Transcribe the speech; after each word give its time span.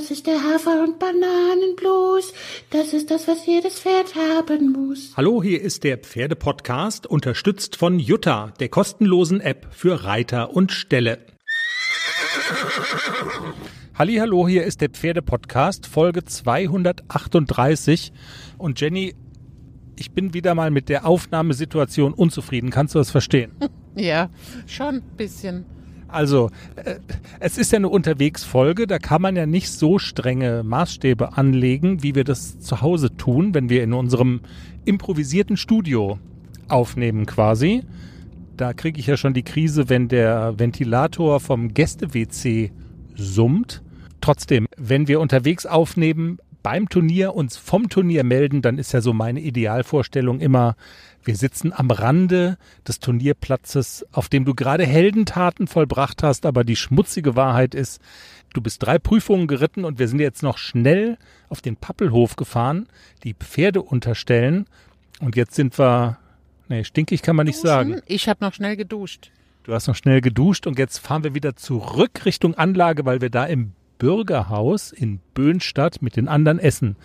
Das 0.00 0.10
ist 0.10 0.26
der 0.26 0.42
Hafer- 0.42 0.82
und 0.82 0.98
Bananenblues. 0.98 2.32
Das 2.70 2.94
ist 2.94 3.10
das, 3.10 3.28
was 3.28 3.44
jedes 3.44 3.80
Pferd 3.80 4.14
haben 4.14 4.72
muss. 4.72 5.12
Hallo, 5.14 5.42
hier 5.42 5.60
ist 5.60 5.84
der 5.84 5.98
Pferdepodcast, 5.98 7.06
unterstützt 7.06 7.76
von 7.76 7.98
Jutta, 7.98 8.54
der 8.60 8.70
kostenlosen 8.70 9.42
App 9.42 9.66
für 9.72 10.04
Reiter 10.04 10.56
und 10.56 10.72
Ställe. 10.72 11.18
Hallo, 13.94 14.48
hier 14.48 14.64
ist 14.64 14.80
der 14.80 14.88
Pferdepodcast, 14.88 15.86
Folge 15.86 16.24
238. 16.24 18.10
Und 18.56 18.80
Jenny, 18.80 19.14
ich 19.98 20.12
bin 20.12 20.32
wieder 20.32 20.54
mal 20.54 20.70
mit 20.70 20.88
der 20.88 21.06
Aufnahmesituation 21.06 22.14
unzufrieden. 22.14 22.70
Kannst 22.70 22.94
du 22.94 22.98
das 22.98 23.10
verstehen? 23.10 23.52
Ja, 23.96 24.30
schon 24.66 24.94
ein 24.94 25.16
bisschen. 25.16 25.66
Also, 26.12 26.50
äh, 26.76 26.96
es 27.38 27.58
ist 27.58 27.72
ja 27.72 27.76
eine 27.76 27.88
Unterwegsfolge, 27.88 28.86
da 28.86 28.98
kann 28.98 29.22
man 29.22 29.36
ja 29.36 29.46
nicht 29.46 29.70
so 29.70 29.98
strenge 29.98 30.62
Maßstäbe 30.62 31.36
anlegen, 31.36 32.02
wie 32.02 32.14
wir 32.14 32.24
das 32.24 32.58
zu 32.58 32.80
Hause 32.80 33.16
tun, 33.16 33.54
wenn 33.54 33.68
wir 33.68 33.82
in 33.82 33.92
unserem 33.92 34.40
improvisierten 34.84 35.56
Studio 35.56 36.18
aufnehmen 36.68 37.26
quasi. 37.26 37.82
Da 38.56 38.72
kriege 38.72 39.00
ich 39.00 39.06
ja 39.06 39.16
schon 39.16 39.34
die 39.34 39.42
Krise, 39.42 39.88
wenn 39.88 40.08
der 40.08 40.58
Ventilator 40.58 41.40
vom 41.40 41.72
Gäste-WC 41.72 42.72
summt. 43.14 43.82
Trotzdem, 44.20 44.66
wenn 44.76 45.08
wir 45.08 45.20
unterwegs 45.20 45.64
aufnehmen, 45.64 46.38
beim 46.62 46.88
Turnier 46.88 47.34
uns 47.34 47.56
vom 47.56 47.88
Turnier 47.88 48.24
melden, 48.24 48.60
dann 48.60 48.78
ist 48.78 48.92
ja 48.92 49.00
so 49.00 49.12
meine 49.12 49.40
Idealvorstellung 49.40 50.40
immer, 50.40 50.76
wir 51.24 51.36
sitzen 51.36 51.72
am 51.72 51.90
Rande 51.90 52.56
des 52.86 53.00
Turnierplatzes, 53.00 54.06
auf 54.12 54.28
dem 54.28 54.44
du 54.44 54.54
gerade 54.54 54.86
Heldentaten 54.86 55.66
vollbracht 55.66 56.22
hast, 56.22 56.46
aber 56.46 56.64
die 56.64 56.76
schmutzige 56.76 57.36
Wahrheit 57.36 57.74
ist, 57.74 58.00
du 58.54 58.60
bist 58.60 58.82
drei 58.82 58.98
Prüfungen 58.98 59.46
geritten 59.46 59.84
und 59.84 59.98
wir 59.98 60.08
sind 60.08 60.20
jetzt 60.20 60.42
noch 60.42 60.58
schnell 60.58 61.18
auf 61.48 61.60
den 61.60 61.76
Pappelhof 61.76 62.36
gefahren, 62.36 62.88
die 63.24 63.34
Pferde 63.34 63.82
unterstellen 63.82 64.66
und 65.20 65.36
jetzt 65.36 65.54
sind 65.54 65.78
wir, 65.78 66.18
nee, 66.68 66.84
stinkig 66.84 67.22
kann 67.22 67.36
man 67.36 67.46
nicht 67.46 67.56
Duschen? 67.58 67.68
sagen. 67.68 68.00
Ich 68.06 68.28
habe 68.28 68.44
noch 68.44 68.54
schnell 68.54 68.76
geduscht. 68.76 69.30
Du 69.64 69.74
hast 69.74 69.86
noch 69.86 69.94
schnell 69.94 70.22
geduscht 70.22 70.66
und 70.66 70.78
jetzt 70.78 70.98
fahren 70.98 71.22
wir 71.22 71.34
wieder 71.34 71.54
zurück 71.54 72.24
Richtung 72.24 72.54
Anlage, 72.54 73.04
weil 73.04 73.20
wir 73.20 73.30
da 73.30 73.44
im 73.44 73.72
Bürgerhaus 73.98 74.90
in 74.90 75.20
Böhnstadt 75.34 76.00
mit 76.00 76.16
den 76.16 76.28
anderen 76.28 76.58
essen. 76.58 76.96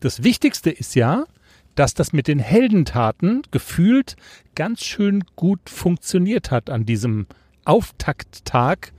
Das 0.00 0.22
Wichtigste 0.22 0.70
ist 0.70 0.94
ja, 0.94 1.24
dass 1.74 1.94
das 1.94 2.12
mit 2.12 2.28
den 2.28 2.38
Heldentaten 2.38 3.42
gefühlt 3.50 4.16
ganz 4.54 4.84
schön 4.84 5.24
gut 5.36 5.68
funktioniert 5.68 6.50
hat 6.50 6.70
an 6.70 6.86
diesem 6.86 7.26
Auftakttag 7.64 8.92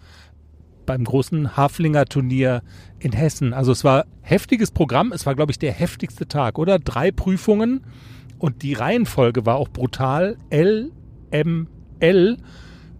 beim 0.85 1.03
großen 1.03 1.57
Haflinger 1.57 2.05
Turnier 2.05 2.61
in 2.99 3.11
Hessen. 3.11 3.53
Also 3.53 3.71
es 3.71 3.83
war 3.83 4.05
heftiges 4.21 4.71
Programm, 4.71 5.11
es 5.11 5.25
war 5.25 5.35
glaube 5.35 5.51
ich 5.51 5.59
der 5.59 5.71
heftigste 5.71 6.27
Tag, 6.27 6.57
oder? 6.57 6.79
Drei 6.79 7.11
Prüfungen 7.11 7.85
und 8.37 8.61
die 8.61 8.73
Reihenfolge 8.73 9.45
war 9.45 9.55
auch 9.55 9.69
brutal. 9.69 10.37
L, 10.49 10.91
M, 11.31 11.67
L 11.99 12.37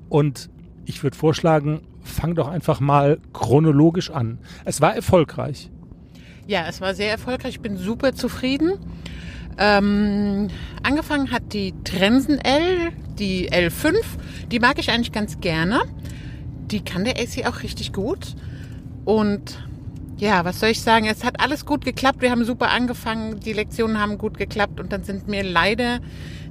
und 0.09 0.49
ich 0.85 1.03
würde 1.03 1.17
vorschlagen, 1.17 1.81
fang 2.01 2.35
doch 2.35 2.47
einfach 2.47 2.79
mal 2.79 3.19
chronologisch 3.33 4.11
an. 4.11 4.39
Es 4.63 4.81
war 4.81 4.95
erfolgreich. 4.95 5.71
Ja, 6.47 6.67
es 6.67 6.79
war 6.79 6.93
sehr 6.93 7.09
erfolgreich. 7.09 7.55
Ich 7.55 7.61
bin 7.61 7.77
super 7.77 8.13
zufrieden. 8.13 8.73
Ähm, 9.57 10.49
angefangen 10.83 11.31
hat 11.31 11.53
die 11.53 11.73
Trensen 11.83 12.39
L, 12.39 12.91
die 13.17 13.51
L5. 13.51 13.95
Die 14.51 14.59
mag 14.59 14.79
ich 14.79 14.91
eigentlich 14.91 15.11
ganz 15.11 15.39
gerne. 15.39 15.83
Die 16.71 16.83
kann 16.83 17.05
der 17.05 17.17
AC 17.17 17.47
auch 17.47 17.63
richtig 17.63 17.93
gut. 17.93 18.35
Und 19.05 19.63
ja, 20.17 20.45
was 20.45 20.59
soll 20.59 20.69
ich 20.69 20.81
sagen? 20.81 21.05
Es 21.05 21.23
hat 21.23 21.39
alles 21.39 21.65
gut 21.65 21.85
geklappt. 21.85 22.21
Wir 22.21 22.31
haben 22.31 22.43
super 22.45 22.69
angefangen. 22.69 23.39
Die 23.39 23.53
Lektionen 23.53 23.99
haben 23.99 24.17
gut 24.17 24.37
geklappt. 24.37 24.79
Und 24.79 24.91
dann 24.91 25.03
sind 25.03 25.27
mir 25.27 25.43
leider 25.43 25.99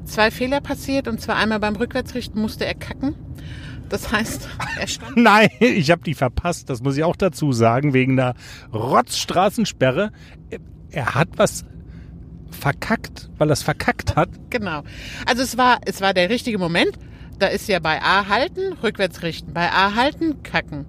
zwei 0.05 0.31
Fehler 0.31 0.61
passiert. 0.61 1.09
Und 1.09 1.21
zwar 1.21 1.37
einmal 1.37 1.61
beim 1.61 1.77
Rückwärtsrichten 1.77 2.41
musste 2.41 2.65
er 2.65 2.75
kacken. 2.75 3.15
Das 3.89 4.11
heißt, 4.13 4.49
er 4.81 4.87
stand. 4.87 5.17
Nein, 5.17 5.49
ich 5.61 5.91
habe 5.91 6.03
die 6.03 6.15
verpasst. 6.15 6.71
Das 6.71 6.83
muss 6.83 6.97
ich 6.97 7.05
auch 7.05 7.17
dazu 7.17 7.53
sagen, 7.53 7.93
wegen 7.93 8.17
der 8.17 8.35
Rotzstraßensperre. 8.73 10.11
Er 10.91 11.15
hat 11.15 11.29
was 11.37 11.65
verkackt, 12.55 13.29
weil 13.39 13.51
es 13.51 13.63
verkackt 13.63 14.17
hat. 14.17 14.29
Genau. 14.51 14.83
Also 15.27 15.43
es 15.43 15.57
war, 15.59 15.79
es 15.85 16.01
war 16.01 16.15
der 16.15 16.31
richtige 16.31 16.59
Moment. 16.59 16.93
Da 17.39 17.49
ist 17.49 17.69
ja 17.69 17.81
bei 17.81 18.01
A 18.01 18.29
halten, 18.29 18.73
rückwärts 18.83 19.23
richten. 19.23 19.53
Bei 19.53 19.71
A 19.71 19.95
halten, 19.95 20.43
kacken. 20.43 20.87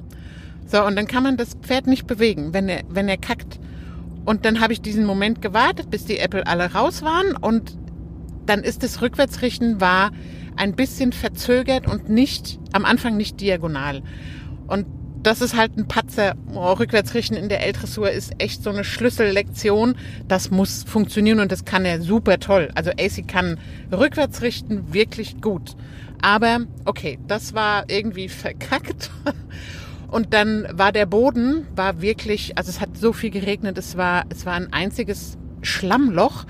So, 0.67 0.83
und 0.83 0.95
dann 0.95 1.07
kann 1.07 1.23
man 1.23 1.37
das 1.37 1.55
Pferd 1.55 1.87
nicht 1.87 2.07
bewegen, 2.07 2.53
wenn 2.53 2.69
er, 2.69 2.83
wenn 2.89 3.07
er 3.07 3.17
kackt. 3.17 3.59
Und 4.25 4.45
dann 4.45 4.59
habe 4.59 4.73
ich 4.73 4.81
diesen 4.81 5.05
Moment 5.05 5.41
gewartet, 5.41 5.89
bis 5.89 6.05
die 6.05 6.19
Äpfel 6.19 6.43
alle 6.43 6.73
raus 6.73 7.03
waren. 7.03 7.35
Und 7.35 7.77
dann 8.45 8.63
ist 8.63 8.83
das 8.83 9.01
Rückwärtsrichten 9.01 9.81
war 9.81 10.11
ein 10.55 10.75
bisschen 10.75 11.11
verzögert 11.11 11.87
und 11.87 12.09
nicht, 12.09 12.59
am 12.71 12.85
Anfang 12.85 13.17
nicht 13.17 13.41
diagonal. 13.41 14.01
Und 14.67 14.85
das 15.25 15.41
ist 15.41 15.55
halt 15.55 15.75
ein 15.75 15.87
Patzer. 15.87 16.35
Oh, 16.53 16.73
Rückwärtsrichten 16.73 17.35
in 17.35 17.49
der 17.49 17.65
L-Dressur 17.65 18.11
ist 18.11 18.33
echt 18.37 18.61
so 18.61 18.69
eine 18.69 18.83
Schlüssellektion. 18.83 19.95
Das 20.27 20.51
muss 20.51 20.83
funktionieren 20.83 21.39
und 21.39 21.51
das 21.51 21.65
kann 21.65 21.83
er 21.83 21.99
super 22.01 22.39
toll. 22.39 22.69
Also 22.75 22.91
AC 22.91 23.27
kann 23.27 23.57
rückwärtsrichten 23.91 24.93
wirklich 24.93 25.41
gut. 25.41 25.75
Aber 26.21 26.59
okay, 26.85 27.17
das 27.27 27.55
war 27.55 27.85
irgendwie 27.87 28.29
verkackt. 28.29 29.09
Und 30.11 30.33
dann 30.33 30.67
war 30.71 30.91
der 30.91 31.07
Boden, 31.07 31.65
war 31.75 32.01
wirklich, 32.01 32.57
also 32.57 32.69
es 32.69 32.79
hat 32.79 32.95
so 32.95 33.11
viel 33.11 33.31
geregnet, 33.31 33.77
es 33.79 33.97
war, 33.97 34.25
es 34.29 34.45
war 34.45 34.53
ein 34.53 34.71
einziges 34.71 35.37
Schlammloch. 35.63 36.45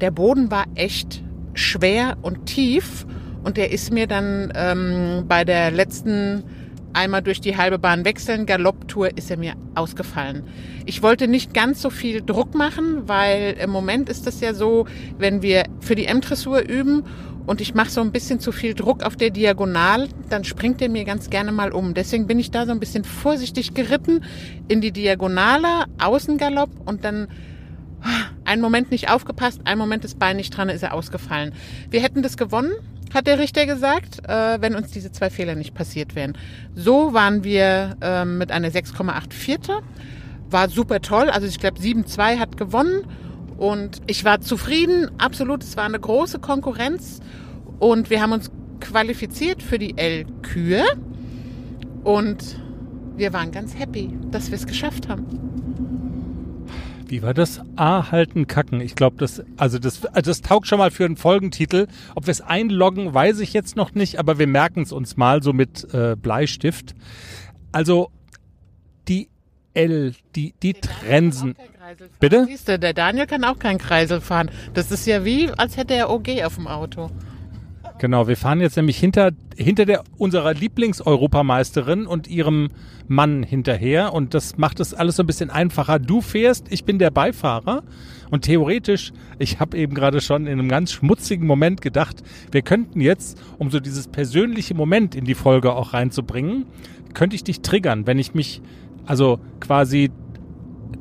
Der 0.00 0.10
Boden 0.10 0.50
war 0.50 0.64
echt 0.74 1.22
schwer 1.52 2.16
und 2.22 2.46
tief. 2.46 3.06
Und 3.42 3.58
der 3.58 3.70
ist 3.70 3.92
mir 3.92 4.06
dann 4.06 4.50
ähm, 4.56 5.26
bei 5.28 5.44
der 5.44 5.70
letzten 5.70 6.42
einmal 6.94 7.22
durch 7.22 7.40
die 7.40 7.56
halbe 7.56 7.78
Bahn 7.78 8.04
wechseln, 8.04 8.46
Galopptour 8.46 9.16
ist 9.16 9.30
er 9.30 9.36
mir 9.36 9.54
ausgefallen. 9.74 10.44
Ich 10.86 11.02
wollte 11.02 11.28
nicht 11.28 11.52
ganz 11.52 11.82
so 11.82 11.90
viel 11.90 12.22
Druck 12.22 12.54
machen, 12.54 13.06
weil 13.06 13.56
im 13.60 13.70
Moment 13.70 14.08
ist 14.08 14.26
es 14.26 14.40
ja 14.40 14.54
so, 14.54 14.86
wenn 15.18 15.42
wir 15.42 15.64
für 15.80 15.94
die 15.94 16.06
M-Dressur 16.06 16.60
üben 16.60 17.04
und 17.46 17.60
ich 17.60 17.74
mache 17.74 17.90
so 17.90 18.00
ein 18.00 18.12
bisschen 18.12 18.40
zu 18.40 18.52
viel 18.52 18.74
Druck 18.74 19.02
auf 19.02 19.16
der 19.16 19.30
Diagonal, 19.30 20.08
dann 20.30 20.44
springt 20.44 20.80
er 20.80 20.88
mir 20.88 21.04
ganz 21.04 21.28
gerne 21.28 21.52
mal 21.52 21.72
um. 21.72 21.94
Deswegen 21.94 22.26
bin 22.26 22.38
ich 22.38 22.50
da 22.50 22.64
so 22.64 22.72
ein 22.72 22.80
bisschen 22.80 23.04
vorsichtig 23.04 23.74
geritten 23.74 24.24
in 24.68 24.80
die 24.80 24.92
Diagonale, 24.92 25.84
Außengalopp 25.98 26.70
und 26.86 27.04
dann 27.04 27.28
einen 28.44 28.62
Moment 28.62 28.90
nicht 28.90 29.10
aufgepasst, 29.10 29.60
einen 29.64 29.78
Moment 29.78 30.04
das 30.04 30.14
Bein 30.14 30.36
nicht 30.36 30.56
dran, 30.56 30.68
ist 30.68 30.82
er 30.82 30.94
ausgefallen. 30.94 31.52
Wir 31.90 32.00
hätten 32.02 32.22
das 32.22 32.36
gewonnen, 32.36 32.72
hat 33.14 33.26
der 33.26 33.38
Richter 33.38 33.66
gesagt, 33.66 34.28
äh, 34.28 34.60
wenn 34.60 34.74
uns 34.74 34.90
diese 34.90 35.12
zwei 35.12 35.30
Fehler 35.30 35.54
nicht 35.54 35.74
passiert 35.74 36.14
wären. 36.14 36.36
So 36.74 37.14
waren 37.14 37.44
wir 37.44 37.96
äh, 38.00 38.24
mit 38.24 38.50
einer 38.50 38.68
6,8 38.68 39.32
Vierte. 39.32 39.80
War 40.50 40.68
super 40.68 41.00
toll. 41.00 41.30
Also 41.30 41.46
ich 41.46 41.58
glaube 41.58 41.80
7-2 41.80 42.38
hat 42.38 42.56
gewonnen. 42.56 43.06
Und 43.56 44.02
ich 44.06 44.24
war 44.24 44.40
zufrieden, 44.40 45.10
absolut. 45.18 45.62
Es 45.62 45.76
war 45.76 45.84
eine 45.84 46.00
große 46.00 46.40
Konkurrenz. 46.40 47.20
Und 47.78 48.10
wir 48.10 48.20
haben 48.20 48.32
uns 48.32 48.50
qualifiziert 48.80 49.62
für 49.62 49.78
die 49.78 49.96
L-Kühe. 49.96 50.84
Und 52.02 52.56
wir 53.16 53.32
waren 53.32 53.52
ganz 53.52 53.78
happy, 53.78 54.10
dass 54.30 54.50
wir 54.50 54.56
es 54.56 54.66
geschafft 54.66 55.08
haben. 55.08 55.53
Wie 57.06 57.22
war 57.22 57.34
das? 57.34 57.60
A 57.76 58.10
halten, 58.10 58.46
kacken. 58.46 58.80
Ich 58.80 58.94
glaube, 58.94 59.16
das, 59.18 59.42
also 59.56 59.78
das, 59.78 60.04
also 60.06 60.30
das 60.30 60.40
taugt 60.40 60.66
schon 60.66 60.78
mal 60.78 60.90
für 60.90 61.04
einen 61.04 61.16
Folgentitel. 61.16 61.86
Ob 62.14 62.26
wir 62.26 62.32
es 62.32 62.40
einloggen, 62.40 63.12
weiß 63.12 63.40
ich 63.40 63.52
jetzt 63.52 63.76
noch 63.76 63.94
nicht, 63.94 64.18
aber 64.18 64.38
wir 64.38 64.46
merken 64.46 64.82
es 64.82 64.92
uns 64.92 65.16
mal 65.16 65.42
so 65.42 65.52
mit 65.52 65.92
äh, 65.92 66.16
Bleistift. 66.16 66.94
Also 67.72 68.10
die 69.08 69.28
L, 69.74 70.14
die, 70.34 70.54
die 70.62 70.74
Trensen. 70.74 71.56
Bitte? 72.20 72.46
Siehst 72.46 72.68
du, 72.68 72.78
der 72.78 72.94
Daniel 72.94 73.26
kann 73.26 73.44
auch 73.44 73.58
keinen 73.58 73.78
Kreisel 73.78 74.20
fahren. 74.20 74.50
Das 74.72 74.90
ist 74.90 75.06
ja 75.06 75.24
wie, 75.24 75.50
als 75.50 75.76
hätte 75.76 75.94
er 75.94 76.10
OG 76.10 76.42
auf 76.44 76.54
dem 76.54 76.68
Auto. 76.68 77.10
Genau, 77.98 78.26
wir 78.26 78.36
fahren 78.36 78.60
jetzt 78.60 78.76
nämlich 78.76 78.98
hinter, 78.98 79.30
hinter 79.56 79.86
der, 79.86 80.02
unserer 80.16 80.52
Lieblingseuropameisterin 80.52 82.06
und 82.06 82.26
ihrem 82.26 82.70
Mann 83.06 83.44
hinterher 83.44 84.12
und 84.12 84.34
das 84.34 84.58
macht 84.58 84.80
es 84.80 84.94
alles 84.94 85.16
so 85.16 85.22
ein 85.22 85.26
bisschen 85.26 85.50
einfacher. 85.50 86.00
Du 86.00 86.20
fährst, 86.20 86.66
ich 86.70 86.84
bin 86.84 86.98
der 86.98 87.12
Beifahrer 87.12 87.84
und 88.30 88.42
theoretisch, 88.42 89.12
ich 89.38 89.60
habe 89.60 89.76
eben 89.76 89.94
gerade 89.94 90.20
schon 90.20 90.46
in 90.46 90.58
einem 90.58 90.68
ganz 90.68 90.92
schmutzigen 90.92 91.46
Moment 91.46 91.82
gedacht, 91.82 92.24
wir 92.50 92.62
könnten 92.62 93.00
jetzt, 93.00 93.40
um 93.58 93.70
so 93.70 93.78
dieses 93.78 94.08
persönliche 94.08 94.74
Moment 94.74 95.14
in 95.14 95.24
die 95.24 95.34
Folge 95.34 95.72
auch 95.72 95.92
reinzubringen, 95.92 96.66
könnte 97.14 97.36
ich 97.36 97.44
dich 97.44 97.60
triggern, 97.60 98.08
wenn 98.08 98.18
ich 98.18 98.34
mich, 98.34 98.60
also 99.06 99.38
quasi, 99.60 100.10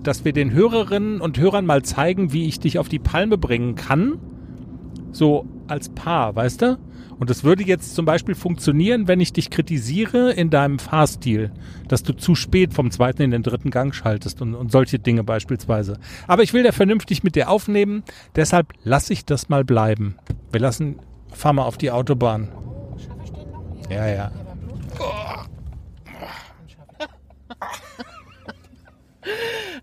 dass 0.04 0.26
wir 0.26 0.34
den 0.34 0.52
Hörerinnen 0.52 1.22
und 1.22 1.40
Hörern 1.40 1.66
mal 1.66 1.82
zeigen, 1.82 2.34
wie 2.34 2.48
ich 2.48 2.60
dich 2.60 2.78
auf 2.78 2.88
die 2.88 3.00
Palme 3.00 3.40
bringen 3.40 3.74
kann. 3.76 4.20
So 5.12 5.48
als 5.74 5.90
Paar, 5.90 6.36
weißt 6.36 6.62
du? 6.62 6.78
Und 7.20 7.30
es 7.30 7.44
würde 7.44 7.64
jetzt 7.64 7.96
zum 7.96 8.06
Beispiel 8.06 8.36
funktionieren, 8.36 9.08
wenn 9.08 9.20
ich 9.20 9.34
dich 9.34 9.50
kritisiere 9.50 10.32
in 10.32 10.50
deinem 10.50 10.80
Fahrstil, 10.80 11.52
dass 11.88 12.04
du 12.04 12.14
zu 12.14 12.36
spät 12.36 12.74
vom 12.74 12.92
zweiten 12.92 13.22
in 13.22 13.32
den 13.32 13.44
dritten 13.44 13.72
Gang 13.72 13.94
schaltest 13.94 14.42
und, 14.42 14.56
und 14.56 14.72
solche 14.72 15.00
Dinge 15.00 15.24
beispielsweise. 15.24 16.00
Aber 16.28 16.44
ich 16.44 16.54
will 16.54 16.64
da 16.64 16.72
vernünftig 16.72 17.24
mit 17.24 17.36
dir 17.36 17.50
aufnehmen, 17.50 18.04
deshalb 18.36 18.74
lasse 18.84 19.14
ich 19.14 19.26
das 19.26 19.50
mal 19.50 19.64
bleiben. 19.64 20.16
Wir 20.52 20.62
lassen, 20.62 21.00
fahr 21.32 21.54
mal 21.54 21.64
auf 21.64 21.78
die 21.78 21.92
Autobahn. 21.92 22.50
Ja, 23.90 24.08
ja. 24.08 24.32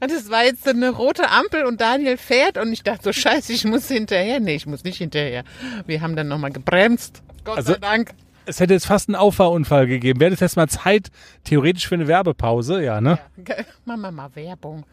Und 0.03 0.11
es 0.11 0.31
war 0.31 0.45
jetzt 0.45 0.65
so 0.65 0.71
eine 0.71 0.91
rote 0.91 1.29
Ampel 1.31 1.65
und 1.67 1.81
Daniel 1.81 2.17
fährt 2.17 2.57
und 2.57 2.73
ich 2.73 2.83
dachte 2.83 3.05
so, 3.05 3.13
scheiße, 3.13 3.53
ich 3.53 3.65
muss 3.67 3.87
hinterher. 3.89 4.41
Nee, 4.41 4.55
ich 4.55 4.67
muss 4.67 4.83
nicht 4.85 4.97
hinterher. 4.99 5.45
Wir 5.87 6.01
haben 6.01 6.17
dann 6.17 6.29
nochmal 6.29 6.53
gebremst. 6.53 7.23
Gott 7.45 7.59
Also- 7.59 7.73
sei 7.75 7.79
Dank. 7.79 8.13
Es 8.47 8.59
hätte 8.59 8.73
jetzt 8.73 8.87
fast 8.87 9.09
einen 9.09 9.15
Auffahrunfall 9.17 9.87
gegeben. 9.87 10.19
Wäre 10.19 10.31
das 10.31 10.41
jetzt 10.41 10.57
mal 10.57 10.69
Zeit, 10.69 11.11
theoretisch 11.45 11.87
für 11.87 11.95
eine 11.95 12.09
Werbepause, 12.09 12.83
ja, 12.83 13.01
ne? 13.01 13.19
Ge- 13.37 13.65
Machen 13.85 14.01
wir 14.01 14.11
mal 14.11 14.31
Werbung. 14.35 14.85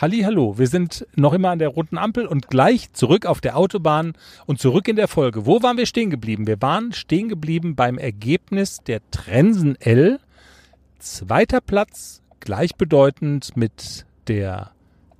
Halli, 0.00 0.22
hallo. 0.22 0.58
Wir 0.58 0.66
sind 0.66 1.06
noch 1.14 1.32
immer 1.32 1.50
an 1.50 1.60
der 1.60 1.68
roten 1.68 1.96
Ampel 1.96 2.26
und 2.26 2.48
gleich 2.48 2.92
zurück 2.92 3.26
auf 3.26 3.40
der 3.40 3.56
Autobahn 3.56 4.14
und 4.46 4.60
zurück 4.60 4.88
in 4.88 4.96
der 4.96 5.06
Folge. 5.06 5.46
Wo 5.46 5.62
waren 5.62 5.76
wir 5.78 5.86
stehen 5.86 6.10
geblieben? 6.10 6.48
Wir 6.48 6.60
waren 6.60 6.92
stehen 6.92 7.28
geblieben 7.28 7.76
beim 7.76 7.96
Ergebnis 7.96 8.78
der 8.78 9.00
Trensen 9.12 9.80
L. 9.80 10.18
Zweiter 10.98 11.60
Platz, 11.60 12.20
gleichbedeutend 12.40 13.56
mit 13.56 14.04
der 14.28 14.74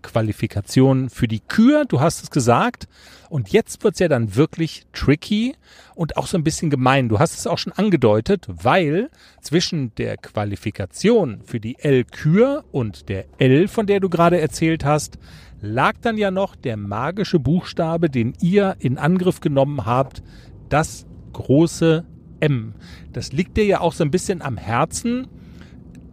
Qualifikation 0.04 1.08
für 1.08 1.26
die 1.26 1.40
Kür. 1.40 1.86
Du 1.86 2.00
hast 2.00 2.22
es 2.22 2.30
gesagt. 2.30 2.86
Und 3.30 3.48
jetzt 3.48 3.82
wird's 3.82 3.98
ja 3.98 4.06
dann 4.06 4.36
wirklich 4.36 4.86
tricky 4.92 5.56
und 5.96 6.16
auch 6.16 6.28
so 6.28 6.36
ein 6.36 6.44
bisschen 6.44 6.70
gemein. 6.70 7.08
Du 7.08 7.18
hast 7.18 7.36
es 7.36 7.46
auch 7.48 7.58
schon 7.58 7.72
angedeutet, 7.72 8.46
weil 8.48 9.10
zwischen 9.40 9.92
der 9.96 10.16
Qualifikation 10.16 11.40
für 11.44 11.58
die 11.58 11.78
L-Kür 11.80 12.64
und 12.70 13.08
der 13.08 13.24
L, 13.38 13.66
von 13.66 13.86
der 13.86 13.98
du 13.98 14.08
gerade 14.08 14.40
erzählt 14.40 14.84
hast, 14.84 15.18
lag 15.60 15.94
dann 16.02 16.18
ja 16.18 16.30
noch 16.30 16.54
der 16.54 16.76
magische 16.76 17.40
Buchstabe, 17.40 18.10
den 18.10 18.34
ihr 18.40 18.76
in 18.78 18.98
Angriff 18.98 19.40
genommen 19.40 19.86
habt, 19.86 20.22
das 20.68 21.06
große 21.32 22.04
M. 22.40 22.74
Das 23.12 23.32
liegt 23.32 23.56
dir 23.56 23.64
ja 23.64 23.80
auch 23.80 23.94
so 23.94 24.04
ein 24.04 24.10
bisschen 24.10 24.42
am 24.42 24.58
Herzen. 24.58 25.26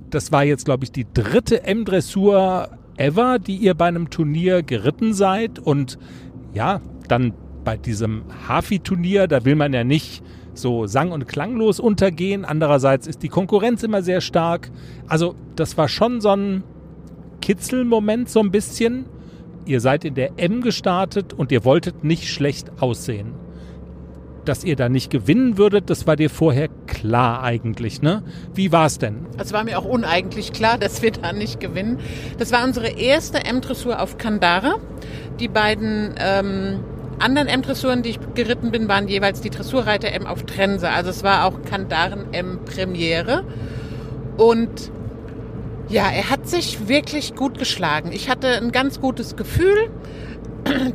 Das 0.10 0.32
war 0.32 0.44
jetzt, 0.44 0.66
glaube 0.66 0.86
ich, 0.86 0.92
die 0.92 1.06
dritte 1.14 1.64
M-Dressur 1.64 2.78
ever, 2.98 3.40
die 3.40 3.56
ihr 3.56 3.74
bei 3.74 3.88
einem 3.88 4.10
Turnier 4.10 4.64
geritten 4.64 5.14
seid. 5.14 5.60
Und 5.60 5.98
ja, 6.54 6.82
dann 7.08 7.34
bei 7.64 7.78
diesem 7.78 8.24
Hafi-Turnier, 8.48 9.28
da 9.28 9.46
will 9.46 9.56
man 9.56 9.74
ja 9.74 9.84
nicht 9.84 10.24
so 10.54 10.86
sang- 10.88 11.12
und 11.12 11.28
klanglos 11.28 11.80
untergehen. 11.80 12.46
Andererseits 12.46 13.08
ist 13.08 13.24
die 13.24 13.30
Konkurrenz 13.30 13.84
immer 13.84 14.02
sehr 14.02 14.22
stark. 14.22 14.72
Also 15.08 15.36
das 15.56 15.78
war 15.78 15.88
schon 15.88 16.22
so 16.22 16.30
ein 16.30 16.64
Kitzelmoment 17.42 18.30
so 18.30 18.40
ein 18.40 18.52
bisschen. 18.52 19.06
Ihr 19.66 19.80
seid 19.80 20.06
in 20.06 20.16
der 20.16 20.38
M 20.38 20.62
gestartet 20.62 21.34
und 21.34 21.52
ihr 21.52 21.64
wolltet 21.66 22.04
nicht 22.04 22.28
schlecht 22.28 22.82
aussehen. 22.82 23.34
Dass 24.46 24.64
ihr 24.64 24.76
da 24.76 24.90
nicht 24.90 25.12
gewinnen 25.12 25.58
würdet, 25.58 25.90
das 25.92 26.08
war 26.08 26.16
dir 26.16 26.30
vorher 26.30 26.68
klar 26.88 27.44
eigentlich, 27.44 28.02
ne? 28.02 28.24
Wie 28.56 28.72
war's 28.72 28.98
denn? 28.98 29.28
Es 29.38 29.54
war 29.54 29.64
mir 29.64 29.78
auch 29.78 29.86
uneigentlich 29.86 30.52
klar, 30.52 30.80
dass 30.80 31.04
wir 31.04 31.12
da 31.12 31.32
nicht 31.32 31.60
gewinnen. 31.60 32.00
Das 32.40 32.52
war 32.52 32.64
unsere 32.64 32.90
erste 32.90 33.46
M-Dressur 33.46 34.02
auf 34.02 34.18
Kandara. 34.18 34.76
Die 35.40 35.48
beiden 35.48 36.16
ähm, 36.18 36.80
anderen 37.20 37.48
M-Dressuren, 37.48 38.02
die 38.02 38.10
ich 38.10 38.20
geritten 38.34 38.72
bin, 38.72 38.88
waren 38.88 39.08
jeweils 39.08 39.42
die 39.42 39.52
Dressurreiter 39.52 40.12
M 40.12 40.26
auf 40.26 40.44
Trense. 40.44 40.90
Also 40.90 41.12
es 41.12 41.24
war 41.24 41.46
auch 41.46 41.62
Kandaren 41.64 42.34
M 42.34 42.60
Premiere. 42.66 43.44
Und 44.38 44.92
ja, 45.88 46.10
er 46.10 46.30
hat 46.30 46.48
sich 46.48 46.88
wirklich 46.88 47.36
gut 47.36 47.60
geschlagen. 47.60 48.12
Ich 48.12 48.30
hatte 48.30 48.48
ein 48.48 48.72
ganz 48.72 49.00
gutes 49.00 49.36
Gefühl. 49.36 49.90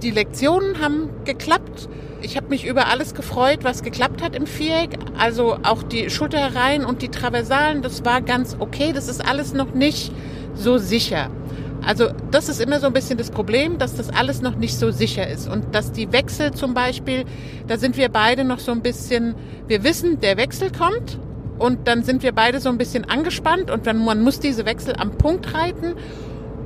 Die 0.02 0.10
Lektionen 0.10 0.80
haben 0.80 1.10
geklappt. 1.24 1.88
Ich 2.26 2.36
habe 2.36 2.48
mich 2.48 2.66
über 2.66 2.88
alles 2.88 3.14
gefreut, 3.14 3.60
was 3.62 3.84
geklappt 3.84 4.20
hat 4.20 4.34
im 4.34 4.48
Viereck. 4.48 4.98
Also 5.16 5.58
auch 5.62 5.84
die 5.84 6.10
Schulterreihen 6.10 6.84
und 6.84 7.00
die 7.00 7.08
Traversalen, 7.08 7.82
das 7.82 8.04
war 8.04 8.20
ganz 8.20 8.56
okay. 8.58 8.92
Das 8.92 9.06
ist 9.06 9.24
alles 9.24 9.54
noch 9.54 9.74
nicht 9.74 10.10
so 10.52 10.76
sicher. 10.76 11.30
Also 11.86 12.08
das 12.32 12.48
ist 12.48 12.60
immer 12.60 12.80
so 12.80 12.88
ein 12.88 12.92
bisschen 12.92 13.16
das 13.16 13.30
Problem, 13.30 13.78
dass 13.78 13.94
das 13.94 14.10
alles 14.10 14.42
noch 14.42 14.56
nicht 14.56 14.76
so 14.76 14.90
sicher 14.90 15.24
ist. 15.28 15.48
Und 15.48 15.72
dass 15.72 15.92
die 15.92 16.12
Wechsel 16.12 16.50
zum 16.50 16.74
Beispiel, 16.74 17.26
da 17.68 17.78
sind 17.78 17.96
wir 17.96 18.08
beide 18.08 18.42
noch 18.42 18.58
so 18.58 18.72
ein 18.72 18.82
bisschen, 18.82 19.36
wir 19.68 19.84
wissen, 19.84 20.18
der 20.20 20.36
Wechsel 20.36 20.72
kommt. 20.72 21.20
Und 21.60 21.86
dann 21.86 22.02
sind 22.02 22.24
wir 22.24 22.32
beide 22.32 22.58
so 22.58 22.70
ein 22.70 22.76
bisschen 22.76 23.04
angespannt 23.04 23.70
und 23.70 23.86
wenn 23.86 24.04
man 24.04 24.20
muss 24.20 24.40
diese 24.40 24.66
Wechsel 24.66 24.96
am 24.98 25.16
Punkt 25.16 25.54
reiten. 25.54 25.94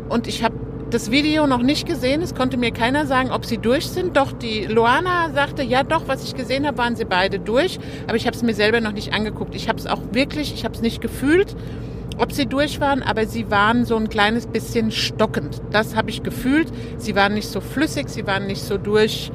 Und 0.09 0.27
ich 0.27 0.43
habe 0.43 0.55
das 0.91 1.11
Video 1.11 1.47
noch 1.47 1.63
nicht 1.63 1.87
gesehen. 1.87 2.21
Es 2.23 2.35
konnte 2.35 2.57
mir 2.57 2.73
keiner 2.73 3.07
sagen, 3.07 3.31
ob 3.31 3.47
sie 3.47 3.59
durch 3.59 3.89
sind. 3.89 4.17
Doch 4.17 4.33
die 4.33 4.65
Luana 4.65 5.31
sagte, 5.31 5.63
ja 5.63 5.83
doch, 5.83 6.09
was 6.09 6.25
ich 6.25 6.35
gesehen 6.35 6.67
habe, 6.67 6.79
waren 6.79 6.97
sie 6.97 7.05
beide 7.05 7.39
durch. 7.39 7.79
Aber 8.07 8.17
ich 8.17 8.27
habe 8.27 8.37
es 8.37 8.43
mir 8.43 8.55
selber 8.55 8.81
noch 8.81 8.93
nicht 8.93 9.13
angeguckt. 9.13 9.55
Ich 9.55 9.69
habe 9.69 9.79
es 9.79 9.87
auch 9.87 10.01
wirklich, 10.13 10.53
ich 10.53 10.65
habe 10.65 10.75
es 10.75 10.83
nicht 10.83 11.01
gefühlt, 11.01 11.57
ob 12.19 12.33
sie 12.33 12.47
durch 12.47 12.81
waren, 12.81 13.03
aber 13.03 13.27
sie 13.27 13.51
waren 13.51 13.85
so 13.85 13.97
ein 13.97 14.09
kleines 14.09 14.47
bisschen 14.47 14.91
stockend. 14.91 15.63
Das 15.71 15.97
habe 15.97 16.11
ich 16.11 16.23
gefühlt. 16.23 16.69
Sie 16.99 17.15
waren 17.15 17.35
nicht 17.35 17.49
so 17.49 17.61
flüssig, 17.61 18.09
sie 18.09 18.27
waren 18.27 18.47
nicht 18.47 18.63
so 18.63 18.77
durch 18.77 19.31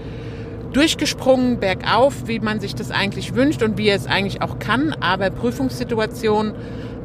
durchgesprungen 0.73 1.61
bergauf, 1.61 2.27
wie 2.27 2.41
man 2.41 2.59
sich 2.59 2.75
das 2.75 2.91
eigentlich 2.91 3.33
wünscht 3.33 3.63
und 3.63 3.77
wie 3.77 3.87
er 3.87 3.95
es 3.95 4.07
eigentlich 4.07 4.41
auch 4.41 4.59
kann. 4.59 4.93
Aber 4.99 5.29
Prüfungssituation, 5.29 6.53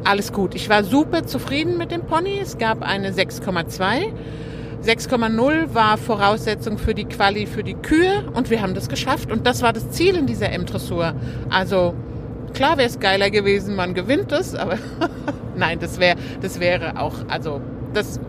alles 0.04 0.32
gut. 0.32 0.54
Ich 0.54 0.68
war 0.68 0.84
super 0.84 1.24
zufrieden 1.24 1.78
mit 1.78 1.90
dem 1.90 2.02
Pony. 2.02 2.38
Es 2.40 2.58
gab 2.58 2.82
eine 2.82 3.12
6,2. 3.12 4.12
6,0 4.84 5.74
war 5.74 5.98
Voraussetzung 5.98 6.78
für 6.78 6.94
die 6.94 7.04
Quali 7.04 7.46
für 7.46 7.62
die 7.62 7.74
Kühe 7.74 8.24
und 8.32 8.48
wir 8.48 8.62
haben 8.62 8.74
das 8.74 8.88
geschafft. 8.88 9.30
Und 9.30 9.46
das 9.46 9.62
war 9.62 9.72
das 9.72 9.90
Ziel 9.90 10.16
in 10.16 10.26
dieser 10.26 10.50
M-Dressur. 10.50 11.14
Also 11.50 11.94
klar 12.54 12.78
wäre 12.78 12.88
es 12.88 12.98
geiler 12.98 13.30
gewesen, 13.30 13.76
man 13.76 13.92
gewinnt 13.92 14.32
es, 14.32 14.54
aber 14.54 14.78
nein, 15.56 15.78
das 15.80 16.00
wäre 16.00 16.16
das 16.40 16.60
wäre 16.60 16.98
auch, 16.98 17.14
also 17.28 17.60
das 17.92 18.20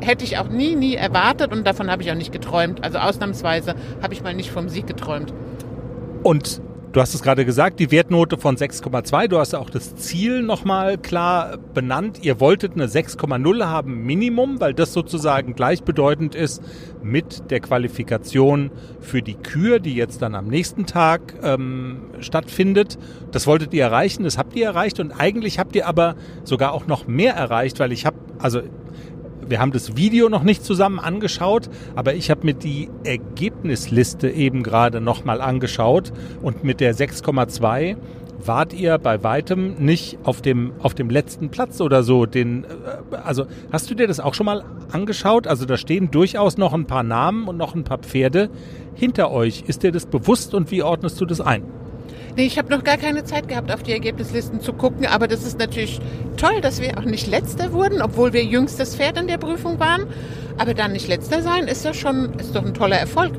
hätte 0.00 0.24
ich 0.24 0.38
auch 0.38 0.48
nie, 0.48 0.74
nie 0.74 0.94
erwartet 0.94 1.52
und 1.52 1.64
davon 1.66 1.90
habe 1.90 2.02
ich 2.02 2.10
auch 2.10 2.16
nicht 2.16 2.32
geträumt. 2.32 2.82
Also 2.82 2.98
ausnahmsweise 2.98 3.74
habe 4.02 4.12
ich 4.12 4.22
mal 4.22 4.34
nicht 4.34 4.50
vom 4.50 4.68
Sieg 4.68 4.86
geträumt. 4.86 5.32
Und 6.22 6.60
du 6.92 7.00
hast 7.00 7.14
es 7.14 7.22
gerade 7.22 7.44
gesagt, 7.44 7.80
die 7.80 7.90
Wertnote 7.90 8.36
von 8.36 8.56
6,2. 8.56 9.28
Du 9.28 9.38
hast 9.38 9.54
auch 9.54 9.70
das 9.70 9.94
Ziel 9.96 10.42
nochmal 10.42 10.98
klar 10.98 11.58
benannt. 11.74 12.20
Ihr 12.22 12.40
wolltet 12.40 12.74
eine 12.74 12.86
6,0 12.86 13.64
haben 13.64 14.04
Minimum, 14.04 14.60
weil 14.60 14.74
das 14.74 14.92
sozusagen 14.92 15.54
gleichbedeutend 15.54 16.34
ist 16.34 16.62
mit 17.02 17.50
der 17.50 17.60
Qualifikation 17.60 18.70
für 19.00 19.22
die 19.22 19.34
Kür, 19.34 19.78
die 19.78 19.94
jetzt 19.94 20.22
dann 20.22 20.34
am 20.34 20.48
nächsten 20.48 20.86
Tag 20.86 21.34
ähm, 21.42 22.02
stattfindet. 22.20 22.98
Das 23.30 23.46
wolltet 23.46 23.72
ihr 23.74 23.84
erreichen, 23.84 24.24
das 24.24 24.38
habt 24.38 24.54
ihr 24.56 24.66
erreicht 24.66 25.00
und 25.00 25.12
eigentlich 25.12 25.58
habt 25.58 25.76
ihr 25.76 25.86
aber 25.86 26.16
sogar 26.44 26.72
auch 26.72 26.86
noch 26.86 27.06
mehr 27.06 27.34
erreicht, 27.34 27.78
weil 27.78 27.92
ich 27.92 28.06
habe, 28.06 28.16
also 28.38 28.62
wir 29.50 29.60
haben 29.60 29.72
das 29.72 29.96
Video 29.96 30.28
noch 30.28 30.44
nicht 30.44 30.64
zusammen 30.64 30.98
angeschaut, 30.98 31.68
aber 31.96 32.14
ich 32.14 32.30
habe 32.30 32.46
mir 32.46 32.54
die 32.54 32.88
Ergebnisliste 33.60 34.30
eben 34.30 34.62
gerade 34.62 35.00
nochmal 35.02 35.42
angeschaut 35.42 36.12
und 36.40 36.64
mit 36.64 36.80
der 36.80 36.94
6,2 36.94 37.96
wart 38.42 38.72
ihr 38.72 38.96
bei 38.96 39.22
weitem 39.22 39.74
nicht 39.74 40.16
auf 40.24 40.40
dem, 40.40 40.72
auf 40.78 40.94
dem 40.94 41.10
letzten 41.10 41.50
Platz 41.50 41.82
oder 41.82 42.02
so. 42.02 42.24
Den, 42.24 42.64
äh, 42.64 43.16
also 43.16 43.44
hast 43.70 43.90
du 43.90 43.94
dir 43.94 44.06
das 44.06 44.18
auch 44.18 44.32
schon 44.32 44.46
mal 44.46 44.64
angeschaut? 44.92 45.46
Also 45.46 45.66
da 45.66 45.76
stehen 45.76 46.10
durchaus 46.10 46.56
noch 46.56 46.72
ein 46.72 46.86
paar 46.86 47.02
Namen 47.02 47.48
und 47.48 47.58
noch 47.58 47.74
ein 47.74 47.84
paar 47.84 47.98
Pferde 47.98 48.48
hinter 48.94 49.30
euch. 49.30 49.64
Ist 49.66 49.82
dir 49.82 49.92
das 49.92 50.06
bewusst 50.06 50.54
und 50.54 50.70
wie 50.70 50.82
ordnest 50.82 51.20
du 51.20 51.26
das 51.26 51.42
ein? 51.42 51.62
Nee, 52.36 52.46
ich 52.46 52.56
habe 52.56 52.70
noch 52.70 52.82
gar 52.82 52.96
keine 52.96 53.24
Zeit 53.24 53.46
gehabt, 53.48 53.70
auf 53.70 53.82
die 53.82 53.92
Ergebnislisten 53.92 54.62
zu 54.62 54.72
gucken, 54.72 55.04
aber 55.04 55.28
das 55.28 55.44
ist 55.44 55.58
natürlich 55.58 56.00
toll, 56.38 56.62
dass 56.62 56.80
wir 56.80 56.96
auch 56.96 57.04
nicht 57.04 57.26
Letzter 57.26 57.72
wurden, 57.72 58.00
obwohl 58.00 58.32
wir 58.32 58.42
jüngstes 58.42 58.96
Pferd 58.96 59.18
in 59.18 59.26
der 59.26 59.36
Prüfung 59.36 59.78
waren. 59.80 60.06
Aber 60.56 60.72
dann 60.72 60.92
nicht 60.92 61.08
Letzter 61.08 61.42
sein, 61.42 61.68
ist 61.68 61.84
doch 61.84 61.94
schon, 61.94 62.32
ist 62.38 62.54
doch 62.54 62.64
ein 62.64 62.72
toller 62.72 62.96
Erfolg. 62.96 63.32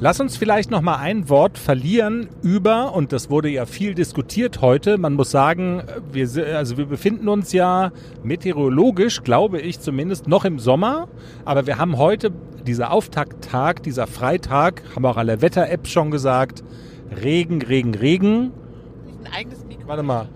Lass 0.00 0.20
uns 0.20 0.36
vielleicht 0.36 0.70
noch 0.70 0.80
mal 0.80 0.98
ein 0.98 1.28
Wort 1.28 1.58
verlieren 1.58 2.28
über 2.40 2.94
und 2.94 3.12
das 3.12 3.30
wurde 3.30 3.48
ja 3.48 3.66
viel 3.66 3.94
diskutiert 3.94 4.60
heute. 4.60 4.96
Man 4.96 5.14
muss 5.14 5.32
sagen, 5.32 5.82
wir 6.12 6.28
also 6.56 6.76
wir 6.76 6.86
befinden 6.86 7.28
uns 7.28 7.52
ja 7.52 7.90
meteorologisch, 8.22 9.24
glaube 9.24 9.60
ich 9.60 9.80
zumindest 9.80 10.28
noch 10.28 10.44
im 10.44 10.60
Sommer, 10.60 11.08
aber 11.44 11.66
wir 11.66 11.78
haben 11.78 11.98
heute 11.98 12.30
dieser 12.64 12.92
Auftakttag, 12.92 13.82
dieser 13.82 14.06
Freitag, 14.06 14.84
haben 14.94 15.04
auch 15.04 15.16
alle 15.16 15.42
Wetter-App 15.42 15.88
schon 15.88 16.12
gesagt, 16.12 16.62
Regen, 17.20 17.60
Regen, 17.60 17.96
Regen. 17.96 18.52
Ein 19.24 19.32
eigenes 19.32 19.64
Mikro. 19.64 19.88
Warte 19.88 20.04
mal. 20.04 20.28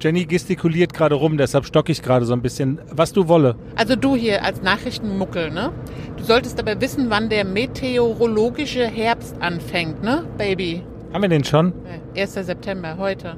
Jenny 0.00 0.26
gestikuliert 0.26 0.92
gerade 0.92 1.14
rum, 1.14 1.38
deshalb 1.38 1.64
stocke 1.64 1.90
ich 1.92 2.02
gerade 2.02 2.26
so 2.26 2.32
ein 2.34 2.42
bisschen. 2.42 2.80
Was 2.90 3.12
du 3.12 3.28
wolle. 3.28 3.56
Also 3.76 3.96
du 3.96 4.14
hier 4.14 4.44
als 4.44 4.62
Nachrichtenmuckel, 4.62 5.50
ne? 5.50 5.72
Du 6.16 6.24
solltest 6.24 6.60
aber 6.60 6.80
wissen, 6.80 7.06
wann 7.08 7.28
der 7.30 7.44
meteorologische 7.44 8.86
Herbst 8.86 9.36
anfängt, 9.40 10.02
ne, 10.02 10.24
Baby? 10.36 10.82
Haben 11.12 11.22
wir 11.22 11.28
den 11.28 11.44
schon? 11.44 11.72
Äh, 12.14 12.20
1. 12.22 12.34
September, 12.34 12.96
heute. 12.98 13.36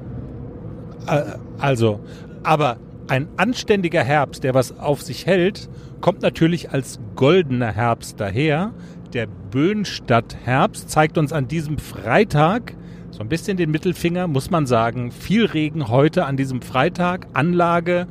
Äh, 1.07 1.23
Also, 1.59 2.01
aber 2.43 2.79
ein 3.09 3.29
anständiger 3.37 4.03
Herbst, 4.03 4.45
der 4.45 4.55
was 4.55 4.79
auf 4.79 5.03
sich 5.03 5.27
hält, 5.27 5.69
kommt 6.01 6.23
natürlich 6.23 6.71
als 6.73 6.99
goldener 7.15 7.73
Herbst 7.73 8.21
daher. 8.21 8.73
Der 9.13 9.27
Böhnstadt-Herbst 9.27 10.91
zeigt 10.91 11.17
uns 11.19 11.33
an 11.33 11.49
diesem 11.49 11.79
Freitag 11.79 12.75
so 13.19 13.25
ein 13.25 13.29
bisschen 13.29 13.57
den 13.57 13.73
Mittelfinger, 13.73 14.29
muss 14.29 14.49
man 14.49 14.65
sagen. 14.69 15.11
Viel 15.11 15.45
Regen 15.45 15.89
heute 15.89 16.25
an 16.25 16.37
diesem 16.37 16.63
Freitag. 16.63 17.27
Anlage 17.33 18.07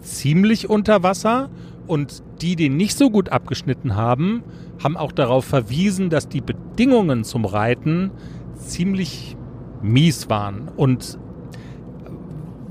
ziemlich 0.00 0.70
unter 0.70 1.02
Wasser. 1.02 1.50
Und 1.86 2.22
die, 2.40 2.56
die 2.56 2.70
nicht 2.70 2.96
so 2.96 3.10
gut 3.10 3.28
abgeschnitten 3.28 3.94
haben, 3.94 4.42
haben 4.82 4.96
auch 4.96 5.12
darauf 5.12 5.44
verwiesen, 5.44 6.08
dass 6.08 6.30
die 6.30 6.40
Bedingungen 6.40 7.24
zum 7.24 7.44
Reiten 7.44 8.10
ziemlich 8.56 9.36
mies 9.82 10.30
waren. 10.30 10.68
Und 10.74 11.18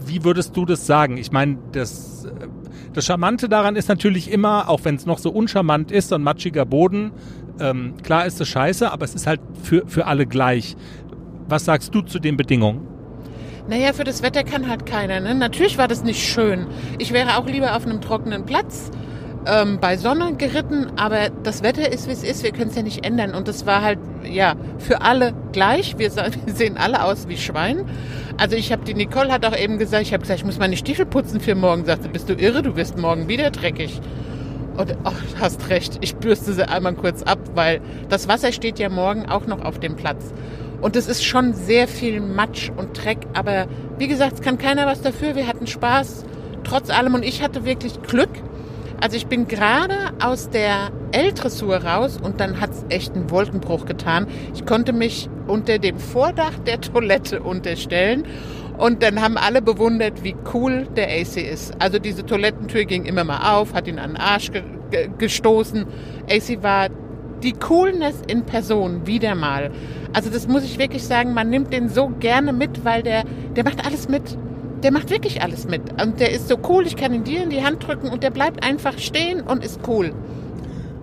wie 0.04 0.24
würdest 0.24 0.58
du 0.58 0.66
das 0.66 0.88
sagen? 0.88 1.18
Ich 1.18 1.32
meine, 1.32 1.60
das, 1.74 2.26
äh, 2.26 2.48
das 2.94 3.06
Charmante 3.06 3.50
daran 3.50 3.76
ist 3.76 3.88
natürlich 3.88 4.32
immer, 4.32 4.68
auch 4.68 4.84
wenn 4.84 4.96
es 4.96 5.06
noch 5.06 5.20
so 5.20 5.30
uncharmant 5.30 5.92
ist, 5.92 6.10
so 6.10 6.16
ein 6.16 6.24
matschiger 6.24 6.66
Boden, 6.66 7.12
ähm, 7.60 7.94
klar 8.04 8.26
ist 8.26 8.40
es 8.42 8.48
scheiße, 8.48 8.92
aber 8.92 9.06
es 9.06 9.16
ist 9.16 9.28
halt 9.28 9.42
für, 9.62 9.86
für 9.88 10.06
alle 10.06 10.26
gleich. 10.26 10.76
Was 11.48 11.64
sagst 11.64 11.96
du 11.96 12.02
zu 12.02 12.20
den 12.20 12.36
Bedingungen? 12.36 12.86
Naja, 13.70 13.94
für 13.94 14.04
das 14.04 14.22
Wetter 14.22 14.44
kann 14.44 14.70
halt 14.70 14.86
keiner. 14.86 15.20
Ne? 15.20 15.36
Natürlich 15.36 15.78
war 15.78 15.88
das 15.88 16.04
nicht 16.04 16.22
schön. 16.26 16.68
Ich 17.00 17.14
wäre 17.14 17.38
auch 17.38 17.46
lieber 17.46 17.76
auf 17.76 17.86
einem 17.86 18.02
trockenen 18.02 18.46
Platz 18.46 18.92
ähm, 19.46 19.80
bei 19.80 19.98
Sonne 19.98 20.36
geritten, 20.36 20.88
aber 20.98 21.30
das 21.44 21.64
Wetter 21.64 21.92
ist, 21.92 22.08
wie 22.08 22.12
es 22.12 22.24
ist. 22.24 22.44
Wir 22.44 22.52
können 22.52 22.70
es 22.70 22.76
ja 22.76 22.84
nicht 22.84 23.06
ändern. 23.06 23.34
Und 23.34 23.48
das 23.48 23.66
war 23.66 23.82
halt, 23.82 24.00
ja, 24.24 24.56
für 24.78 25.02
alle 25.02 25.34
gleich. 25.54 25.98
Wir, 25.98 26.14
wir 26.46 26.54
sehen 26.54 26.78
alle 26.78 27.04
aus 27.04 27.28
wie 27.28 27.38
Schwein. 27.38 27.86
Also 28.38 28.56
ich 28.56 28.72
habe, 28.72 28.84
die 28.84 28.94
Nicole 28.94 29.32
hat 29.32 29.46
auch 29.46 29.58
eben 29.58 29.78
gesagt, 29.78 30.04
ich 30.04 30.14
habe 30.14 30.22
gesagt, 30.22 30.40
ich 30.40 30.46
muss 30.46 30.60
meine 30.60 30.78
Stiefel 30.78 31.06
putzen 31.06 31.40
für 31.40 31.56
morgen. 31.56 31.86
Sagte, 31.86 32.10
bist 32.10 32.30
du 32.30 32.34
irre? 32.34 32.62
Du 32.62 32.76
wirst 32.76 32.98
morgen 32.98 33.28
wieder 33.28 33.52
dreckig. 33.52 34.02
Und 34.78 34.92
du 34.92 34.96
hast 35.40 35.70
recht, 35.70 35.98
ich 36.02 36.16
bürste 36.18 36.54
sie 36.54 36.68
einmal 36.68 36.94
kurz 36.94 37.24
ab, 37.24 37.40
weil 37.56 37.82
das 38.10 38.28
Wasser 38.28 38.52
steht 38.52 38.78
ja 38.80 38.90
morgen 38.90 39.26
auch 39.26 39.48
noch 39.48 39.66
auf 39.66 39.80
dem 39.80 39.96
Platz. 39.96 40.34
Und 40.82 40.96
es 40.96 41.08
ist 41.08 41.24
schon 41.26 41.54
sehr 41.54 41.88
viel 41.88 42.22
Matsch 42.22 42.72
und 42.76 43.04
Dreck, 43.04 43.20
aber 43.34 43.68
wie 43.98 44.08
gesagt, 44.08 44.34
es 44.36 44.42
kann 44.42 44.58
keiner 44.58 44.86
was 44.86 45.02
dafür. 45.02 45.36
Wir 45.36 45.48
hatten 45.48 45.68
Spaß, 45.68 46.26
trotz 46.64 46.90
allem. 46.90 47.16
Und 47.16 47.24
ich 47.24 47.42
hatte 47.42 47.66
wirklich 47.66 48.02
Glück. 48.04 48.30
Also 49.00 49.16
ich 49.16 49.28
bin 49.28 49.48
gerade 49.48 49.96
aus 50.20 50.50
der 50.50 50.90
L-Dressur 51.12 51.78
raus 51.78 52.20
und 52.22 52.40
dann 52.40 52.60
hat 52.60 52.72
es 52.72 52.86
echt 52.90 53.14
einen 53.14 53.30
Wolkenbruch 53.30 53.86
getan. 53.86 54.28
Ich 54.56 54.66
konnte 54.66 54.92
mich 54.92 55.30
unter 55.48 55.78
dem 55.78 56.00
Vordach 56.00 56.58
der 56.66 56.82
Toilette 56.82 57.42
unterstellen 57.42 58.26
und 58.78 59.04
dann 59.04 59.22
haben 59.22 59.38
alle 59.38 59.62
bewundert, 59.62 60.24
wie 60.24 60.36
cool 60.54 60.88
der 60.96 61.08
AC 61.10 61.38
ist. 61.38 61.74
Also 61.80 62.00
diese 62.00 62.26
Toilettentür 62.26 62.86
ging 62.86 63.06
immer 63.06 63.24
mal 63.24 63.56
auf, 63.56 63.74
hat 63.74 63.88
ihn 63.88 64.00
an 64.00 64.12
den 64.12 64.18
Arsch 64.18 64.52
ge 64.52 64.64
ge 64.90 65.10
gestoßen. 65.18 65.86
AC 66.30 66.64
war 66.64 66.90
die 67.44 67.54
Coolness 67.54 68.22
in 68.28 68.44
Person 68.44 69.06
wieder 69.06 69.36
mal. 69.36 69.72
Also 70.14 70.30
das 70.30 70.48
muss 70.48 70.64
ich 70.64 70.80
wirklich 70.80 71.04
sagen, 71.04 71.34
man 71.34 71.50
nimmt 71.50 71.72
den 71.74 71.90
so 71.90 72.10
gerne 72.20 72.54
mit, 72.54 72.84
weil 72.86 73.04
der, 73.04 73.24
der 73.56 73.64
macht 73.64 73.86
alles 73.86 74.10
mit. 74.10 74.38
Der 74.84 74.92
macht 74.92 75.10
wirklich 75.10 75.42
alles 75.42 75.68
mit. 75.68 75.82
Und 76.02 76.20
der 76.20 76.32
ist 76.32 76.48
so 76.48 76.58
cool, 76.70 76.86
ich 76.86 76.96
kann 76.96 77.14
ihn 77.14 77.24
dir 77.24 77.44
in 77.44 77.50
die 77.50 77.64
Hand 77.64 77.88
drücken 77.88 78.10
und 78.10 78.24
der 78.24 78.30
bleibt 78.30 78.64
einfach 78.64 78.98
stehen 79.00 79.42
und 79.42 79.64
ist 79.64 79.80
cool. 79.88 80.14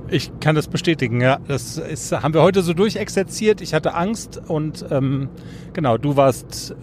Ich 0.08 0.30
kann 0.38 0.54
das 0.54 0.68
bestätigen, 0.68 1.20
ja. 1.20 1.38
Das 1.48 1.78
ist, 1.78 2.12
haben 2.12 2.34
wir 2.34 2.42
heute 2.42 2.62
so 2.62 2.72
durchexerziert. 2.72 3.60
Ich 3.60 3.74
hatte 3.74 3.94
Angst 3.94 4.40
und 4.46 4.84
ähm, 4.90 5.28
genau, 5.72 5.98
du 5.98 6.16
warst 6.16 6.74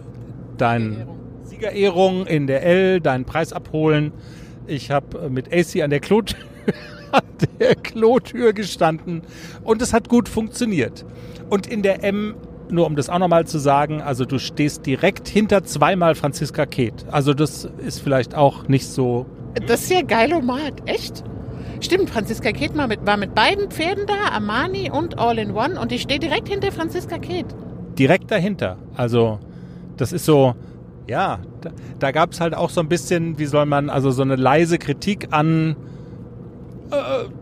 dein 0.58 1.08
Siegerehrung 1.44 2.26
in 2.26 2.48
der 2.48 2.64
L, 2.64 3.00
deinen 3.00 3.26
Preis 3.26 3.54
abholen. 3.54 4.12
Ich 4.68 4.92
habe 4.92 5.30
mit 5.30 5.54
AC 5.54 5.82
an 5.82 5.92
der 5.92 6.00
Klotür, 6.00 6.40
an 7.18 7.24
der 7.60 7.76
Klotür 7.76 8.54
gestanden 8.54 9.22
und 9.64 9.82
es 9.82 9.94
hat 9.94 10.10
gut 10.10 10.30
funktioniert. 10.30 11.06
Und 11.50 11.68
in 11.68 11.82
der 11.84 12.04
M, 12.04 12.36
nur 12.70 12.86
um 12.86 12.96
das 12.96 13.10
auch 13.10 13.20
nochmal 13.20 13.46
zu 13.46 13.60
sagen, 13.60 14.02
also 14.02 14.26
du 14.26 14.40
stehst 14.40 14.86
direkt 14.86 15.28
hinter 15.28 15.64
zweimal 15.64 16.16
Franziska 16.16 16.66
Keht. 16.66 17.06
Also 17.12 17.34
das 17.34 17.68
ist 17.86 18.00
vielleicht 18.00 18.36
auch 18.36 18.68
nicht 18.68 18.88
so 18.88 19.26
Das 19.68 19.82
ist 19.84 19.92
ja 19.92 20.02
geilomat, 20.02 20.74
echt? 20.86 21.24
Stimmt, 21.82 22.10
Franziska 22.10 22.52
Keht 22.52 22.78
war 22.78 22.88
mit, 22.88 23.06
war 23.06 23.18
mit 23.18 23.34
beiden 23.36 23.70
Pferden 23.72 24.06
da, 24.06 24.32
Armani 24.34 24.92
und 24.92 25.18
All 25.20 25.38
in 25.40 25.52
One 25.52 25.80
und 25.80 25.92
ich 25.92 26.04
stehe 26.04 26.20
direkt 26.20 26.48
hinter 26.48 26.72
Franziska 26.72 27.18
Keht. 27.18 27.48
direkt 27.98 28.32
dahinter. 28.32 28.78
Also 28.96 29.40
das 29.98 30.14
ist 30.14 30.26
so, 30.26 30.56
ja, 31.08 31.40
da, 31.62 31.72
da 32.00 32.12
gab 32.12 32.32
es 32.32 32.40
halt 32.40 32.56
auch 32.56 32.70
so 32.70 32.82
ein 32.82 32.88
bisschen, 32.88 33.38
wie 33.40 33.46
soll 33.46 33.66
man, 33.66 33.90
also 33.90 34.12
so 34.12 34.22
eine 34.22 34.36
leise 34.36 34.78
Kritik 34.78 35.28
an 35.32 35.76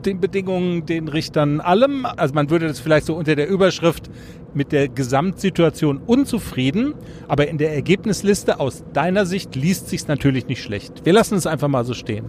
den 0.05 0.19
Bedingungen, 0.19 0.85
den 0.85 1.07
Richtern, 1.07 1.59
allem. 1.61 2.05
Also 2.05 2.33
man 2.33 2.49
würde 2.49 2.67
das 2.67 2.79
vielleicht 2.79 3.05
so 3.05 3.15
unter 3.15 3.35
der 3.35 3.47
Überschrift 3.49 4.09
mit 4.53 4.71
der 4.71 4.87
Gesamtsituation 4.87 5.97
unzufrieden, 5.97 6.93
aber 7.27 7.47
in 7.47 7.57
der 7.57 7.73
Ergebnisliste 7.73 8.59
aus 8.59 8.83
deiner 8.93 9.25
Sicht 9.25 9.55
liest 9.55 9.89
sich's 9.89 10.07
natürlich 10.07 10.47
nicht 10.47 10.61
schlecht. 10.63 11.05
Wir 11.05 11.13
lassen 11.13 11.35
es 11.35 11.45
einfach 11.45 11.67
mal 11.67 11.85
so 11.85 11.93
stehen 11.93 12.25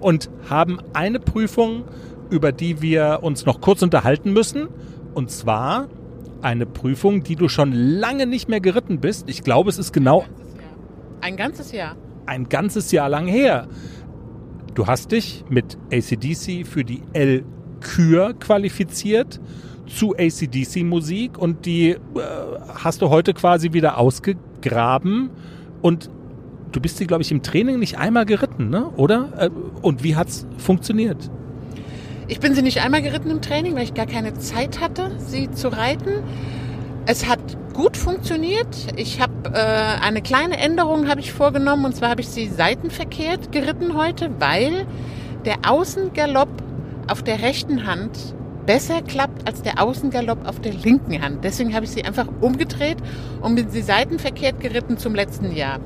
und 0.00 0.28
haben 0.50 0.78
eine 0.92 1.20
Prüfung, 1.20 1.84
über 2.30 2.50
die 2.52 2.82
wir 2.82 3.20
uns 3.22 3.46
noch 3.46 3.60
kurz 3.60 3.82
unterhalten 3.82 4.32
müssen, 4.32 4.68
und 5.14 5.30
zwar 5.30 5.88
eine 6.40 6.66
Prüfung, 6.66 7.22
die 7.22 7.36
du 7.36 7.48
schon 7.48 7.72
lange 7.72 8.26
nicht 8.26 8.48
mehr 8.48 8.60
geritten 8.60 8.98
bist. 9.00 9.28
Ich 9.28 9.42
glaube, 9.44 9.70
es 9.70 9.78
ist 9.78 9.92
genau 9.92 10.24
Ein 11.20 11.36
ganzes 11.36 11.70
Jahr. 11.70 11.94
ein 12.26 12.48
ganzes 12.48 12.90
Jahr 12.90 13.08
lang 13.08 13.26
her. 13.28 13.68
Du 14.74 14.86
hast 14.86 15.12
dich 15.12 15.44
mit 15.50 15.76
ACDC 15.92 16.66
für 16.66 16.84
die 16.84 17.02
L 17.12 17.44
Kür 17.80 18.32
qualifiziert 18.34 19.40
zu 19.86 20.14
ACDC 20.16 20.84
Musik 20.84 21.36
und 21.36 21.66
die 21.66 21.90
äh, 21.90 21.98
hast 22.74 23.02
du 23.02 23.10
heute 23.10 23.34
quasi 23.34 23.72
wieder 23.72 23.98
ausgegraben 23.98 25.30
und 25.82 26.08
du 26.70 26.80
bist 26.80 26.96
sie, 26.96 27.06
glaube 27.06 27.22
ich, 27.22 27.32
im 27.32 27.42
Training 27.42 27.78
nicht 27.78 27.98
einmal 27.98 28.24
geritten, 28.24 28.70
ne? 28.70 28.88
oder? 28.96 29.32
Äh, 29.36 29.50
und 29.82 30.02
wie 30.04 30.16
hat's 30.16 30.46
funktioniert? 30.56 31.30
Ich 32.28 32.40
bin 32.40 32.54
sie 32.54 32.62
nicht 32.62 32.82
einmal 32.82 33.02
geritten 33.02 33.30
im 33.30 33.42
Training, 33.42 33.74
weil 33.74 33.82
ich 33.82 33.94
gar 33.94 34.06
keine 34.06 34.32
Zeit 34.34 34.80
hatte, 34.80 35.10
sie 35.18 35.50
zu 35.50 35.68
reiten. 35.68 36.22
Es 37.04 37.26
hat 37.26 37.40
gut 37.74 37.96
funktioniert. 37.96 38.68
Ich 38.96 39.20
habe 39.20 39.50
äh, 39.52 40.04
eine 40.04 40.22
kleine 40.22 40.56
Änderung 40.58 41.08
habe 41.08 41.20
ich 41.20 41.32
vorgenommen 41.32 41.84
und 41.84 41.96
zwar 41.96 42.10
habe 42.10 42.20
ich 42.20 42.28
sie 42.28 42.46
seitenverkehrt 42.46 43.50
geritten 43.50 43.96
heute, 43.96 44.30
weil 44.38 44.86
der 45.44 45.56
Außengalopp 45.66 46.48
auf 47.08 47.24
der 47.24 47.42
rechten 47.42 47.86
Hand 47.86 48.34
besser 48.66 49.02
klappt 49.02 49.48
als 49.48 49.62
der 49.62 49.82
Außengalopp 49.82 50.46
auf 50.46 50.60
der 50.60 50.74
linken 50.74 51.20
Hand. 51.20 51.42
Deswegen 51.42 51.74
habe 51.74 51.84
ich 51.84 51.90
sie 51.90 52.04
einfach 52.04 52.28
umgedreht 52.40 52.98
und 53.40 53.56
bin 53.56 53.68
sie 53.68 53.82
seitenverkehrt 53.82 54.60
geritten 54.60 54.96
zum 54.96 55.16
letzten 55.16 55.52
Jahr. 55.56 55.80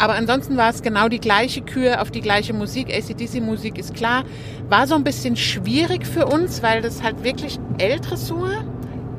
Aber 0.00 0.14
ansonsten 0.14 0.56
war 0.56 0.70
es 0.70 0.82
genau 0.82 1.08
die 1.08 1.20
gleiche 1.20 1.60
Kür 1.60 2.02
auf 2.02 2.10
die 2.10 2.20
gleiche 2.20 2.52
Musik. 2.52 2.92
ACDC-Musik 2.92 3.78
ist 3.78 3.94
klar. 3.94 4.24
War 4.68 4.88
so 4.88 4.96
ein 4.96 5.04
bisschen 5.04 5.36
schwierig 5.36 6.04
für 6.04 6.26
uns, 6.26 6.64
weil 6.64 6.82
das 6.82 7.02
halt 7.02 7.22
wirklich 7.22 7.58
L-Dressur, 7.78 8.64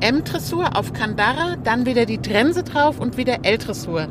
M-Dressur 0.00 0.76
auf 0.76 0.92
Kandara, 0.92 1.56
dann 1.62 1.86
wieder 1.86 2.06
die 2.06 2.18
Trense 2.18 2.62
drauf 2.62 2.98
und 2.98 3.16
wieder 3.16 3.38
L-Dressur. 3.42 4.08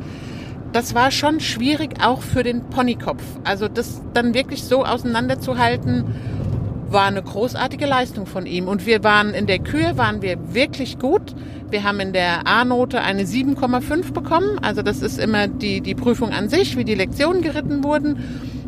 Das 0.72 0.94
war 0.94 1.10
schon 1.10 1.40
schwierig 1.40 2.02
auch 2.02 2.22
für 2.22 2.42
den 2.42 2.62
Ponykopf. 2.70 3.22
Also 3.44 3.68
das 3.68 4.00
dann 4.14 4.34
wirklich 4.34 4.64
so 4.64 4.84
auseinanderzuhalten, 4.84 6.04
war 6.92 7.06
eine 7.06 7.22
großartige 7.22 7.86
Leistung 7.86 8.26
von 8.26 8.46
ihm. 8.46 8.68
Und 8.68 8.86
wir 8.86 9.04
waren 9.04 9.32
in 9.34 9.46
der 9.46 9.58
Kür, 9.60 9.96
waren 9.96 10.22
wir 10.22 10.54
wirklich 10.54 10.98
gut. 10.98 11.34
Wir 11.70 11.84
haben 11.84 12.00
in 12.00 12.12
der 12.12 12.46
A-Note 12.46 13.00
eine 13.00 13.22
7,5 13.22 14.12
bekommen. 14.12 14.58
Also 14.60 14.82
das 14.82 15.02
ist 15.02 15.18
immer 15.18 15.46
die, 15.48 15.80
die 15.80 15.94
Prüfung 15.94 16.30
an 16.30 16.48
sich, 16.48 16.76
wie 16.76 16.84
die 16.84 16.94
Lektionen 16.94 17.42
geritten 17.42 17.84
wurden. 17.84 18.18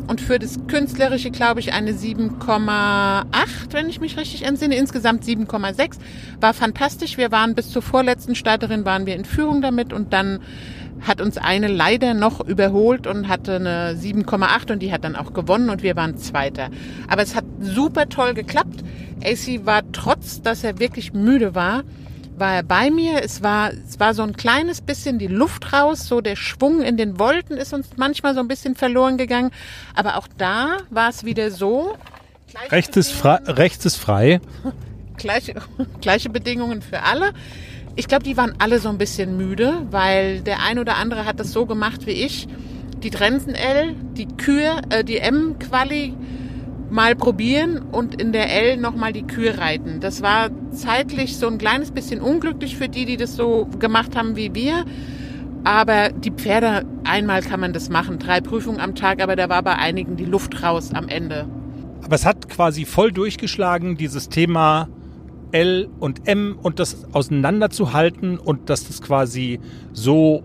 Und 0.07 0.21
für 0.21 0.37
das 0.37 0.59
Künstlerische, 0.67 1.31
glaube 1.31 1.59
ich, 1.59 1.73
eine 1.73 1.91
7,8, 1.91 3.25
wenn 3.71 3.89
ich 3.89 4.01
mich 4.01 4.17
richtig 4.17 4.45
entsinne. 4.45 4.75
Insgesamt 4.75 5.23
7,6. 5.23 5.97
War 6.41 6.53
fantastisch. 6.53 7.17
Wir 7.17 7.31
waren 7.31 7.55
bis 7.55 7.69
zur 7.69 7.81
vorletzten 7.81 8.35
Starterin, 8.35 8.85
waren 8.85 9.05
wir 9.05 9.15
in 9.15 9.25
Führung 9.25 9.61
damit. 9.61 9.93
Und 9.93 10.13
dann 10.13 10.39
hat 11.01 11.21
uns 11.21 11.37
eine 11.37 11.67
leider 11.67 12.13
noch 12.13 12.39
überholt 12.39 13.07
und 13.07 13.27
hatte 13.27 13.55
eine 13.55 13.95
7,8 13.95 14.71
und 14.71 14.79
die 14.81 14.91
hat 14.91 15.03
dann 15.03 15.15
auch 15.15 15.33
gewonnen 15.33 15.69
und 15.69 15.83
wir 15.83 15.95
waren 15.95 16.17
Zweiter. 16.17 16.69
Aber 17.07 17.21
es 17.21 17.35
hat 17.35 17.45
super 17.59 18.07
toll 18.09 18.33
geklappt. 18.33 18.83
AC 19.23 19.65
war 19.65 19.81
trotz, 19.91 20.41
dass 20.41 20.63
er 20.63 20.79
wirklich 20.79 21.13
müde 21.13 21.55
war, 21.55 21.83
war 22.37 22.55
er 22.55 22.63
bei 22.63 22.89
mir. 22.91 23.23
Es 23.23 23.41
war, 23.41 23.71
es 23.71 23.99
war 23.99 24.13
so 24.13 24.23
ein 24.23 24.35
kleines 24.35 24.81
bisschen 24.81 25.19
die 25.19 25.27
Luft 25.27 25.73
raus, 25.73 26.07
so 26.07 26.21
der 26.21 26.35
Schwung 26.35 26.81
in 26.81 26.97
den 26.97 27.19
Wolken 27.19 27.57
ist 27.57 27.73
uns 27.73 27.89
manchmal 27.97 28.33
so 28.33 28.39
ein 28.39 28.47
bisschen 28.47 28.75
verloren 28.75 29.17
gegangen. 29.17 29.51
Aber 29.95 30.17
auch 30.17 30.27
da 30.37 30.77
war 30.89 31.09
es 31.09 31.23
wieder 31.23 31.51
so. 31.51 31.95
Rechts 32.69 32.97
ist, 32.97 33.11
frei, 33.11 33.39
rechts 33.45 33.85
ist 33.85 33.97
frei. 33.97 34.39
gleiche, 35.17 35.55
gleiche 36.01 36.29
Bedingungen 36.29 36.81
für 36.81 37.03
alle. 37.03 37.33
Ich 37.95 38.07
glaube, 38.07 38.23
die 38.23 38.37
waren 38.37 38.55
alle 38.59 38.79
so 38.79 38.89
ein 38.89 38.97
bisschen 38.97 39.37
müde, 39.37 39.85
weil 39.91 40.41
der 40.41 40.63
ein 40.63 40.79
oder 40.79 40.97
andere 40.97 41.25
hat 41.25 41.39
das 41.39 41.51
so 41.51 41.65
gemacht 41.65 42.07
wie 42.07 42.11
ich. 42.11 42.47
Die 43.03 43.11
Trensen 43.11 43.53
L, 43.53 43.95
die 44.13 44.27
Kühe, 44.27 44.81
äh, 44.89 45.03
die 45.03 45.17
M-Quali 45.17 46.13
mal 46.93 47.15
probieren 47.15 47.79
und 47.91 48.21
in 48.21 48.31
der 48.31 48.53
L 48.53 48.77
nochmal 48.77 49.13
die 49.13 49.23
Kühe 49.23 49.57
reiten. 49.57 49.99
Das 49.99 50.21
war 50.21 50.49
zeitlich 50.71 51.37
so 51.37 51.47
ein 51.47 51.57
kleines 51.57 51.91
bisschen 51.91 52.21
unglücklich 52.21 52.77
für 52.77 52.87
die, 52.87 53.05
die 53.05 53.17
das 53.17 53.35
so 53.35 53.67
gemacht 53.79 54.15
haben 54.15 54.35
wie 54.35 54.53
wir. 54.53 54.85
Aber 55.63 56.09
die 56.09 56.29
Pferde, 56.29 56.85
einmal 57.03 57.41
kann 57.41 57.59
man 57.59 57.73
das 57.73 57.89
machen, 57.89 58.19
drei 58.19 58.41
Prüfungen 58.41 58.79
am 58.79 58.93
Tag, 58.93 59.23
aber 59.23 59.35
da 59.35 59.49
war 59.49 59.63
bei 59.63 59.75
einigen 59.75 60.17
die 60.17 60.25
Luft 60.25 60.61
raus 60.61 60.91
am 60.93 61.07
Ende. 61.07 61.47
Aber 62.03 62.15
es 62.15 62.25
hat 62.25 62.47
quasi 62.47 62.85
voll 62.85 63.11
durchgeschlagen, 63.11 63.97
dieses 63.97 64.29
Thema 64.29 64.87
L 65.51 65.89
und 65.99 66.27
M 66.27 66.59
und 66.61 66.79
das 66.79 67.11
auseinanderzuhalten 67.11 68.37
und 68.37 68.69
dass 68.69 68.87
das 68.87 69.01
quasi 69.01 69.59
so 69.93 70.43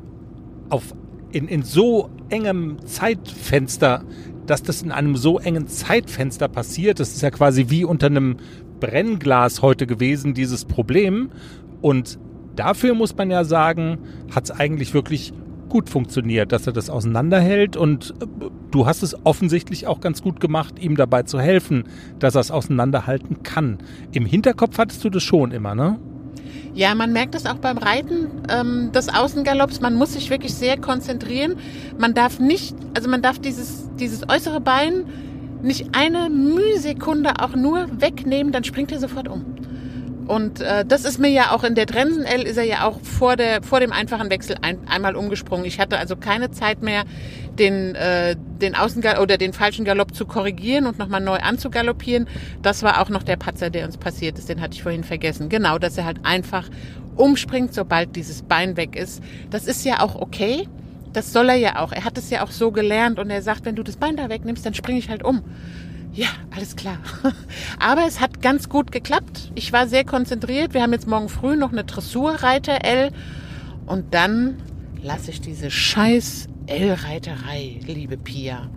auf 0.71 0.95
in, 1.33 1.47
in 1.47 1.63
so 1.63 2.09
engem 2.31 2.79
Zeitfenster, 2.87 4.03
dass 4.49 4.63
das 4.63 4.83
in 4.83 4.91
einem 4.91 5.15
so 5.15 5.39
engen 5.39 5.69
Zeitfenster 5.69 6.49
passiert, 6.49 7.01
das 7.01 7.11
ist 7.11 7.23
ja 7.23 7.31
quasi 7.31 7.67
wie 7.69 7.85
unter 7.85 8.07
einem 8.07 8.39
Brennglas 8.81 9.63
heute 9.63 9.87
gewesen, 9.87 10.35
dieses 10.35 10.65
Problem. 10.65 11.31
Und 11.83 12.19
dafür 12.57 12.95
muss 12.95 13.15
man 13.15 13.31
ja 13.31 13.45
sagen, 13.45 13.99
hat 14.35 14.45
es 14.45 14.51
eigentlich 14.51 14.95
wirklich 14.95 15.33
gut 15.69 15.91
funktioniert, 15.91 16.51
dass 16.51 16.67
er 16.67 16.73
das 16.73 16.89
auseinanderhält 16.89 17.77
und 17.77 18.15
äh, 18.23 18.27
du 18.71 18.87
hast 18.87 19.03
es 19.03 19.15
offensichtlich 19.27 19.87
auch 19.87 20.01
ganz 20.01 20.23
gut 20.23 20.41
gemacht, 20.41 20.79
ihm 20.81 20.97
dabei 20.97 21.25
zu 21.25 21.39
helfen, 21.39 21.85
dass 22.19 22.35
er 22.35 22.41
es 22.41 22.51
auseinanderhalten 22.51 23.43
kann. 23.43 23.77
Im 24.13 24.25
Hinterkopf 24.25 24.79
hattest 24.79 25.05
du 25.05 25.11
das 25.11 25.23
schon 25.23 25.53
immer, 25.53 25.75
ne? 25.75 25.99
Ja, 26.75 26.95
man 26.95 27.13
merkt 27.13 27.35
das 27.35 27.47
auch 27.47 27.57
beim 27.57 27.79
Reiten 27.79 28.29
ähm, 28.49 28.93
des 28.93 29.09
Außengalopps. 29.09 29.81
Man 29.81 29.95
muss 29.95 30.13
sich 30.13 30.31
wirklich 30.31 30.55
sehr 30.55 30.79
konzentrieren. 30.79 31.57
Man 31.99 32.15
darf 32.15 32.39
nicht, 32.39 32.77
also 32.95 33.09
man 33.09 33.23
darf 33.23 33.39
dieses, 33.39 33.89
dieses 33.99 34.29
äußere 34.29 34.61
Bein 34.61 35.05
nicht 35.63 35.89
eine 35.93 36.31
Mühsekunde 36.31 37.33
auch 37.41 37.57
nur 37.57 37.89
wegnehmen, 38.01 38.53
dann 38.53 38.65
springt 38.65 38.93
er 38.93 39.01
sofort 39.01 39.29
um. 39.29 39.45
Und 40.29 40.61
äh, 40.61 40.85
das 40.85 41.05
ist 41.05 41.19
mir 41.19 41.31
ja 41.31 41.53
auch 41.53 41.65
in 41.65 41.75
der 41.75 41.87
Trensen 41.87 42.25
L 42.25 42.43
ist 42.43 42.59
er 42.59 42.65
ja 42.65 42.87
auch 42.87 43.01
vor 43.01 43.37
der 43.37 43.63
vor 43.63 43.81
dem 43.81 43.93
einfachen 43.93 44.29
Wechsel 44.29 44.57
ein, 44.61 44.79
einmal 44.87 45.17
umgesprungen. 45.17 45.65
Ich 45.65 45.81
hatte 45.81 45.99
also 45.99 46.17
keine 46.17 46.51
Zeit 46.51 46.83
mehr, 46.83 47.05
den 47.59 47.95
äh, 47.95 48.37
den 48.61 48.75
Außengalopp 48.75 49.23
oder 49.23 49.37
den 49.39 49.53
falschen 49.53 49.85
Galopp 49.85 50.15
zu 50.15 50.27
korrigieren 50.27 50.87
und 50.87 50.99
nochmal 50.99 51.21
neu 51.21 51.39
anzugaloppieren. 51.39 52.29
Das 52.63 52.83
war 52.83 53.01
auch 53.01 53.09
noch 53.09 53.23
der 53.23 53.37
Patzer, 53.37 53.71
der 53.71 53.87
uns 53.87 53.97
passiert 53.97 54.39
ist. 54.39 54.49
Den 54.49 54.61
hatte 54.61 54.75
ich 54.75 54.83
vorhin 54.83 55.05
vergessen. 55.05 55.49
Genau, 55.49 55.79
dass 55.79 55.99
er 55.99 56.05
halt 56.05 56.19
einfach 56.25 56.69
umspringt, 57.17 57.75
sobald 57.75 58.17
dieses 58.17 58.43
Bein 58.43 58.77
weg 58.77 58.97
ist. 58.97 59.23
Das 59.51 59.67
ist 59.67 59.85
ja 59.85 60.01
auch 60.01 60.15
okay. 60.15 60.69
Das 61.13 61.33
soll 61.33 61.49
er 61.49 61.57
ja 61.57 61.81
auch. 61.81 61.93
Er 61.93 62.05
hat 62.05 62.19
es 62.19 62.31
ja 62.31 62.45
auch 62.45 62.51
so 62.51 62.71
gelernt 62.71 63.19
und 63.19 63.31
er 63.31 63.43
sagt, 63.43 63.65
wenn 63.65 63.75
du 63.75 63.83
das 63.83 63.97
Bein 63.97 64.17
da 64.17 64.29
wegnimmst, 64.29 64.65
dann 64.65 64.75
springe 64.75 64.99
ich 64.99 65.09
halt 65.09 65.25
um. 65.25 65.43
Ja, 66.13 66.29
alles 66.55 66.77
klar. 66.77 66.99
Aber 67.79 68.07
es 68.07 68.21
hat 68.21 68.43
ganz 68.43 68.69
gut 68.69 68.93
geklappt. 68.93 69.53
Ich 69.55 69.73
war 69.73 69.87
sehr 69.87 70.05
konzentriert. 70.05 70.75
Wir 70.75 70.83
haben 70.83 70.93
jetzt 70.93 71.07
morgen 71.07 71.29
früh 71.29 71.57
noch 71.57 71.73
eine 71.73 71.85
Dressurreiter 71.85 72.85
L. 72.85 73.11
Und 73.87 74.15
dann 74.15 74.57
lasse 75.03 75.31
ich 75.31 75.41
diese 75.41 75.71
scheiß 75.71 76.49
L-Reiterei, 76.69 77.81
liebe 77.87 78.19
Pia. 78.19 78.71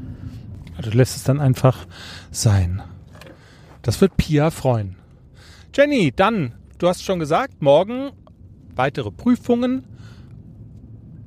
Du 0.82 0.90
lässt 0.92 1.18
es 1.18 1.24
dann 1.24 1.40
einfach 1.40 1.86
sein. 2.32 2.82
Das 3.82 4.00
wird 4.00 4.16
Pia 4.16 4.50
freuen. 4.50 4.96
Jenny, 5.76 6.14
dann, 6.16 6.54
du 6.78 6.88
hast 6.88 7.04
schon 7.04 7.20
gesagt, 7.20 7.62
morgen 7.62 8.12
weitere 8.76 9.12
Prüfungen. 9.12 9.84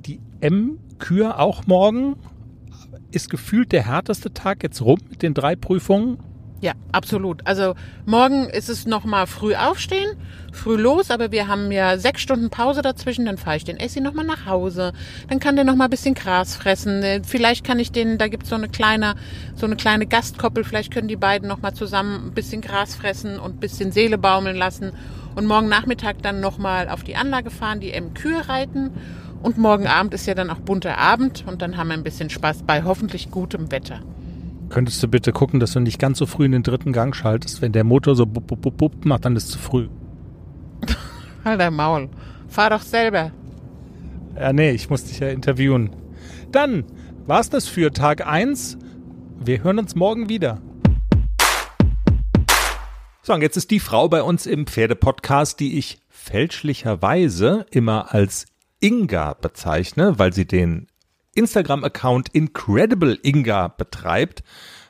Die 0.07 0.21
M-Kür 0.41 1.39
auch 1.39 1.67
morgen 1.67 2.17
ist 3.11 3.29
gefühlt 3.29 3.73
der 3.73 3.87
härteste 3.87 4.33
Tag 4.33 4.63
jetzt 4.63 4.81
rum 4.81 4.99
mit 5.11 5.23
den 5.23 5.35
drei 5.35 5.57
Prüfungen? 5.57 6.19
Ja, 6.61 6.73
absolut. 6.93 7.47
Also 7.47 7.75
morgen 8.07 8.49
ist 8.49 8.71
es 8.71 8.87
nochmal 8.87 9.27
früh 9.27 9.55
aufstehen, 9.55 10.17
früh 10.53 10.77
los, 10.77 11.11
aber 11.11 11.31
wir 11.31 11.47
haben 11.47 11.71
ja 11.71 11.99
sechs 11.99 12.23
Stunden 12.23 12.49
Pause 12.49 12.81
dazwischen, 12.81 13.27
dann 13.27 13.37
fahre 13.37 13.59
ich 13.59 13.65
den 13.65 13.77
Essi 13.77 14.01
nochmal 14.01 14.25
nach 14.25 14.47
Hause. 14.47 14.93
Dann 15.29 15.41
kann 15.41 15.57
der 15.57 15.67
nochmal 15.67 15.89
ein 15.89 15.91
bisschen 15.91 16.15
Gras 16.15 16.57
fressen. 16.57 17.03
Vielleicht 17.27 17.67
kann 17.67 17.79
ich 17.79 17.93
den, 17.93 18.17
da 18.17 18.29
gibt's 18.29 18.49
so 18.49 18.55
eine 18.55 18.69
kleine, 18.69 19.15
so 19.55 19.67
eine 19.67 19.77
kleine 19.77 20.07
Gastkoppel, 20.07 20.65
vielleicht 20.65 20.91
können 20.91 21.09
die 21.09 21.17
beiden 21.17 21.49
nochmal 21.49 21.75
zusammen 21.75 22.29
ein 22.29 22.33
bisschen 22.33 22.63
Gras 22.63 22.95
fressen 22.95 23.39
und 23.39 23.57
ein 23.57 23.61
bisschen 23.61 23.93
Seele 23.93 24.17
baumeln 24.17 24.57
lassen. 24.57 24.93
Und 25.35 25.47
morgen 25.47 25.69
Nachmittag 25.69 26.23
dann 26.23 26.41
nochmal 26.41 26.89
auf 26.89 27.03
die 27.03 27.17
Anlage 27.17 27.51
fahren, 27.51 27.81
die 27.81 27.93
M-Kühe 27.93 28.49
reiten 28.49 28.91
und 29.43 29.59
morgen 29.59 29.87
Abend 29.87 30.15
ist 30.15 30.27
ja 30.27 30.35
dann 30.35 30.49
auch 30.49 30.61
bunter 30.61 30.97
Abend 30.97 31.45
und 31.47 31.61
dann 31.61 31.77
haben 31.77 31.89
wir 31.89 31.95
ein 31.95 32.05
bisschen 32.05 32.31
Spaß 32.31 32.63
bei 32.63 32.85
hoffentlich 32.85 33.31
gutem 33.31 33.71
Wetter. 33.71 34.01
Könntest 34.69 35.03
du 35.03 35.09
bitte 35.09 35.33
gucken, 35.33 35.61
dass 35.61 35.73
du 35.73 35.81
nicht 35.81 35.99
ganz 35.99 36.19
so 36.19 36.27
früh 36.27 36.47
in 36.47 36.53
den 36.53 36.63
dritten 36.63 36.93
Gang 36.93 37.15
schaltest? 37.15 37.63
Wenn 37.63 37.73
der 37.73 37.85
Motor 37.85 38.17
so 38.17 38.27
bup, 38.27 38.47
bup, 38.47 38.61
bup, 38.63 38.77
bup 38.77 39.05
macht, 39.05 39.25
dann 39.25 39.37
ist 39.37 39.45
es 39.45 39.51
zu 39.51 39.59
früh. 39.59 39.89
halt 41.45 41.61
dein 41.61 41.75
Maul. 41.75 42.09
Fahr 42.49 42.71
doch 42.71 42.83
selber. 42.83 43.31
Ja, 44.37 44.53
nee, 44.53 44.71
ich 44.71 44.91
muss 44.91 45.05
dich 45.05 45.21
ja 45.21 45.29
interviewen. 45.29 45.91
Dann 46.51 46.85
war's 47.27 47.51
das 47.51 47.69
für 47.69 47.93
Tag 47.93 48.27
1. 48.27 48.79
Wir 49.45 49.63
hören 49.63 49.79
uns 49.79 49.95
morgen 49.95 50.29
wieder. 50.29 50.61
So, 53.23 53.33
und 53.33 53.43
jetzt 53.43 53.57
ist 53.57 53.71
die 53.71 53.81
Frau 53.81 54.09
bei 54.09 54.23
uns 54.23 54.47
im 54.47 54.67
Pferdepodcast, 54.67 55.59
die 55.59 55.79
ich 55.79 56.01
fälschlicherweise 56.09 57.67
immer 57.71 58.13
als 58.13 58.47
Inga 58.81 59.35
bezeichne, 59.35 60.19
weil 60.19 60.33
sie 60.33 60.47
den 60.47 60.89
Instagram-Account 61.35 62.29
Incredible 62.33 63.19
Inga 63.23 63.69
betreibt. 63.69 64.43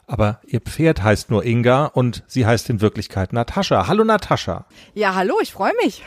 Aber 0.07 0.41
ihr 0.47 0.61
Pferd 0.61 1.03
heißt 1.03 1.31
nur 1.31 1.45
Inga 1.45 1.87
und 1.87 2.25
sie 2.27 2.45
heißt 2.45 2.69
in 2.71 2.81
Wirklichkeit 2.81 3.33
Natascha. 3.33 3.87
Hallo 3.87 4.05
Natascha. 4.05 4.67
Ja, 4.93 5.15
hallo, 5.15 5.39
ich 5.41 5.53
freue 5.53 5.73
mich. 5.83 6.05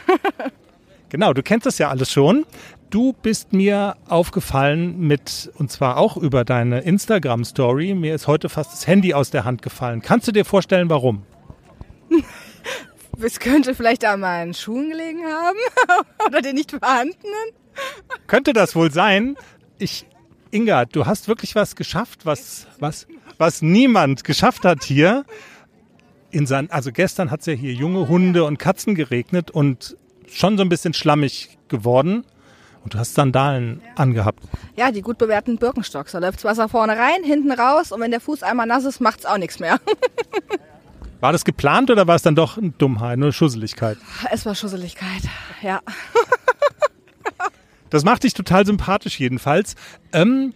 genau, 1.10 1.34
du 1.34 1.41
kennst 1.41 1.65
das 1.65 1.80
ja 1.80 1.89
alles 1.89 2.12
schon. 2.12 2.45
Du 2.89 3.13
bist 3.13 3.54
mir 3.54 3.97
aufgefallen 4.08 5.00
mit, 5.00 5.52
und 5.56 5.71
zwar 5.71 5.97
auch 5.97 6.15
über 6.15 6.45
deine 6.45 6.82
Instagram-Story. 6.82 7.95
Mir 7.95 8.15
ist 8.15 8.28
heute 8.28 8.50
fast 8.50 8.71
das 8.71 8.88
Handy 8.88 9.13
aus 9.13 9.30
der 9.30 9.43
Hand 9.43 9.62
gefallen. 9.62 10.02
Kannst 10.02 10.28
du 10.28 10.32
dir 10.32 10.45
vorstellen, 10.45 10.89
warum? 10.89 11.23
Es 13.19 13.39
könnte 13.39 13.73
vielleicht 13.73 14.06
an 14.06 14.19
meinen 14.19 14.54
Schuhen 14.54 14.91
gelegen 14.91 15.26
haben 15.26 15.58
oder 16.28 16.41
den 16.41 16.54
nicht 16.54 16.69
vorhandenen. 16.69 17.50
Könnte 18.28 18.54
das 18.54 18.76
wohl 18.76 18.91
sein? 18.91 19.36
Ich, 19.80 20.06
Inga, 20.52 20.86
du 20.86 21.06
hast 21.06 21.28
wirklich 21.28 21.56
was 21.56 21.76
geschafft, 21.76 22.26
was, 22.26 22.68
was, 22.80 23.08
was 23.38 23.62
niemand 23.62 24.24
geschafft 24.24 24.66
hat 24.66 24.84
hier. 24.84 25.26
In 26.32 26.46
San, 26.46 26.70
also 26.70 26.92
gestern 26.92 27.32
hat 27.32 27.42
es 27.42 27.46
ja 27.46 27.54
hier 27.54 27.74
junge 27.74 28.08
Hunde 28.08 28.44
und 28.44 28.60
Katzen 28.60 28.96
geregnet 28.96 29.52
und 29.52 29.96
schon 30.30 30.58
so 30.58 30.64
ein 30.64 30.70
bisschen 30.70 30.94
schlammig 30.94 31.58
geworden. 31.68 32.26
Und 32.84 32.94
du 32.94 33.00
hast 33.00 33.16
Sandalen 33.16 33.82
angehabt. 33.96 34.44
Ja, 34.78 34.92
die 34.92 35.02
gut 35.02 35.18
bewährten 35.18 35.58
Birkenstocks. 35.58 36.14
Da 36.14 36.20
läuft 36.20 36.38
das 36.38 36.46
Wasser 36.46 36.70
vorne 36.70 36.98
rein, 36.98 37.24
hinten 37.24 37.52
raus 37.52 37.92
und 37.92 38.00
wenn 38.00 38.12
der 38.12 38.22
Fuß 38.22 38.44
einmal 38.44 38.66
nass 38.66 38.86
ist, 38.86 39.02
macht 39.02 39.20
es 39.20 39.26
auch 39.26 39.38
nichts 39.38 39.60
mehr. 39.60 39.80
War 41.20 41.32
das 41.32 41.46
geplant 41.46 41.90
oder 41.90 42.06
war 42.06 42.16
es 42.16 42.22
dann 42.22 42.36
doch 42.36 42.58
eine 42.58 42.70
Dummheit, 42.70 43.14
eine 43.14 43.34
Schusseligkeit? 43.34 43.98
Es 44.32 44.46
war 44.46 44.54
Schusseligkeit, 44.54 45.24
ja. 45.64 45.82
Das 47.89 48.04
macht 48.04 48.23
dich 48.23 48.34
total 48.34 48.65
sympathisch 48.65 49.19
jedenfalls. 49.19 49.76
Ähm, 50.13 50.54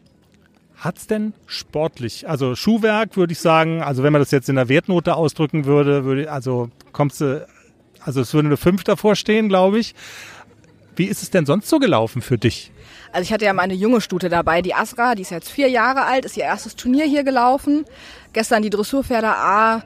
hat's 0.77 1.07
denn 1.07 1.33
sportlich, 1.45 2.27
also 2.27 2.55
Schuhwerk 2.55 3.15
würde 3.15 3.33
ich 3.33 3.39
sagen, 3.39 3.83
also 3.83 4.01
wenn 4.03 4.11
man 4.11 4.21
das 4.21 4.31
jetzt 4.31 4.49
in 4.49 4.55
der 4.55 4.67
Wertnote 4.67 5.15
ausdrücken 5.15 5.65
würde, 5.65 6.05
würde 6.05 6.31
also 6.31 6.69
kommst 6.91 7.21
du, 7.21 7.47
also 8.03 8.21
es 8.21 8.33
würde 8.33 8.47
eine 8.47 8.57
5 8.57 8.83
davor 8.83 9.15
stehen, 9.15 9.47
glaube 9.47 9.79
ich. 9.79 9.93
Wie 10.95 11.05
ist 11.05 11.23
es 11.23 11.29
denn 11.29 11.45
sonst 11.45 11.69
so 11.69 11.79
gelaufen 11.79 12.21
für 12.21 12.37
dich? 12.37 12.71
Also 13.11 13.23
ich 13.23 13.33
hatte 13.33 13.45
ja 13.45 13.53
meine 13.53 13.73
junge 13.73 14.01
Stute 14.01 14.29
dabei, 14.29 14.61
die 14.61 14.73
Asra, 14.73 15.15
die 15.15 15.21
ist 15.21 15.31
jetzt 15.31 15.49
vier 15.49 15.69
Jahre 15.69 16.03
alt, 16.03 16.25
ist 16.25 16.35
ihr 16.35 16.43
erstes 16.43 16.75
Turnier 16.75 17.05
hier 17.05 17.23
gelaufen. 17.23 17.85
Gestern 18.33 18.61
die 18.61 18.69
Dressurpferde 18.69 19.29
A 19.29 19.83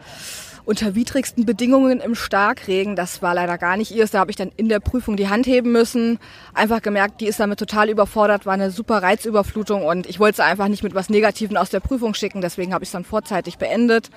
unter 0.65 0.95
widrigsten 0.95 1.45
Bedingungen 1.45 1.99
im 1.99 2.15
Starkregen. 2.15 2.95
Das 2.95 3.21
war 3.21 3.33
leider 3.33 3.57
gar 3.57 3.77
nicht 3.77 3.91
ihrs. 3.91 4.11
Da 4.11 4.19
habe 4.19 4.31
ich 4.31 4.37
dann 4.37 4.51
in 4.57 4.67
der 4.67 4.79
Prüfung 4.79 5.15
die 5.15 5.29
Hand 5.29 5.45
heben 5.45 5.71
müssen. 5.71 6.19
Einfach 6.53 6.81
gemerkt, 6.81 7.21
die 7.21 7.27
ist 7.27 7.39
damit 7.39 7.59
total 7.59 7.89
überfordert, 7.89 8.45
war 8.45 8.53
eine 8.53 8.71
super 8.71 9.01
Reizüberflutung 9.03 9.85
und 9.85 10.07
ich 10.07 10.19
wollte 10.19 10.37
sie 10.37 10.43
einfach 10.43 10.67
nicht 10.67 10.83
mit 10.83 10.95
was 10.95 11.09
Negativen 11.09 11.57
aus 11.57 11.69
der 11.69 11.79
Prüfung 11.79 12.13
schicken. 12.13 12.41
Deswegen 12.41 12.73
habe 12.73 12.83
ich 12.83 12.89
es 12.89 12.93
dann 12.93 13.05
vorzeitig 13.05 13.57
beendet. 13.57 14.09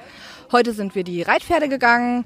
Heute 0.50 0.72
sind 0.72 0.94
wir 0.94 1.04
die 1.04 1.22
Reitpferde 1.22 1.68
gegangen. 1.68 2.24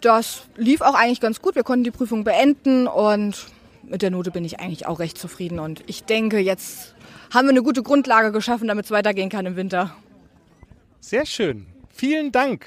Das 0.00 0.42
lief 0.56 0.80
auch 0.80 0.94
eigentlich 0.94 1.20
ganz 1.20 1.40
gut. 1.40 1.54
Wir 1.54 1.62
konnten 1.62 1.84
die 1.84 1.90
Prüfung 1.90 2.24
beenden 2.24 2.86
und 2.86 3.46
mit 3.82 4.02
der 4.02 4.10
Note 4.10 4.30
bin 4.30 4.44
ich 4.44 4.60
eigentlich 4.60 4.86
auch 4.86 4.98
recht 4.98 5.16
zufrieden. 5.16 5.58
Und 5.58 5.82
ich 5.86 6.04
denke, 6.04 6.38
jetzt 6.38 6.94
haben 7.32 7.46
wir 7.46 7.50
eine 7.50 7.62
gute 7.62 7.82
Grundlage 7.82 8.32
geschaffen, 8.32 8.68
damit 8.68 8.84
es 8.84 8.90
weitergehen 8.90 9.30
kann 9.30 9.46
im 9.46 9.56
Winter. 9.56 9.94
Sehr 11.00 11.24
schön. 11.24 11.66
Vielen 11.94 12.32
Dank. 12.32 12.66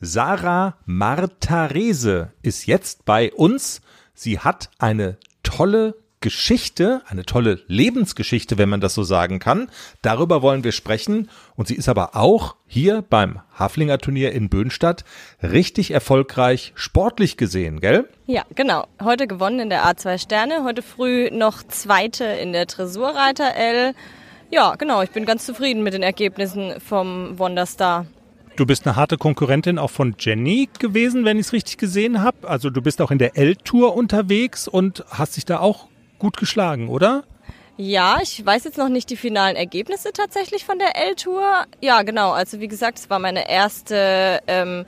Sarah 0.00 0.76
Martarese 0.86 2.32
ist 2.42 2.66
jetzt 2.66 3.04
bei 3.04 3.32
uns. 3.32 3.80
Sie 4.14 4.38
hat 4.38 4.70
eine 4.78 5.18
tolle 5.42 5.94
Geschichte, 6.22 7.00
eine 7.08 7.24
tolle 7.24 7.60
Lebensgeschichte, 7.66 8.58
wenn 8.58 8.68
man 8.68 8.82
das 8.82 8.94
so 8.94 9.02
sagen 9.02 9.38
kann. 9.38 9.70
Darüber 10.02 10.42
wollen 10.42 10.64
wir 10.64 10.72
sprechen. 10.72 11.30
Und 11.56 11.68
sie 11.68 11.74
ist 11.74 11.88
aber 11.88 12.14
auch 12.14 12.56
hier 12.66 13.02
beim 13.02 13.40
Haflinger 13.58 13.96
Turnier 13.98 14.32
in 14.32 14.50
Böhnstadt 14.50 15.04
richtig 15.42 15.92
erfolgreich 15.92 16.72
sportlich 16.74 17.38
gesehen, 17.38 17.80
gell? 17.80 18.06
Ja, 18.26 18.44
genau. 18.54 18.86
Heute 19.02 19.26
gewonnen 19.26 19.60
in 19.60 19.70
der 19.70 19.86
A2 19.86 20.18
Sterne, 20.18 20.62
heute 20.62 20.82
früh 20.82 21.30
noch 21.30 21.62
Zweite 21.62 22.24
in 22.24 22.52
der 22.52 22.66
Dressurreiter 22.66 23.54
L. 23.54 23.94
Ja, 24.50 24.74
genau. 24.74 25.02
Ich 25.02 25.10
bin 25.10 25.24
ganz 25.24 25.46
zufrieden 25.46 25.82
mit 25.82 25.94
den 25.94 26.02
Ergebnissen 26.02 26.80
vom 26.80 27.38
Wonderstar. 27.38 28.04
Du 28.60 28.66
bist 28.66 28.86
eine 28.86 28.94
harte 28.94 29.16
Konkurrentin 29.16 29.78
auch 29.78 29.88
von 29.88 30.16
Jenny 30.18 30.68
gewesen, 30.78 31.24
wenn 31.24 31.38
ich 31.38 31.46
es 31.46 31.52
richtig 31.54 31.78
gesehen 31.78 32.22
habe. 32.22 32.46
Also 32.46 32.68
du 32.68 32.82
bist 32.82 33.00
auch 33.00 33.10
in 33.10 33.16
der 33.16 33.38
L-Tour 33.38 33.96
unterwegs 33.96 34.68
und 34.68 35.02
hast 35.08 35.38
dich 35.38 35.46
da 35.46 35.60
auch 35.60 35.88
gut 36.18 36.36
geschlagen, 36.36 36.90
oder? 36.90 37.24
Ja, 37.78 38.18
ich 38.22 38.44
weiß 38.44 38.64
jetzt 38.64 38.76
noch 38.76 38.90
nicht 38.90 39.08
die 39.08 39.16
finalen 39.16 39.56
Ergebnisse 39.56 40.12
tatsächlich 40.12 40.66
von 40.66 40.78
der 40.78 40.94
L-Tour. 40.94 41.64
Ja, 41.80 42.02
genau. 42.02 42.32
Also 42.32 42.60
wie 42.60 42.68
gesagt, 42.68 42.98
es 42.98 43.08
war 43.08 43.18
meine 43.18 43.48
erste, 43.48 44.40
ähm, 44.46 44.84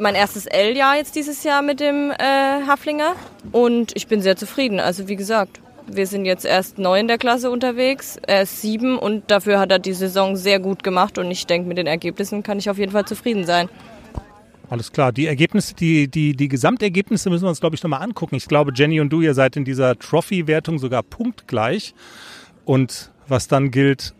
mein 0.00 0.16
erstes 0.16 0.46
L-Jahr 0.46 0.96
jetzt 0.96 1.14
dieses 1.14 1.44
Jahr 1.44 1.62
mit 1.62 1.78
dem 1.78 2.10
äh, 2.10 2.66
Haflinger 2.66 3.14
und 3.52 3.92
ich 3.94 4.08
bin 4.08 4.20
sehr 4.20 4.34
zufrieden. 4.34 4.80
Also 4.80 5.06
wie 5.06 5.14
gesagt, 5.14 5.60
wir 5.90 6.06
sind 6.06 6.24
jetzt 6.24 6.44
erst 6.44 6.78
neu 6.78 7.00
in 7.00 7.08
der 7.08 7.18
Klasse 7.18 7.50
unterwegs. 7.50 8.18
Er 8.26 8.42
ist 8.42 8.60
sieben 8.60 8.98
und 8.98 9.30
dafür 9.30 9.58
hat 9.58 9.70
er 9.70 9.78
die 9.78 9.92
Saison 9.92 10.36
sehr 10.36 10.60
gut 10.60 10.82
gemacht 10.82 11.18
und 11.18 11.30
ich 11.30 11.46
denke, 11.46 11.68
mit 11.68 11.78
den 11.78 11.86
Ergebnissen 11.86 12.42
kann 12.42 12.58
ich 12.58 12.70
auf 12.70 12.78
jeden 12.78 12.92
Fall 12.92 13.04
zufrieden 13.04 13.44
sein. 13.44 13.68
Alles 14.70 14.92
klar. 14.92 15.12
Die 15.12 15.26
Ergebnisse, 15.26 15.74
die, 15.74 16.08
die, 16.08 16.36
die 16.36 16.48
Gesamtergebnisse 16.48 17.30
müssen 17.30 17.44
wir 17.44 17.48
uns, 17.48 17.60
glaube 17.60 17.74
ich, 17.74 17.82
nochmal 17.82 18.02
angucken. 18.02 18.34
Ich 18.34 18.48
glaube, 18.48 18.72
Jenny 18.74 19.00
und 19.00 19.10
du, 19.10 19.22
ihr 19.22 19.32
seid 19.34 19.56
in 19.56 19.64
dieser 19.64 19.98
Trophy-Wertung 19.98 20.78
sogar 20.78 21.02
punktgleich. 21.02 21.94
Und 22.64 23.10
was 23.26 23.48
dann 23.48 23.70
gilt, 23.70 24.14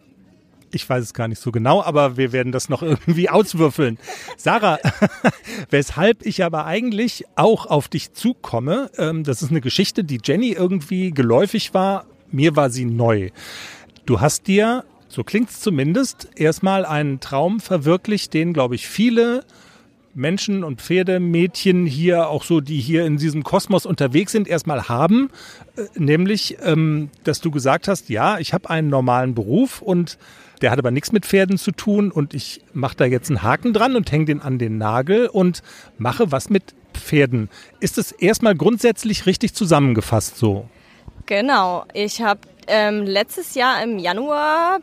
ich 0.74 0.88
weiß 0.88 1.02
es 1.02 1.14
gar 1.14 1.28
nicht 1.28 1.40
so 1.40 1.52
genau, 1.52 1.82
aber 1.82 2.16
wir 2.16 2.32
werden 2.32 2.52
das 2.52 2.68
noch 2.68 2.82
irgendwie 2.82 3.28
auswürfeln. 3.28 3.98
Sarah, 4.36 4.78
weshalb 5.70 6.24
ich 6.24 6.44
aber 6.44 6.66
eigentlich 6.66 7.24
auch 7.36 7.66
auf 7.66 7.88
dich 7.88 8.12
zukomme, 8.12 8.90
ähm, 8.98 9.24
das 9.24 9.42
ist 9.42 9.50
eine 9.50 9.60
Geschichte, 9.60 10.04
die 10.04 10.20
Jenny 10.22 10.52
irgendwie 10.52 11.10
geläufig 11.10 11.74
war. 11.74 12.06
Mir 12.30 12.56
war 12.56 12.70
sie 12.70 12.84
neu. 12.84 13.30
Du 14.06 14.20
hast 14.20 14.46
dir, 14.46 14.84
so 15.08 15.24
klingt 15.24 15.50
es 15.50 15.60
zumindest, 15.60 16.28
erstmal 16.34 16.84
einen 16.84 17.20
Traum 17.20 17.60
verwirklicht, 17.60 18.34
den, 18.34 18.52
glaube 18.52 18.74
ich, 18.74 18.86
viele 18.86 19.44
Menschen 20.18 20.64
und 20.64 20.82
Pferdemädchen 20.82 21.86
hier, 21.86 22.28
auch 22.28 22.42
so, 22.42 22.60
die 22.60 22.80
hier 22.80 23.06
in 23.06 23.16
diesem 23.16 23.44
Kosmos 23.44 23.86
unterwegs 23.86 24.32
sind, 24.32 24.48
erstmal 24.48 24.88
haben. 24.88 25.30
Äh, 25.76 25.84
nämlich, 25.96 26.58
ähm, 26.62 27.10
dass 27.24 27.40
du 27.40 27.50
gesagt 27.50 27.88
hast, 27.88 28.08
ja, 28.08 28.38
ich 28.38 28.52
habe 28.52 28.68
einen 28.68 28.88
normalen 28.88 29.34
Beruf 29.34 29.80
und 29.80 30.18
der 30.58 30.70
hat 30.70 30.78
aber 30.78 30.90
nichts 30.90 31.12
mit 31.12 31.26
Pferden 31.26 31.58
zu 31.58 31.72
tun 31.72 32.10
und 32.10 32.34
ich 32.34 32.60
mache 32.72 32.96
da 32.96 33.04
jetzt 33.04 33.30
einen 33.30 33.42
Haken 33.42 33.72
dran 33.72 33.96
und 33.96 34.10
hänge 34.10 34.26
den 34.26 34.42
an 34.42 34.58
den 34.58 34.78
Nagel 34.78 35.28
und 35.28 35.62
mache 35.98 36.32
was 36.32 36.50
mit 36.50 36.74
Pferden. 36.94 37.48
Ist 37.80 37.98
es 37.98 38.12
erstmal 38.12 38.54
grundsätzlich 38.54 39.26
richtig 39.26 39.54
zusammengefasst 39.54 40.36
so? 40.36 40.68
Genau. 41.26 41.84
Ich 41.94 42.22
habe 42.22 42.40
ähm, 42.66 43.02
letztes 43.02 43.54
Jahr 43.54 43.82
im 43.82 43.98
Januar 43.98 44.80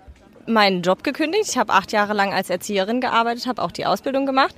meinen 0.47 0.81
Job 0.81 1.03
gekündigt. 1.03 1.49
Ich 1.49 1.57
habe 1.57 1.73
acht 1.73 1.91
Jahre 1.91 2.13
lang 2.13 2.33
als 2.33 2.49
Erzieherin 2.49 3.01
gearbeitet, 3.01 3.47
habe 3.47 3.61
auch 3.61 3.71
die 3.71 3.85
Ausbildung 3.85 4.25
gemacht 4.25 4.55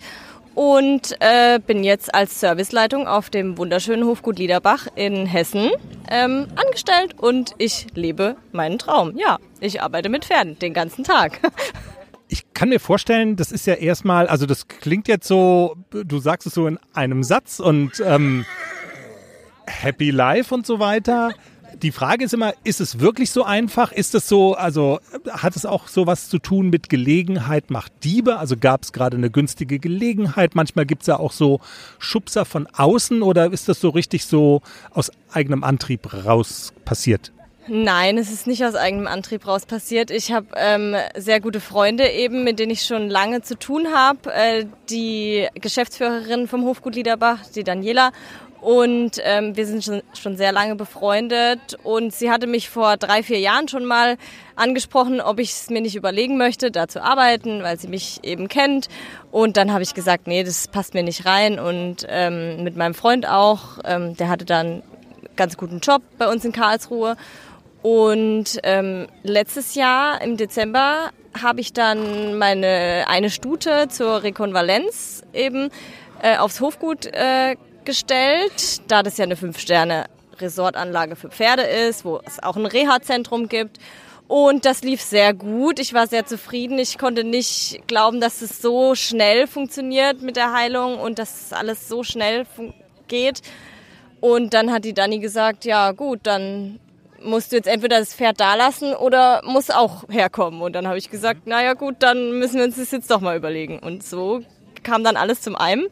und 0.57 1.15
äh, 1.19 1.59
bin 1.59 1.83
jetzt 1.83 2.15
als 2.15 2.39
Serviceleitung 2.39 3.07
auf 3.07 3.29
dem 3.29 3.59
wunderschönen 3.59 4.07
Hofgut 4.07 4.39
Liederbach 4.39 4.87
in 4.95 5.27
Hessen 5.27 5.69
ähm, 6.09 6.47
angestellt 6.55 7.13
und 7.15 7.53
ich 7.59 7.85
lebe 7.93 8.37
meinen 8.53 8.79
Traum. 8.79 9.15
Ja, 9.15 9.37
ich 9.59 9.83
arbeite 9.83 10.09
mit 10.09 10.25
Pferden 10.25 10.57
den 10.57 10.73
ganzen 10.73 11.03
Tag. 11.03 11.39
Ich 12.29 12.43
kann 12.53 12.67
mir 12.67 12.81
vorstellen, 12.81 13.37
das 13.37 13.53
ist 13.53 13.67
ja 13.67 13.75
erstmal, 13.75 14.27
also 14.27 14.45
das 14.45 14.67
klingt 14.67 15.07
jetzt 15.07 15.29
so, 15.29 15.77
du 15.91 16.19
sagst 16.19 16.45
es 16.45 16.53
so 16.53 16.67
in 16.67 16.77
einem 16.93 17.23
Satz 17.23 17.61
und 17.61 18.03
ähm, 18.05 18.45
Happy 19.65 20.11
Life 20.11 20.53
und 20.53 20.65
so 20.65 20.77
weiter 20.77 21.33
die 21.81 21.91
Frage 21.91 22.25
ist 22.25 22.33
immer, 22.33 22.53
ist 22.63 22.81
es 22.81 22.99
wirklich 22.99 23.31
so 23.31 23.43
einfach? 23.43 23.91
Ist 23.91 24.15
es 24.15 24.27
so, 24.27 24.55
also 24.55 24.99
hat 25.29 25.55
es 25.55 25.65
auch 25.65 25.87
so 25.87 26.07
was 26.07 26.29
zu 26.29 26.39
tun 26.39 26.69
mit 26.69 26.89
Gelegenheit 26.89 27.69
macht 27.69 27.91
Diebe? 28.03 28.37
Also 28.37 28.55
gab 28.57 28.83
es 28.83 28.93
gerade 28.93 29.17
eine 29.17 29.29
günstige 29.29 29.79
Gelegenheit? 29.79 30.55
Manchmal 30.55 30.85
gibt 30.85 31.03
es 31.03 31.07
ja 31.07 31.19
auch 31.19 31.31
so 31.31 31.59
Schubser 31.99 32.45
von 32.45 32.67
außen 32.67 33.21
oder 33.21 33.51
ist 33.51 33.69
das 33.69 33.79
so 33.79 33.89
richtig 33.89 34.25
so 34.25 34.61
aus 34.91 35.11
eigenem 35.31 35.63
Antrieb 35.63 36.11
raus 36.25 36.73
passiert? 36.85 37.31
Nein, 37.69 38.17
es 38.17 38.31
ist 38.31 38.47
nicht 38.47 38.63
aus 38.63 38.75
eigenem 38.75 39.07
Antrieb 39.07 39.45
raus 39.45 39.65
passiert. 39.65 40.09
Ich 40.09 40.31
habe 40.31 40.47
ähm, 40.55 40.95
sehr 41.17 41.41
gute 41.41 41.59
Freunde 41.59 42.09
eben, 42.09 42.45
mit 42.45 42.59
denen 42.59 42.71
ich 42.71 42.83
schon 42.83 43.09
lange 43.09 43.41
zu 43.41 43.59
tun 43.59 43.87
habe. 43.93 44.33
Äh, 44.33 44.65
die 44.89 45.47
Geschäftsführerin 45.55 46.47
vom 46.47 46.63
Hofgut 46.63 46.95
Liederbach, 46.95 47.39
die 47.53 47.65
Daniela, 47.65 48.13
und 48.61 49.21
ähm, 49.23 49.55
wir 49.55 49.67
sind 49.67 49.83
schon, 49.83 50.01
schon 50.19 50.35
sehr 50.35 50.51
lange 50.51 50.75
befreundet. 50.75 51.77
Und 51.83 52.13
sie 52.13 52.31
hatte 52.31 52.47
mich 52.47 52.69
vor 52.69 52.97
drei, 52.97 53.21
vier 53.21 53.39
Jahren 53.39 53.67
schon 53.67 53.85
mal 53.85 54.17
angesprochen, 54.55 55.21
ob 55.21 55.39
ich 55.39 55.51
es 55.51 55.69
mir 55.69 55.81
nicht 55.81 55.95
überlegen 55.95 56.37
möchte, 56.37 56.71
da 56.71 56.87
zu 56.87 57.03
arbeiten, 57.03 57.61
weil 57.61 57.79
sie 57.79 57.87
mich 57.87 58.19
eben 58.23 58.47
kennt. 58.47 58.87
Und 59.31 59.57
dann 59.57 59.71
habe 59.71 59.83
ich 59.83 59.93
gesagt, 59.93 60.27
nee, 60.27 60.43
das 60.43 60.67
passt 60.67 60.95
mir 60.95 61.03
nicht 61.03 61.25
rein. 61.25 61.59
Und 61.59 62.05
ähm, 62.09 62.63
mit 62.63 62.75
meinem 62.75 62.95
Freund 62.95 63.27
auch, 63.27 63.79
ähm, 63.85 64.17
der 64.17 64.29
hatte 64.29 64.45
dann 64.45 64.81
ganz 65.35 65.55
guten 65.55 65.79
Job 65.79 66.01
bei 66.17 66.27
uns 66.27 66.43
in 66.43 66.51
Karlsruhe. 66.51 67.15
Und 67.83 68.59
ähm, 68.63 69.07
letztes 69.21 69.75
Jahr 69.75 70.19
im 70.21 70.35
Dezember 70.35 71.11
habe 71.39 71.61
ich 71.61 71.73
dann 71.73 72.37
meine 72.39 73.05
eine 73.07 73.29
Stute 73.29 73.87
zur 73.89 74.23
Rekonvalenz 74.23 75.21
eben 75.33 75.69
äh, 76.21 76.37
aufs 76.37 76.59
Hofgut 76.59 77.05
äh, 77.05 77.55
gestellt, 77.87 78.81
da 78.87 79.01
das 79.01 79.17
ja 79.17 79.23
eine 79.23 79.37
Fünf-Sterne-Resortanlage 79.37 81.15
für 81.15 81.29
Pferde 81.29 81.63
ist, 81.63 82.05
wo 82.05 82.19
es 82.25 82.43
auch 82.43 82.57
ein 82.57 82.67
Reha-Zentrum 82.67 83.47
gibt. 83.47 83.79
Und 84.27 84.65
das 84.65 84.83
lief 84.83 85.01
sehr 85.01 85.33
gut. 85.33 85.79
Ich 85.79 85.93
war 85.93 86.05
sehr 86.05 86.25
zufrieden. 86.25 86.77
Ich 86.79 86.97
konnte 86.97 87.23
nicht 87.23 87.87
glauben, 87.87 88.19
dass 88.19 88.41
es 88.41 88.61
so 88.61 88.93
schnell 88.93 89.47
funktioniert 89.47 90.21
mit 90.21 90.35
der 90.35 90.51
Heilung 90.51 90.99
und 90.99 91.17
dass 91.17 91.53
alles 91.53 91.87
so 91.87 92.03
schnell 92.03 92.45
geht. 93.07 93.41
Und 94.19 94.53
dann 94.53 94.71
hat 94.71 94.83
die 94.83 94.93
Dani 94.93 95.19
gesagt, 95.19 95.63
ja 95.63 95.93
gut, 95.93 96.19
dann 96.23 96.79
musst 97.23 97.53
du 97.53 97.55
jetzt 97.55 97.67
entweder 97.67 97.99
das 97.99 98.13
Pferd 98.13 98.41
da 98.41 98.55
lassen 98.55 98.93
oder 98.93 99.41
muss 99.45 99.69
auch 99.69 100.03
herkommen. 100.09 100.61
Und 100.61 100.73
dann 100.73 100.87
habe 100.87 100.97
ich 100.97 101.09
gesagt, 101.09 101.47
naja 101.47 101.73
gut, 101.73 101.95
dann 101.99 102.37
müssen 102.37 102.57
wir 102.57 102.65
uns 102.65 102.75
das 102.75 102.91
jetzt 102.91 103.09
doch 103.09 103.21
mal 103.21 103.37
überlegen. 103.37 103.79
Und 103.79 104.03
so 104.03 104.41
kam 104.83 105.05
dann 105.05 105.15
alles 105.15 105.39
zum 105.39 105.55
einen. 105.55 105.87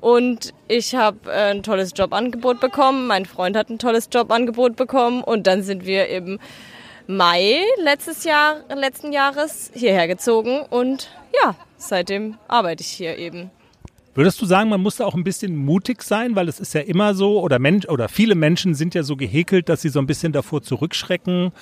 Und 0.00 0.54
ich 0.68 0.94
habe 0.94 1.18
äh, 1.30 1.50
ein 1.50 1.62
tolles 1.62 1.92
Jobangebot 1.96 2.60
bekommen, 2.60 3.06
mein 3.06 3.26
Freund 3.26 3.56
hat 3.56 3.68
ein 3.68 3.78
tolles 3.78 4.08
Jobangebot 4.12 4.76
bekommen 4.76 5.22
und 5.22 5.46
dann 5.46 5.62
sind 5.62 5.84
wir 5.84 6.08
im 6.08 6.38
Mai 7.08 7.62
letztes 7.82 8.24
Jahr, 8.24 8.58
letzten 8.74 9.12
Jahres 9.12 9.70
hierher 9.74 10.06
gezogen 10.06 10.60
und 10.70 11.10
ja, 11.42 11.54
seitdem 11.78 12.36
arbeite 12.48 12.82
ich 12.82 12.88
hier 12.88 13.16
eben. 13.16 13.50
Würdest 14.14 14.42
du 14.42 14.46
sagen, 14.46 14.68
man 14.68 14.80
muss 14.80 14.96
da 14.96 15.04
auch 15.04 15.14
ein 15.14 15.24
bisschen 15.24 15.56
mutig 15.56 16.02
sein, 16.02 16.36
weil 16.36 16.48
es 16.48 16.60
ist 16.60 16.74
ja 16.74 16.80
immer 16.80 17.14
so, 17.14 17.40
oder 17.40 17.58
Mensch, 17.58 17.86
oder 17.88 18.08
viele 18.08 18.34
Menschen 18.34 18.74
sind 18.74 18.94
ja 18.94 19.04
so 19.04 19.16
gehäkelt, 19.16 19.68
dass 19.68 19.80
sie 19.80 19.88
so 19.88 20.00
ein 20.00 20.06
bisschen 20.06 20.32
davor 20.32 20.60
zurückschrecken. 20.60 21.52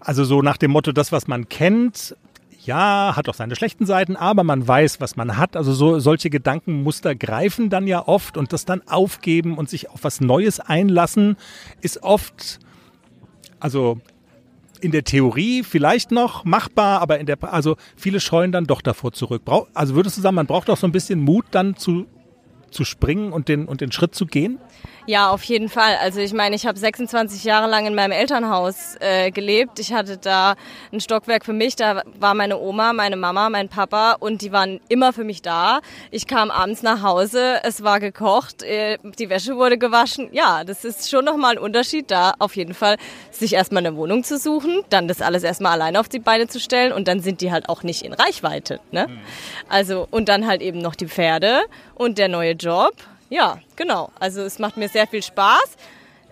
Also 0.00 0.24
so 0.24 0.42
nach 0.42 0.56
dem 0.56 0.70
Motto, 0.70 0.92
das, 0.92 1.12
was 1.12 1.28
man 1.28 1.48
kennt, 1.48 2.16
ja, 2.64 3.14
hat 3.16 3.28
auch 3.28 3.34
seine 3.34 3.56
schlechten 3.56 3.86
Seiten, 3.86 4.16
aber 4.16 4.44
man 4.44 4.66
weiß, 4.66 5.00
was 5.00 5.16
man 5.16 5.36
hat. 5.36 5.56
Also 5.56 5.72
so 5.72 5.98
solche 5.98 6.30
Gedankenmuster 6.30 7.14
greifen 7.14 7.70
dann 7.70 7.86
ja 7.86 8.06
oft 8.06 8.36
und 8.36 8.52
das 8.52 8.64
dann 8.64 8.82
aufgeben 8.86 9.58
und 9.58 9.68
sich 9.68 9.90
auf 9.90 10.04
was 10.04 10.20
Neues 10.20 10.60
einlassen, 10.60 11.36
ist 11.80 12.02
oft, 12.02 12.60
also 13.60 14.00
in 14.80 14.90
der 14.90 15.04
Theorie 15.04 15.62
vielleicht 15.62 16.10
noch 16.10 16.44
machbar, 16.44 17.00
aber 17.00 17.18
in 17.18 17.26
der, 17.26 17.38
also 17.52 17.76
viele 17.96 18.20
scheuen 18.20 18.52
dann 18.52 18.66
doch 18.66 18.82
davor 18.82 19.12
zurück. 19.12 19.42
Also 19.74 19.94
würdest 19.94 20.16
du 20.16 20.20
sagen, 20.20 20.34
man 20.34 20.46
braucht 20.46 20.68
auch 20.70 20.76
so 20.76 20.86
ein 20.86 20.92
bisschen 20.92 21.20
Mut 21.20 21.46
dann 21.52 21.76
zu 21.76 22.06
zu 22.72 22.84
springen 22.84 23.32
und 23.32 23.48
den, 23.48 23.66
und 23.66 23.80
den 23.80 23.92
Schritt 23.92 24.14
zu 24.14 24.26
gehen? 24.26 24.58
Ja, 25.06 25.30
auf 25.30 25.42
jeden 25.44 25.68
Fall. 25.68 25.96
Also 26.00 26.20
ich 26.20 26.32
meine, 26.32 26.54
ich 26.54 26.64
habe 26.64 26.78
26 26.78 27.42
Jahre 27.42 27.68
lang 27.68 27.86
in 27.86 27.94
meinem 27.94 28.12
Elternhaus 28.12 28.94
äh, 29.00 29.32
gelebt. 29.32 29.80
Ich 29.80 29.92
hatte 29.92 30.16
da 30.16 30.54
ein 30.92 31.00
Stockwerk 31.00 31.44
für 31.44 31.52
mich. 31.52 31.74
Da 31.74 32.02
war 32.20 32.34
meine 32.34 32.58
Oma, 32.58 32.92
meine 32.92 33.16
Mama, 33.16 33.50
mein 33.50 33.68
Papa 33.68 34.12
und 34.12 34.42
die 34.42 34.52
waren 34.52 34.80
immer 34.88 35.12
für 35.12 35.24
mich 35.24 35.42
da. 35.42 35.80
Ich 36.12 36.28
kam 36.28 36.52
abends 36.52 36.84
nach 36.84 37.02
Hause, 37.02 37.58
es 37.64 37.82
war 37.82 37.98
gekocht, 37.98 38.62
äh, 38.62 38.98
die 39.18 39.28
Wäsche 39.28 39.56
wurde 39.56 39.76
gewaschen. 39.76 40.28
Ja, 40.30 40.62
das 40.62 40.84
ist 40.84 41.10
schon 41.10 41.24
nochmal 41.24 41.56
ein 41.56 41.58
Unterschied 41.58 42.10
da. 42.10 42.34
Auf 42.38 42.54
jeden 42.54 42.74
Fall, 42.74 42.96
sich 43.32 43.54
erstmal 43.54 43.84
eine 43.84 43.96
Wohnung 43.96 44.22
zu 44.22 44.38
suchen, 44.38 44.82
dann 44.88 45.08
das 45.08 45.20
alles 45.20 45.42
erstmal 45.42 45.72
alleine 45.72 45.98
auf 45.98 46.08
die 46.08 46.20
Beine 46.20 46.46
zu 46.46 46.60
stellen 46.60 46.92
und 46.92 47.08
dann 47.08 47.18
sind 47.18 47.40
die 47.40 47.50
halt 47.50 47.68
auch 47.68 47.82
nicht 47.82 48.02
in 48.02 48.12
Reichweite. 48.12 48.78
Ne? 48.92 49.08
Also 49.68 50.06
und 50.12 50.28
dann 50.28 50.46
halt 50.46 50.62
eben 50.62 50.78
noch 50.78 50.94
die 50.94 51.08
Pferde 51.08 51.62
und 51.96 52.18
der 52.18 52.28
neue 52.28 52.54
Job 52.62 52.94
ja, 53.32 53.60
genau. 53.76 54.10
Also 54.20 54.42
es 54.42 54.58
macht 54.58 54.76
mir 54.76 54.90
sehr 54.90 55.06
viel 55.06 55.22
Spaß. 55.22 55.76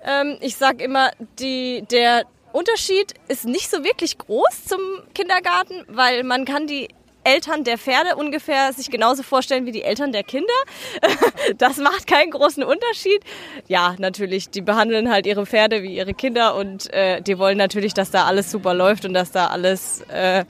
Ähm, 0.05 0.37
ich 0.43 0.55
sage 0.57 0.85
immer, 0.85 1.11
die, 1.39 1.83
der 1.91 2.25
Unterschied 2.53 3.15
ist 3.29 3.47
nicht 3.47 3.71
so 3.71 3.85
wirklich 3.85 4.19
groß 4.19 4.67
zum 4.67 4.81
Kindergarten, 5.15 5.83
weil 5.89 6.25
man 6.25 6.45
kann 6.45 6.67
die 6.67 6.89
Eltern 7.25 7.65
der 7.65 7.79
Pferde 7.79 8.17
ungefähr 8.17 8.75
sich 8.75 8.91
genauso 8.91 9.23
vorstellen 9.23 9.65
wie 9.65 9.73
die 9.73 9.83
Eltern 9.83 10.13
der 10.13 10.25
Kinder. 10.25 10.53
Das 11.57 11.79
macht 11.79 12.07
keinen 12.07 12.31
großen 12.31 12.63
Unterschied. 12.63 13.25
Ja, 13.67 13.97
natürlich, 13.99 14.51
die 14.51 14.61
behandeln 14.61 15.11
halt 15.11 15.27
ihre 15.27 15.47
Pferde 15.47 15.83
wie 15.83 15.97
ihre 15.97 16.13
Kinder 16.13 16.55
und 16.55 16.93
äh, 16.93 17.23
die 17.23 17.39
wollen 17.39 17.57
natürlich, 17.57 17.95
dass 17.95 18.11
da 18.11 18.27
alles 18.27 18.51
super 18.51 18.75
läuft 18.75 19.07
und 19.07 19.15
dass 19.15 19.33
da 19.33 19.47
alles 19.47 20.03
äh, 20.03 20.45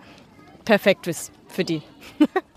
perfekt 0.64 1.06
ist 1.06 1.30
für 1.46 1.64
die. 1.64 1.82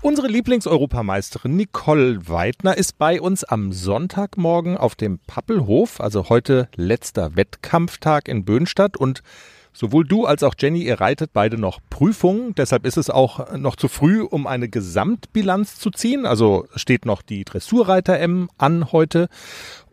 Unsere 0.00 0.28
Lieblingseuropameisterin 0.28 1.56
Nicole 1.56 2.28
Weidner 2.28 2.76
ist 2.76 2.98
bei 2.98 3.20
uns 3.20 3.42
am 3.42 3.72
Sonntagmorgen 3.72 4.76
auf 4.76 4.94
dem 4.94 5.18
Pappelhof, 5.18 6.00
also 6.00 6.28
heute 6.28 6.68
letzter 6.76 7.34
Wettkampftag 7.34 8.28
in 8.28 8.44
Böhnstadt 8.44 8.96
und 8.96 9.22
Sowohl 9.70 10.04
du 10.04 10.24
als 10.26 10.42
auch 10.42 10.54
Jenny, 10.58 10.82
ihr 10.82 11.00
reitet 11.00 11.32
beide 11.32 11.56
noch 11.56 11.78
Prüfungen. 11.88 12.52
Deshalb 12.56 12.84
ist 12.84 12.96
es 12.96 13.10
auch 13.10 13.56
noch 13.56 13.76
zu 13.76 13.86
früh, 13.86 14.22
um 14.22 14.48
eine 14.48 14.68
Gesamtbilanz 14.68 15.78
zu 15.78 15.90
ziehen. 15.90 16.26
Also 16.26 16.66
steht 16.74 17.04
noch 17.04 17.22
die 17.22 17.44
Dressurreiter 17.44 18.18
M 18.18 18.50
an 18.58 18.90
heute. 18.90 19.28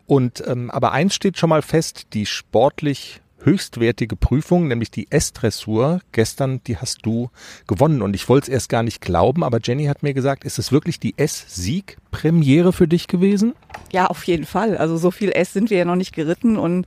Und 0.07 0.43
ähm, 0.47 0.71
aber 0.71 0.91
eins 0.91 1.13
steht 1.13 1.37
schon 1.37 1.49
mal 1.49 1.61
fest: 1.61 2.07
Die 2.13 2.25
sportlich 2.25 3.21
höchstwertige 3.45 4.15
Prüfung, 4.15 4.67
nämlich 4.67 4.91
die 4.91 5.11
S-Dressur. 5.11 6.01
Gestern, 6.11 6.61
die 6.65 6.77
hast 6.77 7.05
du 7.05 7.29
gewonnen 7.67 8.01
und 8.01 8.15
ich 8.15 8.27
wollte 8.27 8.47
es 8.47 8.53
erst 8.53 8.69
gar 8.69 8.83
nicht 8.83 9.01
glauben, 9.01 9.43
aber 9.43 9.59
Jenny 9.63 9.85
hat 9.85 10.03
mir 10.03 10.13
gesagt, 10.13 10.43
ist 10.43 10.59
es 10.59 10.71
wirklich 10.71 10.99
die 10.99 11.13
S-Sieg-Premiere 11.17 12.73
für 12.73 12.87
dich 12.87 13.07
gewesen? 13.07 13.53
Ja, 13.91 14.07
auf 14.07 14.23
jeden 14.23 14.45
Fall. 14.45 14.77
Also 14.77 14.97
so 14.97 15.11
viel 15.11 15.31
S 15.31 15.53
sind 15.53 15.69
wir 15.69 15.77
ja 15.77 15.85
noch 15.85 15.95
nicht 15.95 16.13
geritten 16.13 16.57
und 16.57 16.85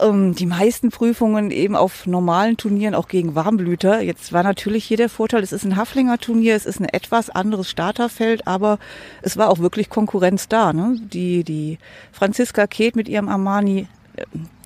ähm, 0.00 0.34
die 0.34 0.46
meisten 0.46 0.90
Prüfungen 0.90 1.50
eben 1.50 1.76
auf 1.76 2.06
normalen 2.06 2.56
Turnieren 2.56 2.94
auch 2.94 3.08
gegen 3.08 3.34
Warmblüter. 3.34 4.00
Jetzt 4.00 4.32
war 4.32 4.42
natürlich 4.42 4.84
hier 4.84 4.96
der 4.96 5.08
Vorteil, 5.08 5.42
es 5.42 5.52
ist 5.52 5.64
ein 5.64 5.76
Haflinger 5.76 6.18
Turnier, 6.18 6.56
es 6.56 6.66
ist 6.66 6.80
ein 6.80 6.88
etwas 6.88 7.30
anderes 7.30 7.70
Starterfeld, 7.70 8.46
aber 8.46 8.78
es 9.22 9.36
war 9.36 9.48
auch 9.48 9.58
wirklich 9.58 9.90
Konkurrenz 9.90 10.48
da. 10.48 10.72
Ne? 10.72 10.96
Die, 11.00 11.44
die 11.44 11.78
Franziska 12.12 12.66
Keht 12.66 12.96
mit 12.96 13.08
ihrem 13.08 13.28
Armani 13.28 13.86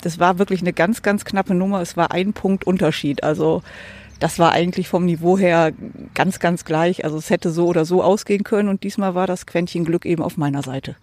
das 0.03 0.19
war 0.19 0.39
wirklich 0.39 0.61
eine 0.61 0.73
ganz, 0.73 1.03
ganz 1.03 1.25
knappe 1.25 1.55
Nummer. 1.55 1.81
Es 1.81 1.97
war 1.97 2.11
ein 2.13 2.33
Punkt 2.33 2.65
Unterschied. 2.65 3.23
Also 3.23 3.63
das 4.21 4.39
war 4.39 4.53
eigentlich 4.53 4.89
vom 4.89 5.05
Niveau 5.05 5.39
her 5.39 5.73
ganz, 6.15 6.39
ganz 6.39 6.65
gleich. 6.65 7.05
Also 7.05 7.17
es 7.17 7.31
hätte 7.31 7.51
so 7.51 7.67
oder 7.67 7.85
so 7.85 8.03
ausgehen 8.03 8.45
können 8.45 8.69
und 8.69 8.83
diesmal 8.83 9.15
war 9.15 9.27
das 9.27 9.47
Quäntchen 9.47 9.85
Glück 9.85 10.07
eben 10.07 10.23
auf 10.23 10.37
meiner 10.37 10.63
Seite. 10.63 10.97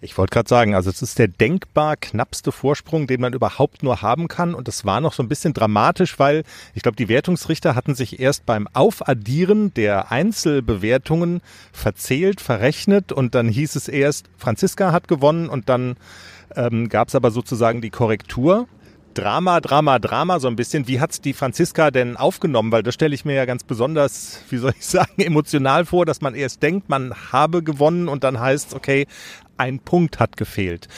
Ich 0.00 0.18
wollte 0.18 0.32
gerade 0.34 0.48
sagen, 0.48 0.74
also 0.74 0.90
es 0.90 1.00
ist 1.00 1.18
der 1.18 1.28
denkbar 1.28 1.96
knappste 1.96 2.52
Vorsprung, 2.52 3.06
den 3.06 3.20
man 3.20 3.32
überhaupt 3.32 3.82
nur 3.82 4.02
haben 4.02 4.28
kann. 4.28 4.54
Und 4.54 4.68
es 4.68 4.84
war 4.84 5.00
noch 5.00 5.14
so 5.14 5.22
ein 5.22 5.28
bisschen 5.28 5.54
dramatisch, 5.54 6.18
weil 6.18 6.44
ich 6.74 6.82
glaube, 6.82 6.96
die 6.96 7.08
Wertungsrichter 7.08 7.74
hatten 7.74 7.94
sich 7.94 8.20
erst 8.20 8.44
beim 8.44 8.68
Aufaddieren 8.74 9.72
der 9.72 10.12
Einzelbewertungen 10.12 11.40
verzählt, 11.72 12.40
verrechnet 12.40 13.12
und 13.12 13.34
dann 13.34 13.48
hieß 13.48 13.76
es 13.76 13.88
erst, 13.88 14.26
Franziska 14.36 14.92
hat 14.92 15.08
gewonnen 15.08 15.48
und 15.48 15.68
dann 15.68 15.96
ähm, 16.54 16.88
gab 16.88 17.08
es 17.08 17.14
aber 17.14 17.30
sozusagen 17.30 17.80
die 17.80 17.90
Korrektur. 17.90 18.68
Drama, 19.14 19.60
Drama, 19.60 19.98
Drama 19.98 20.40
so 20.40 20.48
ein 20.48 20.56
bisschen. 20.56 20.88
Wie 20.88 21.00
hat's 21.00 21.20
die 21.20 21.32
Franziska 21.32 21.90
denn 21.90 22.16
aufgenommen? 22.16 22.72
Weil 22.72 22.82
das 22.82 22.94
stelle 22.94 23.14
ich 23.14 23.24
mir 23.24 23.34
ja 23.34 23.44
ganz 23.44 23.64
besonders, 23.64 24.42
wie 24.50 24.58
soll 24.58 24.72
ich 24.78 24.84
sagen, 24.86 25.22
emotional 25.22 25.86
vor, 25.86 26.04
dass 26.04 26.20
man 26.20 26.34
erst 26.34 26.62
denkt, 26.62 26.88
man 26.88 27.14
habe 27.32 27.62
gewonnen 27.62 28.08
und 28.08 28.24
dann 28.24 28.40
heißt, 28.40 28.74
okay, 28.74 29.06
ein 29.56 29.78
Punkt 29.78 30.18
hat 30.18 30.36
gefehlt. 30.36 30.88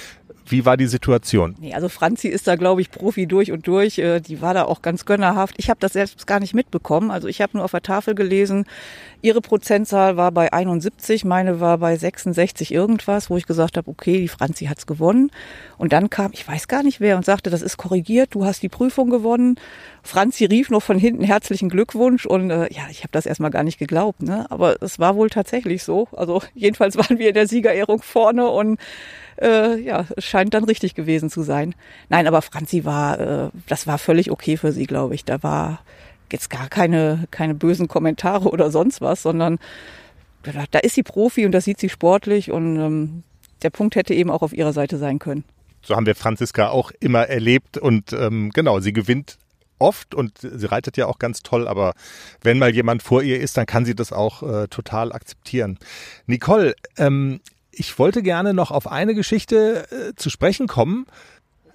Wie 0.48 0.64
war 0.64 0.76
die 0.76 0.86
Situation? 0.86 1.56
Nee, 1.58 1.74
also 1.74 1.88
Franzi 1.88 2.28
ist 2.28 2.46
da, 2.46 2.56
glaube 2.56 2.80
ich, 2.80 2.90
Profi 2.90 3.26
durch 3.26 3.50
und 3.50 3.66
durch. 3.66 3.98
Äh, 3.98 4.20
die 4.20 4.40
war 4.40 4.54
da 4.54 4.64
auch 4.64 4.80
ganz 4.80 5.04
gönnerhaft. 5.04 5.54
Ich 5.58 5.68
habe 5.70 5.80
das 5.80 5.94
selbst 5.94 6.26
gar 6.26 6.40
nicht 6.40 6.54
mitbekommen. 6.54 7.10
Also 7.10 7.26
ich 7.26 7.40
habe 7.40 7.56
nur 7.56 7.64
auf 7.64 7.72
der 7.72 7.82
Tafel 7.82 8.14
gelesen, 8.14 8.64
ihre 9.22 9.40
Prozentzahl 9.40 10.16
war 10.16 10.30
bei 10.30 10.52
71, 10.52 11.24
meine 11.24 11.58
war 11.58 11.78
bei 11.78 11.96
66 11.96 12.72
irgendwas, 12.72 13.28
wo 13.28 13.36
ich 13.36 13.46
gesagt 13.46 13.76
habe, 13.76 13.90
okay, 13.90 14.20
die 14.20 14.28
Franzi 14.28 14.66
hat's 14.66 14.86
gewonnen. 14.86 15.30
Und 15.78 15.92
dann 15.92 16.10
kam, 16.10 16.30
ich 16.32 16.46
weiß 16.46 16.68
gar 16.68 16.82
nicht 16.82 17.00
wer, 17.00 17.16
und 17.16 17.24
sagte, 17.24 17.50
das 17.50 17.62
ist 17.62 17.76
korrigiert, 17.76 18.34
du 18.34 18.44
hast 18.44 18.62
die 18.62 18.68
Prüfung 18.68 19.10
gewonnen. 19.10 19.56
Franzi 20.06 20.46
rief 20.46 20.70
noch 20.70 20.82
von 20.82 20.98
hinten 20.98 21.24
herzlichen 21.24 21.68
Glückwunsch 21.68 22.26
und 22.26 22.50
äh, 22.50 22.72
ja, 22.72 22.82
ich 22.90 23.00
habe 23.00 23.12
das 23.12 23.26
erstmal 23.26 23.50
gar 23.50 23.62
nicht 23.62 23.78
geglaubt, 23.78 24.22
ne? 24.22 24.46
Aber 24.50 24.80
es 24.82 24.98
war 24.98 25.16
wohl 25.16 25.30
tatsächlich 25.30 25.82
so. 25.82 26.08
Also 26.12 26.42
jedenfalls 26.54 26.96
waren 26.96 27.18
wir 27.18 27.28
in 27.28 27.34
der 27.34 27.48
Siegerehrung 27.48 28.02
vorne 28.02 28.48
und 28.48 28.78
äh, 29.40 29.78
ja, 29.80 30.06
es 30.16 30.24
scheint 30.24 30.54
dann 30.54 30.64
richtig 30.64 30.94
gewesen 30.94 31.30
zu 31.30 31.42
sein. 31.42 31.74
Nein, 32.08 32.26
aber 32.26 32.42
Franzi 32.42 32.84
war, 32.84 33.20
äh, 33.20 33.50
das 33.68 33.86
war 33.86 33.98
völlig 33.98 34.30
okay 34.30 34.56
für 34.56 34.72
sie, 34.72 34.86
glaube 34.86 35.14
ich. 35.14 35.24
Da 35.24 35.42
war 35.42 35.80
jetzt 36.32 36.50
gar 36.50 36.68
keine, 36.68 37.26
keine 37.30 37.54
bösen 37.54 37.88
Kommentare 37.88 38.48
oder 38.48 38.70
sonst 38.70 39.00
was, 39.00 39.22
sondern 39.22 39.58
da 40.70 40.78
ist 40.78 40.94
sie 40.94 41.02
Profi 41.02 41.44
und 41.44 41.52
da 41.52 41.60
sieht 41.60 41.80
sie 41.80 41.88
sportlich 41.88 42.50
und 42.50 42.76
ähm, 42.76 43.22
der 43.62 43.70
Punkt 43.70 43.96
hätte 43.96 44.14
eben 44.14 44.30
auch 44.30 44.42
auf 44.42 44.52
ihrer 44.52 44.72
Seite 44.72 44.98
sein 44.98 45.18
können. 45.18 45.44
So 45.82 45.94
haben 45.94 46.06
wir 46.06 46.14
Franziska 46.14 46.68
auch 46.68 46.90
immer 47.00 47.28
erlebt 47.28 47.78
und 47.78 48.12
ähm, 48.12 48.50
genau, 48.50 48.80
sie 48.80 48.92
gewinnt 48.92 49.38
oft 49.78 50.14
und 50.14 50.38
sie 50.38 50.66
reitet 50.66 50.96
ja 50.96 51.06
auch 51.06 51.18
ganz 51.18 51.42
toll, 51.42 51.68
aber 51.68 51.94
wenn 52.42 52.58
mal 52.58 52.74
jemand 52.74 53.02
vor 53.02 53.22
ihr 53.22 53.40
ist, 53.40 53.56
dann 53.56 53.66
kann 53.66 53.84
sie 53.84 53.94
das 53.94 54.12
auch 54.12 54.42
äh, 54.42 54.68
total 54.68 55.12
akzeptieren. 55.12 55.78
Nicole, 56.26 56.74
ähm, 56.96 57.40
ich 57.70 57.98
wollte 57.98 58.22
gerne 58.22 58.54
noch 58.54 58.70
auf 58.70 58.90
eine 58.90 59.14
Geschichte 59.14 59.86
äh, 59.90 60.14
zu 60.16 60.30
sprechen 60.30 60.66
kommen. 60.66 61.06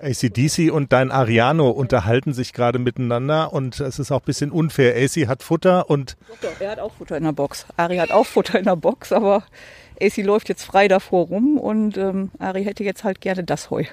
ACDC 0.02 0.72
und 0.72 0.92
dein 0.92 1.12
Ariano 1.12 1.70
unterhalten 1.70 2.34
sich 2.34 2.54
gerade 2.54 2.80
miteinander 2.80 3.54
und 3.54 3.80
es 3.80 4.00
ist 4.00 4.12
auch 4.12 4.22
ein 4.22 4.26
bisschen 4.26 4.52
unfair. 4.52 4.96
AC 4.96 5.28
hat 5.28 5.44
Futter 5.44 5.90
und. 5.90 6.18
Doch, 6.42 6.60
er 6.60 6.72
hat 6.72 6.80
auch 6.80 6.94
Futter 6.94 7.18
in 7.18 7.24
der 7.24 7.34
Box. 7.34 7.68
Ari 7.78 7.98
hat 7.98 8.12
auch 8.12 8.26
Futter 8.26 8.58
in 8.58 8.66
der 8.66 8.76
Box, 8.76 9.12
aber 9.12 9.44
AC 10.02 10.18
läuft 10.18 10.50
jetzt 10.50 10.64
frei 10.64 10.88
davor 10.88 11.28
rum 11.28 11.58
und 11.58 11.98
ähm, 11.98 12.32
Ari 12.40 12.64
hätte 12.64 12.84
jetzt 12.84 13.04
halt 13.04 13.22
gerne 13.22 13.44
das 13.44 13.70
Heu. 13.70 13.84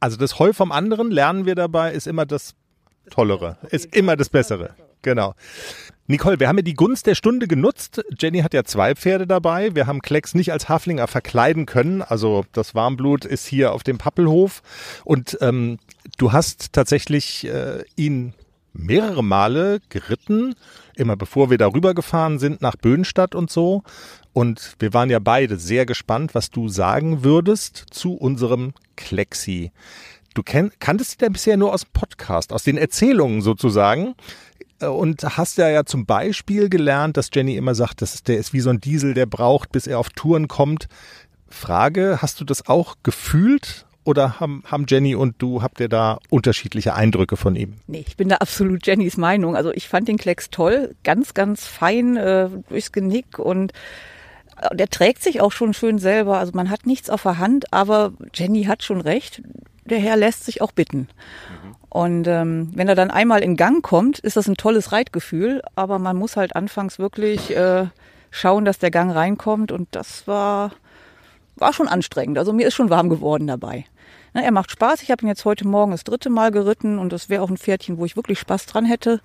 Also 0.00 0.16
das 0.16 0.38
Heu 0.38 0.52
vom 0.52 0.72
anderen 0.72 1.10
lernen 1.10 1.46
wir 1.46 1.54
dabei, 1.54 1.92
ist 1.92 2.06
immer 2.06 2.26
das 2.26 2.54
Tollere, 3.10 3.56
ist 3.70 3.94
immer 3.94 4.16
das 4.16 4.28
Bessere. 4.28 4.74
Genau. 5.02 5.34
Nicole, 6.08 6.38
wir 6.38 6.48
haben 6.48 6.58
ja 6.58 6.62
die 6.62 6.74
Gunst 6.74 7.06
der 7.06 7.14
Stunde 7.14 7.48
genutzt. 7.48 8.02
Jenny 8.18 8.40
hat 8.40 8.54
ja 8.54 8.64
zwei 8.64 8.94
Pferde 8.94 9.26
dabei. 9.26 9.74
Wir 9.74 9.86
haben 9.86 10.02
Klecks 10.02 10.34
nicht 10.34 10.52
als 10.52 10.68
Haflinger 10.68 11.06
verkleiden 11.08 11.66
können. 11.66 12.02
Also 12.02 12.44
das 12.52 12.74
Warmblut 12.74 13.24
ist 13.24 13.46
hier 13.46 13.72
auf 13.72 13.82
dem 13.82 13.98
Pappelhof. 13.98 14.62
Und 15.04 15.36
ähm, 15.40 15.78
du 16.16 16.32
hast 16.32 16.72
tatsächlich 16.72 17.46
äh, 17.46 17.84
ihn 17.96 18.34
mehrere 18.72 19.24
Male 19.24 19.80
geritten, 19.88 20.54
immer 20.94 21.16
bevor 21.16 21.50
wir 21.50 21.58
darüber 21.58 21.94
gefahren 21.94 22.38
sind 22.38 22.62
nach 22.62 22.76
Böhnstadt 22.76 23.34
und 23.34 23.50
so. 23.50 23.82
Und 24.32 24.76
wir 24.78 24.92
waren 24.92 25.10
ja 25.10 25.18
beide 25.18 25.56
sehr 25.56 25.86
gespannt, 25.86 26.34
was 26.34 26.50
du 26.50 26.68
sagen 26.68 27.24
würdest 27.24 27.86
zu 27.90 28.14
unserem 28.14 28.74
Klexi. 28.94 29.72
Du 30.36 30.42
kenn, 30.42 30.70
kanntest 30.80 31.14
ihn 31.14 31.24
ja 31.24 31.28
bisher 31.30 31.56
nur 31.56 31.72
aus 31.72 31.84
dem 31.84 31.92
Podcast, 31.94 32.52
aus 32.52 32.62
den 32.62 32.76
Erzählungen 32.76 33.40
sozusagen. 33.40 34.14
Äh, 34.80 34.86
und 34.86 35.24
hast 35.24 35.56
ja 35.56 35.70
ja 35.70 35.86
zum 35.86 36.04
Beispiel 36.04 36.68
gelernt, 36.68 37.16
dass 37.16 37.30
Jenny 37.32 37.56
immer 37.56 37.74
sagt, 37.74 38.02
das 38.02 38.22
der 38.22 38.36
ist 38.36 38.52
wie 38.52 38.60
so 38.60 38.68
ein 38.68 38.78
Diesel, 38.78 39.14
der 39.14 39.24
braucht, 39.24 39.72
bis 39.72 39.86
er 39.86 39.98
auf 39.98 40.10
Touren 40.10 40.46
kommt. 40.46 40.88
Frage, 41.48 42.18
hast 42.20 42.38
du 42.38 42.44
das 42.44 42.68
auch 42.68 42.96
gefühlt 43.02 43.86
oder 44.04 44.38
haben, 44.38 44.62
haben 44.66 44.84
Jenny 44.86 45.14
und 45.14 45.36
du, 45.38 45.62
habt 45.62 45.80
ihr 45.80 45.88
da 45.88 46.18
unterschiedliche 46.28 46.94
Eindrücke 46.94 47.38
von 47.38 47.56
ihm? 47.56 47.76
Nee, 47.86 48.04
ich 48.06 48.18
bin 48.18 48.28
da 48.28 48.36
absolut 48.36 48.86
Jennys 48.86 49.16
Meinung. 49.16 49.56
Also 49.56 49.72
ich 49.72 49.88
fand 49.88 50.06
den 50.06 50.18
Klecks 50.18 50.50
toll, 50.50 50.94
ganz, 51.02 51.32
ganz 51.32 51.64
fein 51.64 52.18
äh, 52.18 52.50
durchs 52.68 52.92
Genick 52.92 53.38
und 53.38 53.72
äh, 54.60 54.76
der 54.76 54.88
trägt 54.88 55.22
sich 55.22 55.40
auch 55.40 55.52
schon 55.52 55.72
schön 55.72 55.98
selber. 55.98 56.36
Also 56.38 56.52
man 56.54 56.68
hat 56.68 56.84
nichts 56.84 57.08
auf 57.08 57.22
der 57.22 57.38
Hand, 57.38 57.72
aber 57.72 58.12
Jenny 58.34 58.64
hat 58.64 58.82
schon 58.82 59.00
recht. 59.00 59.40
Der 59.88 59.98
Herr 59.98 60.16
lässt 60.16 60.44
sich 60.44 60.62
auch 60.62 60.72
bitten. 60.72 61.08
Und 61.88 62.26
ähm, 62.26 62.72
wenn 62.74 62.88
er 62.88 62.94
dann 62.94 63.10
einmal 63.10 63.42
in 63.42 63.56
Gang 63.56 63.82
kommt, 63.82 64.18
ist 64.18 64.36
das 64.36 64.48
ein 64.48 64.56
tolles 64.56 64.92
Reitgefühl, 64.92 65.62
aber 65.76 65.98
man 65.98 66.16
muss 66.16 66.36
halt 66.36 66.54
anfangs 66.54 66.98
wirklich 66.98 67.56
äh, 67.56 67.86
schauen, 68.30 68.64
dass 68.64 68.78
der 68.78 68.90
Gang 68.90 69.14
reinkommt. 69.14 69.72
Und 69.72 69.88
das 69.92 70.26
war, 70.26 70.72
war 71.56 71.72
schon 71.72 71.88
anstrengend. 71.88 72.38
Also 72.38 72.52
mir 72.52 72.66
ist 72.66 72.74
schon 72.74 72.90
warm 72.90 73.08
geworden 73.08 73.46
dabei. 73.46 73.86
Na, 74.34 74.42
er 74.42 74.52
macht 74.52 74.70
Spaß. 74.70 75.02
Ich 75.02 75.10
habe 75.10 75.24
ihn 75.24 75.28
jetzt 75.28 75.44
heute 75.44 75.66
Morgen 75.66 75.92
das 75.92 76.04
dritte 76.04 76.28
Mal 76.28 76.50
geritten 76.50 76.98
und 76.98 77.12
das 77.12 77.30
wäre 77.30 77.42
auch 77.42 77.48
ein 77.48 77.56
Pferdchen, 77.56 77.96
wo 77.96 78.04
ich 78.04 78.16
wirklich 78.16 78.38
Spaß 78.38 78.66
dran 78.66 78.84
hätte. 78.84 79.20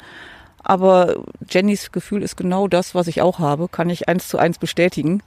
Aber 0.64 1.24
Jennys 1.50 1.92
Gefühl 1.92 2.22
ist 2.22 2.38
genau 2.38 2.68
das, 2.68 2.94
was 2.96 3.08
ich 3.08 3.22
auch 3.22 3.40
habe, 3.40 3.68
kann 3.68 3.90
ich 3.90 4.08
eins 4.08 4.28
zu 4.28 4.38
eins 4.38 4.60
bestätigen. 4.60 5.24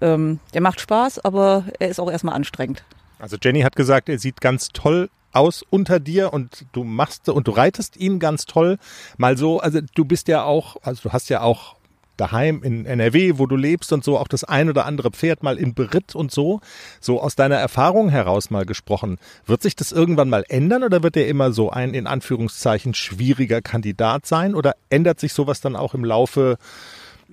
Ähm, 0.00 0.38
der 0.54 0.60
macht 0.60 0.80
Spaß, 0.80 1.18
aber 1.24 1.64
er 1.78 1.88
ist 1.88 2.00
auch 2.00 2.10
erstmal 2.10 2.36
anstrengend. 2.36 2.84
Also 3.18 3.36
Jenny 3.40 3.60
hat 3.62 3.76
gesagt, 3.76 4.08
er 4.08 4.18
sieht 4.18 4.40
ganz 4.40 4.68
toll 4.68 5.10
aus 5.32 5.62
unter 5.68 6.00
dir 6.00 6.32
und 6.32 6.66
du 6.72 6.84
machst 6.84 7.28
und 7.28 7.46
du 7.46 7.52
reitest 7.52 7.96
ihn 7.96 8.18
ganz 8.18 8.46
toll. 8.46 8.78
Mal 9.16 9.36
so, 9.36 9.60
also 9.60 9.80
du 9.94 10.04
bist 10.04 10.28
ja 10.28 10.44
auch, 10.44 10.76
also 10.82 11.08
du 11.08 11.12
hast 11.12 11.28
ja 11.28 11.42
auch 11.42 11.76
daheim 12.16 12.62
in 12.62 12.84
NRW, 12.84 13.34
wo 13.36 13.46
du 13.46 13.56
lebst 13.56 13.92
und 13.92 14.04
so 14.04 14.18
auch 14.18 14.28
das 14.28 14.44
ein 14.44 14.68
oder 14.68 14.84
andere 14.84 15.10
Pferd 15.10 15.42
mal 15.42 15.56
in 15.56 15.74
Beritt 15.74 16.14
und 16.14 16.30
so. 16.30 16.60
So 17.00 17.20
aus 17.22 17.36
deiner 17.36 17.56
Erfahrung 17.56 18.08
heraus 18.08 18.50
mal 18.50 18.66
gesprochen. 18.66 19.18
Wird 19.46 19.62
sich 19.62 19.76
das 19.76 19.92
irgendwann 19.92 20.28
mal 20.28 20.44
ändern 20.48 20.82
oder 20.82 21.02
wird 21.02 21.16
er 21.16 21.28
immer 21.28 21.52
so 21.52 21.70
ein 21.70 21.94
in 21.94 22.06
Anführungszeichen 22.06 22.94
schwieriger 22.94 23.62
Kandidat 23.62 24.26
sein 24.26 24.54
oder 24.54 24.74
ändert 24.90 25.20
sich 25.20 25.32
sowas 25.32 25.60
dann 25.60 25.76
auch 25.76 25.94
im 25.94 26.04
Laufe, 26.04 26.58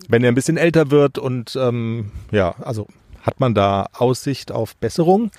wenn 0.08 0.24
er 0.24 0.32
ein 0.32 0.36
bisschen 0.36 0.58
älter 0.58 0.92
wird 0.92 1.18
und 1.18 1.56
ähm, 1.56 2.12
ja, 2.32 2.56
also 2.62 2.88
hat 3.22 3.40
man 3.40 3.56
da 3.56 3.88
Aussicht 3.94 4.52
auf 4.52 4.76
Besserung? 4.76 5.32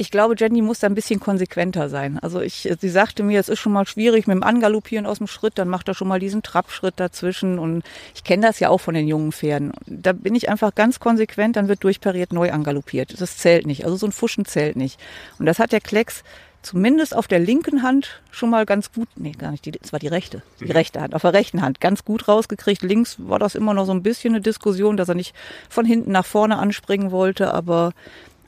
Ich 0.00 0.10
glaube, 0.10 0.34
Jenny 0.34 0.62
muss 0.62 0.78
da 0.78 0.86
ein 0.86 0.94
bisschen 0.94 1.20
konsequenter 1.20 1.90
sein. 1.90 2.18
Also 2.20 2.40
ich, 2.40 2.66
sie 2.80 2.88
sagte 2.88 3.22
mir, 3.22 3.38
es 3.38 3.50
ist 3.50 3.58
schon 3.58 3.72
mal 3.72 3.86
schwierig 3.86 4.26
mit 4.26 4.34
dem 4.34 4.42
Angaloppieren 4.42 5.04
aus 5.04 5.18
dem 5.18 5.26
Schritt, 5.26 5.58
dann 5.58 5.68
macht 5.68 5.88
er 5.88 5.94
schon 5.94 6.08
mal 6.08 6.18
diesen 6.18 6.42
Trappschritt 6.42 6.94
dazwischen 6.96 7.58
und 7.58 7.84
ich 8.14 8.24
kenne 8.24 8.46
das 8.46 8.60
ja 8.60 8.70
auch 8.70 8.80
von 8.80 8.94
den 8.94 9.06
jungen 9.06 9.30
Pferden. 9.30 9.72
Da 9.84 10.14
bin 10.14 10.34
ich 10.34 10.48
einfach 10.48 10.74
ganz 10.74 11.00
konsequent, 11.00 11.56
dann 11.56 11.68
wird 11.68 11.84
durchpariert 11.84 12.32
neu 12.32 12.50
angaloppiert. 12.50 13.20
Das 13.20 13.36
zählt 13.36 13.66
nicht. 13.66 13.84
Also 13.84 13.96
so 13.96 14.06
ein 14.06 14.12
Fuschen 14.12 14.46
zählt 14.46 14.74
nicht. 14.74 14.98
Und 15.38 15.44
das 15.44 15.58
hat 15.58 15.70
der 15.70 15.82
Klecks 15.82 16.24
zumindest 16.62 17.14
auf 17.14 17.26
der 17.26 17.38
linken 17.38 17.82
Hand 17.82 18.20
schon 18.30 18.50
mal 18.50 18.66
ganz 18.66 18.92
gut, 18.92 19.08
nee, 19.16 19.32
gar 19.32 19.50
nicht, 19.50 19.64
die, 19.64 19.72
das 19.72 19.92
war 19.92 19.98
die 19.98 20.08
rechte, 20.08 20.42
die 20.60 20.66
mhm. 20.66 20.72
rechte 20.72 21.00
Hand, 21.00 21.14
auf 21.14 21.22
der 21.22 21.32
rechten 21.32 21.62
Hand 21.62 21.80
ganz 21.80 22.04
gut 22.04 22.28
rausgekriegt. 22.28 22.82
Links 22.82 23.16
war 23.18 23.38
das 23.38 23.54
immer 23.54 23.74
noch 23.74 23.86
so 23.86 23.92
ein 23.92 24.02
bisschen 24.02 24.34
eine 24.34 24.42
Diskussion, 24.42 24.96
dass 24.96 25.08
er 25.08 25.14
nicht 25.14 25.34
von 25.68 25.84
hinten 25.84 26.12
nach 26.12 26.26
vorne 26.26 26.58
anspringen 26.58 27.10
wollte, 27.10 27.52
aber 27.54 27.92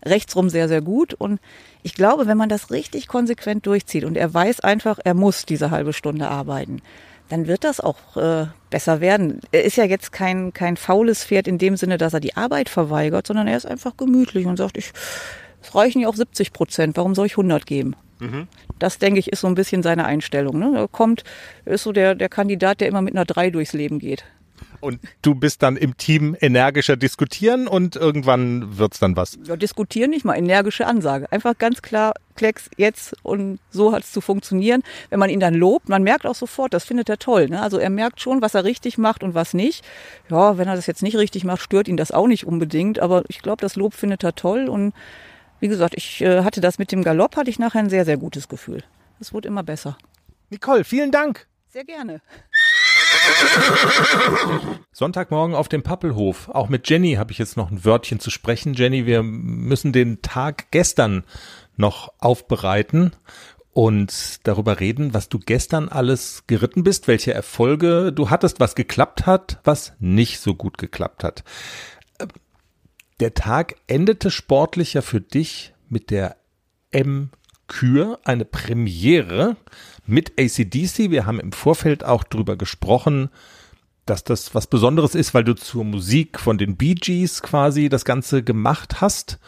rechtsrum 0.05 0.49
sehr, 0.49 0.69
sehr 0.69 0.81
gut. 0.81 1.15
Und 1.15 1.41
ich 1.83 1.95
glaube, 1.95 2.27
wenn 2.27 2.37
man 2.37 2.49
das 2.49 2.71
richtig 2.71 3.09
konsequent 3.09 3.67
durchzieht 3.67 4.05
und 4.05 4.17
er 4.17 4.33
weiß 4.33 4.61
einfach, 4.61 4.99
er 5.03 5.15
muss 5.15 5.47
diese 5.47 5.71
halbe 5.71 5.93
Stunde 5.93 6.29
arbeiten, 6.29 6.83
dann 7.29 7.47
wird 7.47 7.65
das 7.65 7.81
auch 7.81 8.17
äh, 8.17 8.47
besser 8.69 9.01
werden. 9.01 9.41
Er 9.53 9.65
ist 9.65 9.77
ja 9.77 9.85
jetzt 9.85 10.13
kein, 10.13 10.53
kein 10.53 10.77
faules 10.77 11.25
Pferd 11.25 11.49
in 11.49 11.59
dem 11.59 11.77
Sinne, 11.77 11.97
dass 11.97 12.13
er 12.13 12.21
die 12.21 12.37
Arbeit 12.37 12.69
verweigert, 12.69 13.27
sondern 13.27 13.49
er 13.49 13.57
ist 13.57 13.67
einfach 13.67 13.97
gemütlich 13.97 14.47
und 14.47 14.59
sagt, 14.59 14.77
ich, 14.77 14.93
es 15.63 15.75
reichen 15.75 16.03
ja 16.03 16.09
auch 16.09 16.15
70 16.15 16.53
Prozent, 16.53 16.97
warum 16.97 17.15
soll 17.15 17.27
ich 17.27 17.33
100 17.33 17.65
geben? 17.65 17.97
Mhm. 18.19 18.49
Das, 18.79 18.99
denke 18.99 19.19
ich, 19.19 19.33
ist 19.33 19.41
so 19.41 19.47
ein 19.47 19.55
bisschen 19.55 19.83
seine 19.83 20.05
Einstellung. 20.05 20.59
Ne? 20.59 20.73
Er 20.77 20.89
kommt, 20.89 21.25
ist 21.65 21.85
so 21.85 21.93
der, 21.93 22.15
der 22.15 22.29
Kandidat, 22.29 22.81
der 22.81 22.89
immer 22.89 23.03
mit 23.03 23.15
einer 23.15 23.25
3 23.25 23.51
durchs 23.51 23.73
Leben 23.73 23.99
geht. 23.99 24.25
Und 24.81 25.01
du 25.23 25.35
bist 25.35 25.63
dann 25.63 25.77
im 25.77 25.97
Team 25.97 26.37
energischer 26.41 26.97
diskutieren 26.97 27.69
und 27.69 27.97
irgendwann 27.97 28.79
wird's 28.79 28.99
dann 28.99 29.17
was. 29.17 29.39
Ja, 29.45 29.57
diskutieren 29.57 30.11
nicht 30.11 30.25
mal, 30.25 30.37
energische 30.37 30.87
Ansage. 30.87 31.31
Einfach 31.31 31.57
ganz 31.57 31.83
klar, 31.83 32.15
Klecks, 32.35 32.71
jetzt 32.77 33.15
und 33.23 33.59
so 33.71 33.93
hat's 33.93 34.13
zu 34.13 34.21
funktionieren. 34.21 34.83
Wenn 35.11 35.19
man 35.19 35.31
ihn 35.31 35.41
dann 35.41 35.55
lobt, 35.55 35.89
man 35.89 36.03
merkt 36.03 36.27
auch 36.27 36.35
sofort, 36.35 36.75
das 36.75 36.85
findet 36.85 37.09
er 37.09 37.19
toll. 37.19 37.49
Ne? 37.49 37.61
Also 37.61 37.79
er 37.79 37.91
merkt 37.91 38.21
schon, 38.21 38.43
was 38.43 38.55
er 38.55 38.65
richtig 38.65 38.99
macht 38.99 39.23
und 39.23 39.35
was 39.35 39.55
nicht. 39.55 39.85
Ja, 40.31 40.59
wenn 40.59 40.69
er 40.69 40.77
das 40.77 40.87
jetzt 40.87 41.03
nicht 41.03 41.17
richtig 41.17 41.45
macht, 41.45 41.61
stört 41.61 41.89
ihn 41.89 41.97
das 41.97 42.11
auch 42.11 42.27
nicht 42.27 42.47
unbedingt. 42.47 42.99
Aber 42.99 43.25
ich 43.29 43.43
glaube, 43.43 43.61
das 43.61 43.77
Lob 43.77 43.95
findet 43.95 44.25
er 44.25 44.35
toll. 44.35 44.69
Und 44.69 44.95
wie 45.61 45.69
gesagt, 45.69 45.95
ich 45.97 46.21
äh, 46.23 46.43
hatte 46.43 46.61
das 46.61 46.79
mit 46.79 46.91
dem 46.91 47.05
Galopp, 47.05 47.37
hatte 47.37 47.51
ich 47.51 47.59
nachher 47.59 47.81
ein 47.81 47.91
sehr, 47.91 48.05
sehr 48.05 48.17
gutes 48.17 48.49
Gefühl. 48.49 48.83
Es 49.21 49.33
wurde 49.33 49.49
immer 49.49 49.63
besser. 49.63 49.97
Nicole, 50.51 50.85
vielen 50.85 51.13
Dank. 51.13 51.47
Sehr 51.69 51.85
gerne. 51.85 52.21
Sonntagmorgen 54.93 55.55
auf 55.55 55.69
dem 55.69 55.83
Pappelhof. 55.83 56.49
Auch 56.49 56.69
mit 56.69 56.89
Jenny 56.89 57.15
habe 57.15 57.33
ich 57.33 57.39
jetzt 57.39 57.57
noch 57.57 57.71
ein 57.71 57.85
Wörtchen 57.85 58.21
zu 58.21 58.31
sprechen. 58.31 58.75
Jenny, 58.75 59.07
wir 59.07 59.23
müssen 59.23 59.93
den 59.93 60.23
Tag 60.23 60.71
gestern 60.71 61.25
noch 61.77 62.13
aufbereiten 62.19 63.13
und 63.73 64.47
darüber 64.47 64.81
reden, 64.81 65.15
was 65.15 65.29
du 65.29 65.39
gestern 65.39 65.89
alles 65.89 66.45
geritten 66.47 66.85
bist, 66.85 67.09
welche 67.09 67.33
Erfolge 67.33 68.13
du 68.13 68.31
hattest, 68.31 68.61
was 68.61 68.75
geklappt 68.75 69.27
hat, 69.27 69.61
was 69.65 69.95
nicht 69.99 70.41
so 70.41 70.55
gut 70.55 70.79
geklappt 70.79 71.25
hat. 71.25 71.43
Der 73.21 73.35
Tag 73.35 73.77
endete 73.87 74.31
sportlicher 74.31 75.03
für 75.03 75.21
dich 75.21 75.75
mit 75.89 76.11
der 76.11 76.37
M 76.91 77.31
Kür, 77.69 78.19
eine 78.25 78.45
Premiere 78.45 79.57
mit 80.07 80.33
ACDC. 80.39 81.11
Wir 81.11 81.27
haben 81.27 81.41
im 81.41 81.53
Vorfeld 81.53 82.05
auch 82.05 82.25
drüber 82.25 82.57
gesprochen, 82.57 83.31
dass 84.07 84.25
das 84.25 84.55
was 84.55 84.67
Besonderes 84.67 85.15
ist, 85.15 85.35
weil 85.35 85.45
du 85.45 85.55
zur 85.55 85.85
Musik 85.85 86.41
von 86.41 86.59
den 86.59 86.77
Bee 86.77 86.95
Gees 86.95 87.43
quasi 87.43 87.89
das 87.89 88.05
Ganze 88.05 88.43
gemacht 88.43 89.01
hast. 89.01 89.39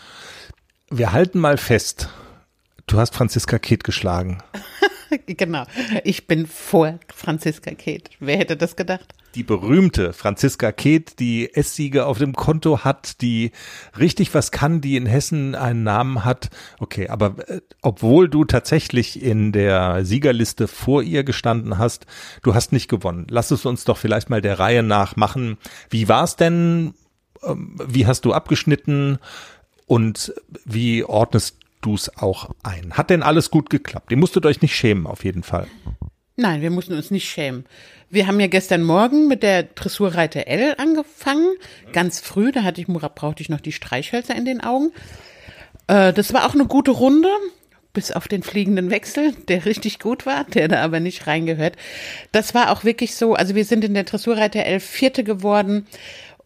Wir 0.91 1.13
halten 1.13 1.41
mal 1.41 1.57
fest, 1.57 2.09
du 2.87 2.99
hast 2.99 3.15
Franziska 3.15 3.59
Keth 3.59 3.85
geschlagen. 3.85 4.39
genau, 5.27 5.65
ich 6.05 6.27
bin 6.27 6.47
vor 6.47 6.99
Franziska 7.15 7.73
Keth. 7.73 8.11
Wer 8.21 8.39
hätte 8.39 8.57
das 8.57 8.77
gedacht? 8.77 9.15
die 9.35 9.43
berühmte 9.43 10.13
Franziska 10.13 10.73
Keth, 10.73 11.19
die 11.19 11.53
S-Siege 11.55 12.07
auf 12.07 12.19
dem 12.19 12.35
Konto 12.35 12.85
hat, 12.85 13.21
die 13.21 13.51
richtig 13.99 14.33
was 14.35 14.51
kann, 14.51 14.81
die 14.81 14.97
in 14.97 15.07
Hessen 15.07 15.55
einen 15.55 15.83
Namen 15.83 16.25
hat. 16.25 16.51
Okay, 16.79 17.09
aber 17.09 17.49
äh, 17.49 17.61
obwohl 17.83 18.29
du 18.29 18.45
tatsächlich 18.45 19.23
in 19.23 19.53
der 19.53 20.05
Siegerliste 20.05 20.69
vor 20.69 21.03
ihr 21.03 21.25
gestanden 21.25 21.79
hast, 21.79 22.07
du 22.43 22.55
hast 22.55 22.73
nicht 22.73 22.89
gewonnen. 22.89 23.27
Lass 23.29 23.51
es 23.51 23.67
uns 23.67 23.85
doch 23.85 23.99
vielleicht 23.99 24.31
mal 24.31 24.41
der 24.41 24.59
Reihe 24.59 24.83
nach 24.83 25.17
machen. 25.17 25.59
Wie 25.91 26.09
war 26.09 26.25
es 26.25 26.37
denn? 26.37 26.95
Ähm, 27.43 27.77
wie 27.87 28.07
hast 28.07 28.25
du 28.25 28.33
abgeschnitten? 28.33 29.19
Und 29.87 30.33
wie 30.65 31.05
ordnest 31.05 31.59
du 31.85 31.95
es 31.95 32.17
auch 32.19 32.51
ein? 32.63 32.93
Hat 32.95 33.11
denn 33.11 33.23
alles 33.23 33.51
gut 33.51 33.71
geklappt? 33.71 34.11
Ihr 34.11 34.17
musstet 34.17 34.47
euch 34.47 34.63
nicht 34.63 34.75
schämen, 34.75 35.07
auf 35.07 35.25
jeden 35.25 35.43
Fall. 35.43 35.67
Nein, 36.37 36.63
wir 36.63 36.71
mussten 36.71 36.95
uns 36.95 37.11
nicht 37.11 37.29
schämen. 37.29 37.65
Wir 38.11 38.27
haben 38.27 38.41
ja 38.41 38.49
gestern 38.49 38.83
Morgen 38.83 39.29
mit 39.29 39.43
der 39.43 39.63
Dressurreiter 39.63 40.47
L 40.47 40.75
angefangen, 40.79 41.49
ganz 41.93 42.21
früh. 42.21 42.51
Da 42.51 42.63
hatte 42.63 42.81
ich, 42.81 42.87
brauchte 42.87 43.43
ich 43.43 43.49
noch 43.49 43.61
die 43.61 43.73
Streichhölzer 43.73 44.35
in 44.35 44.45
den 44.45 44.61
Augen. 44.61 44.93
Äh, 45.87 46.13
das 46.13 46.33
war 46.33 46.47
auch 46.47 46.55
eine 46.55 46.67
gute 46.67 46.91
Runde, 46.91 47.29
bis 47.93 48.11
auf 48.11 48.27
den 48.27 48.43
fliegenden 48.43 48.91
Wechsel, 48.91 49.33
der 49.49 49.65
richtig 49.65 50.01
gut 50.01 50.27
war, 50.27 50.45
der 50.45 50.69
da 50.69 50.83
aber 50.83 51.01
nicht 51.01 51.27
reingehört. 51.27 51.77
Das 52.33 52.55
war 52.55 52.71
auch 52.71 52.85
wirklich 52.85 53.15
so. 53.15 53.35
Also 53.35 53.55
wir 53.55 53.65
sind 53.65 53.85
in 53.85 53.95
der 53.95 54.05
Dressurreiter 54.05 54.65
L 54.65 54.81
Vierte 54.81 55.25
geworden. 55.25 55.87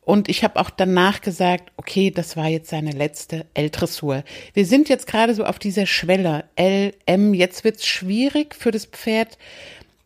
Und 0.09 0.31
ich 0.31 0.43
habe 0.43 0.59
auch 0.59 0.71
danach 0.71 1.21
gesagt, 1.21 1.71
okay, 1.77 2.11
das 2.11 2.35
war 2.35 2.47
jetzt 2.47 2.71
seine 2.71 2.93
letzte 2.93 3.45
L-Dressur. 3.53 4.25
Wir 4.55 4.65
sind 4.65 4.89
jetzt 4.89 5.07
gerade 5.07 5.35
so 5.35 5.45
auf 5.45 5.59
dieser 5.59 5.85
Schwelle 5.85 6.45
L, 6.57 6.95
M. 7.05 7.35
Jetzt 7.35 7.63
wird's 7.63 7.87
schwierig 7.87 8.55
für 8.55 8.71
das 8.71 8.87
Pferd, 8.87 9.37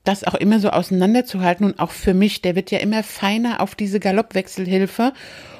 das 0.03 0.25
auch 0.25 0.35
immer 0.35 0.59
so 0.59 0.71
auseinanderzuhalten 0.71 1.67
und 1.67 1.79
auch 1.79 1.93
für 1.93 2.15
mich, 2.15 2.43
der 2.43 2.57
wird 2.57 2.73
ja 2.73 2.81
immer 2.81 3.05
feiner 3.05 3.61
auf 3.61 3.77
diese 3.77 4.01
Galoppwechselhilfe. 4.01 5.12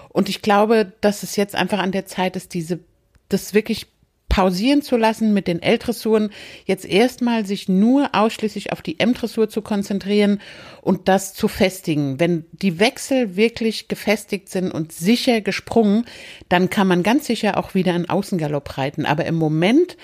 Und 0.09 0.29
ich 0.29 0.43
glaube, 0.43 0.93
dass 1.01 1.23
es 1.23 1.37
jetzt 1.37 1.55
einfach 1.55 1.79
an 1.79 1.93
der 1.93 2.07
Zeit 2.07 2.35
ist, 2.35 2.53
diese, 2.53 2.81
das 3.29 3.55
wirklich 3.55 3.92
pausieren 4.33 4.81
zu 4.81 4.97
lassen 4.97 5.35
mit 5.35 5.47
den 5.47 5.61
L-Dressuren, 5.61 6.31
jetzt 6.65 6.87
erstmal 6.87 7.45
sich 7.45 7.69
nur 7.69 8.15
ausschließlich 8.15 8.73
auf 8.73 8.81
die 8.81 8.99
M-Dressur 8.99 9.51
zu 9.51 9.61
konzentrieren 9.61 10.41
und 10.81 11.07
das 11.07 11.35
zu 11.35 11.49
festigen. 11.49 12.19
Wenn 12.19 12.47
die 12.51 12.81
Wechsel 12.81 13.37
wirklich 13.37 13.89
gefestigt 13.89 14.49
sind 14.49 14.71
und 14.71 14.91
sicher 14.91 15.43
gesprungen, 15.43 16.07
dann 16.49 16.71
kann 16.71 16.87
man 16.87 17.03
ganz 17.03 17.27
sicher 17.27 17.59
auch 17.59 17.75
wieder 17.75 17.93
einen 17.93 18.09
Außengalopp 18.09 18.79
reiten. 18.79 19.05
Aber 19.05 19.27
im 19.27 19.35
Moment 19.35 19.99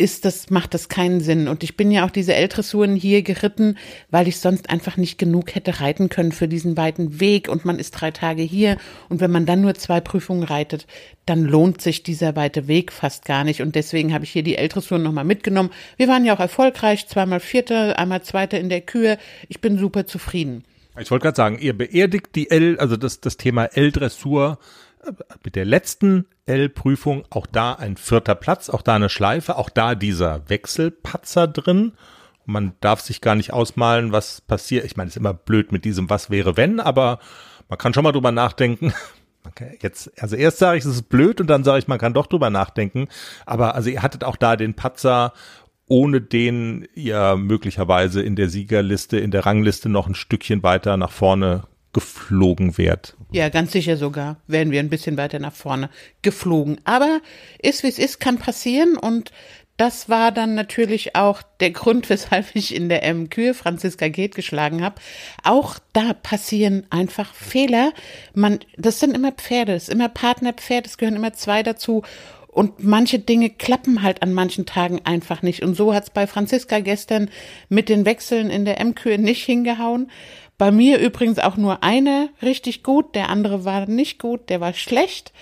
ist 0.00 0.24
das, 0.24 0.48
macht 0.50 0.72
das 0.72 0.88
keinen 0.88 1.20
Sinn. 1.20 1.46
Und 1.46 1.62
ich 1.62 1.76
bin 1.76 1.90
ja 1.90 2.06
auch 2.06 2.10
diese 2.10 2.34
L-Dressuren 2.34 2.96
hier 2.96 3.22
geritten, 3.22 3.76
weil 4.10 4.26
ich 4.26 4.38
sonst 4.38 4.70
einfach 4.70 4.96
nicht 4.96 5.18
genug 5.18 5.54
hätte 5.54 5.80
reiten 5.80 6.08
können 6.08 6.32
für 6.32 6.48
diesen 6.48 6.76
weiten 6.76 7.20
Weg. 7.20 7.48
Und 7.48 7.64
man 7.66 7.78
ist 7.78 7.92
drei 7.92 8.10
Tage 8.10 8.42
hier. 8.42 8.78
Und 9.10 9.20
wenn 9.20 9.30
man 9.30 9.44
dann 9.44 9.60
nur 9.60 9.74
zwei 9.74 10.00
Prüfungen 10.00 10.42
reitet, 10.42 10.86
dann 11.26 11.44
lohnt 11.44 11.82
sich 11.82 12.02
dieser 12.02 12.34
weite 12.34 12.66
Weg 12.66 12.92
fast 12.92 13.26
gar 13.26 13.44
nicht. 13.44 13.60
Und 13.60 13.74
deswegen 13.74 14.14
habe 14.14 14.24
ich 14.24 14.30
hier 14.30 14.42
die 14.42 14.56
L-Dressuren 14.56 15.02
nochmal 15.02 15.24
mitgenommen. 15.24 15.70
Wir 15.98 16.08
waren 16.08 16.24
ja 16.24 16.34
auch 16.34 16.40
erfolgreich, 16.40 17.06
zweimal 17.06 17.40
Vierte, 17.40 17.98
einmal 17.98 18.22
Zweite 18.22 18.56
in 18.56 18.70
der 18.70 18.80
Kühe. 18.80 19.18
Ich 19.48 19.60
bin 19.60 19.78
super 19.78 20.06
zufrieden. 20.06 20.64
Ich 20.98 21.10
wollte 21.10 21.24
gerade 21.24 21.36
sagen, 21.36 21.58
ihr 21.58 21.76
beerdigt 21.76 22.34
die 22.34 22.50
L, 22.50 22.78
also 22.78 22.96
das, 22.96 23.20
das 23.20 23.36
Thema 23.36 23.66
L-Dressur 23.66 24.58
mit 25.44 25.56
der 25.56 25.64
letzten 25.64 26.26
L-Prüfung 26.46 27.24
auch 27.30 27.46
da 27.46 27.74
ein 27.74 27.96
vierter 27.96 28.34
Platz, 28.34 28.68
auch 28.68 28.82
da 28.82 28.96
eine 28.96 29.08
Schleife, 29.08 29.56
auch 29.56 29.70
da 29.70 29.94
dieser 29.94 30.48
Wechselpatzer 30.48 31.46
drin. 31.46 31.92
Man 32.44 32.72
darf 32.80 33.00
sich 33.00 33.20
gar 33.20 33.34
nicht 33.34 33.52
ausmalen, 33.52 34.12
was 34.12 34.40
passiert. 34.40 34.84
Ich 34.84 34.96
meine, 34.96 35.08
es 35.08 35.14
ist 35.14 35.20
immer 35.20 35.34
blöd 35.34 35.72
mit 35.72 35.84
diesem 35.84 36.10
Was 36.10 36.30
wäre 36.30 36.56
wenn, 36.56 36.80
aber 36.80 37.20
man 37.68 37.78
kann 37.78 37.94
schon 37.94 38.04
mal 38.04 38.12
drüber 38.12 38.32
nachdenken. 38.32 38.92
Okay, 39.48 39.78
jetzt, 39.80 40.22
also 40.22 40.36
erst 40.36 40.58
sage 40.58 40.76
ich, 40.76 40.84
es 40.84 40.90
ist 40.90 41.08
blöd 41.08 41.40
und 41.40 41.46
dann 41.46 41.64
sage 41.64 41.78
ich, 41.78 41.88
man 41.88 41.98
kann 41.98 42.12
doch 42.12 42.26
drüber 42.26 42.50
nachdenken. 42.50 43.08
Aber 43.46 43.74
also 43.74 43.88
ihr 43.88 44.02
hattet 44.02 44.22
auch 44.22 44.36
da 44.36 44.54
den 44.54 44.74
Patzer, 44.74 45.32
ohne 45.86 46.20
den 46.20 46.86
ihr 46.94 47.36
möglicherweise 47.36 48.20
in 48.20 48.36
der 48.36 48.50
Siegerliste, 48.50 49.18
in 49.18 49.30
der 49.30 49.46
Rangliste 49.46 49.88
noch 49.88 50.06
ein 50.06 50.14
Stückchen 50.14 50.62
weiter 50.62 50.98
nach 50.98 51.10
vorne 51.10 51.62
geflogen 51.92 52.78
wärt. 52.78 53.16
Ja, 53.32 53.48
ganz 53.48 53.72
sicher 53.72 53.96
sogar 53.96 54.36
wären 54.46 54.70
wir 54.70 54.80
ein 54.80 54.90
bisschen 54.90 55.16
weiter 55.16 55.38
nach 55.38 55.52
vorne 55.52 55.90
geflogen. 56.22 56.80
Aber 56.84 57.20
ist 57.60 57.82
wie 57.82 57.88
es 57.88 57.98
ist, 57.98 58.20
kann 58.20 58.38
passieren 58.38 58.96
und 58.96 59.32
das 59.80 60.10
war 60.10 60.30
dann 60.30 60.54
natürlich 60.54 61.16
auch 61.16 61.40
der 61.60 61.70
Grund, 61.70 62.10
weshalb 62.10 62.54
ich 62.54 62.74
in 62.74 62.90
der 62.90 63.02
M 63.02 63.30
Kür 63.30 63.54
Franziska 63.54 64.08
Geht 64.08 64.34
geschlagen 64.34 64.84
habe. 64.84 65.00
Auch 65.42 65.78
da 65.94 66.12
passieren 66.12 66.86
einfach 66.90 67.32
Fehler. 67.34 67.92
Man, 68.34 68.60
das 68.76 69.00
sind 69.00 69.14
immer 69.14 69.32
Pferde, 69.32 69.72
es 69.72 69.84
ist 69.84 69.94
immer 69.94 70.10
Partnerpferd, 70.10 70.86
es 70.86 70.98
gehören 70.98 71.16
immer 71.16 71.32
zwei 71.32 71.62
dazu. 71.62 72.02
Und 72.46 72.82
manche 72.82 73.20
Dinge 73.20 73.48
klappen 73.48 74.02
halt 74.02 74.22
an 74.22 74.34
manchen 74.34 74.66
Tagen 74.66 75.00
einfach 75.04 75.40
nicht. 75.40 75.62
Und 75.62 75.76
so 75.76 75.94
hat's 75.94 76.10
bei 76.10 76.26
Franziska 76.26 76.80
gestern 76.80 77.30
mit 77.68 77.88
den 77.88 78.04
Wechseln 78.04 78.50
in 78.50 78.64
der 78.64 78.80
M-Kühe 78.80 79.18
nicht 79.18 79.44
hingehauen. 79.44 80.10
Bei 80.60 80.70
mir 80.70 80.98
übrigens 80.98 81.38
auch 81.38 81.56
nur 81.56 81.82
eine 81.82 82.28
richtig 82.42 82.82
gut, 82.82 83.14
der 83.14 83.30
andere 83.30 83.64
war 83.64 83.86
nicht 83.86 84.18
gut, 84.18 84.50
der 84.50 84.60
war 84.60 84.74
schlecht. 84.74 85.32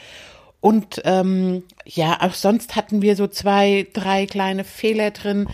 Und 0.60 1.02
ähm, 1.04 1.64
ja, 1.84 2.18
auch 2.20 2.34
sonst 2.34 2.76
hatten 2.76 3.02
wir 3.02 3.16
so 3.16 3.26
zwei, 3.26 3.88
drei 3.92 4.26
kleine 4.26 4.62
Fehler 4.62 5.10
drin. 5.10 5.48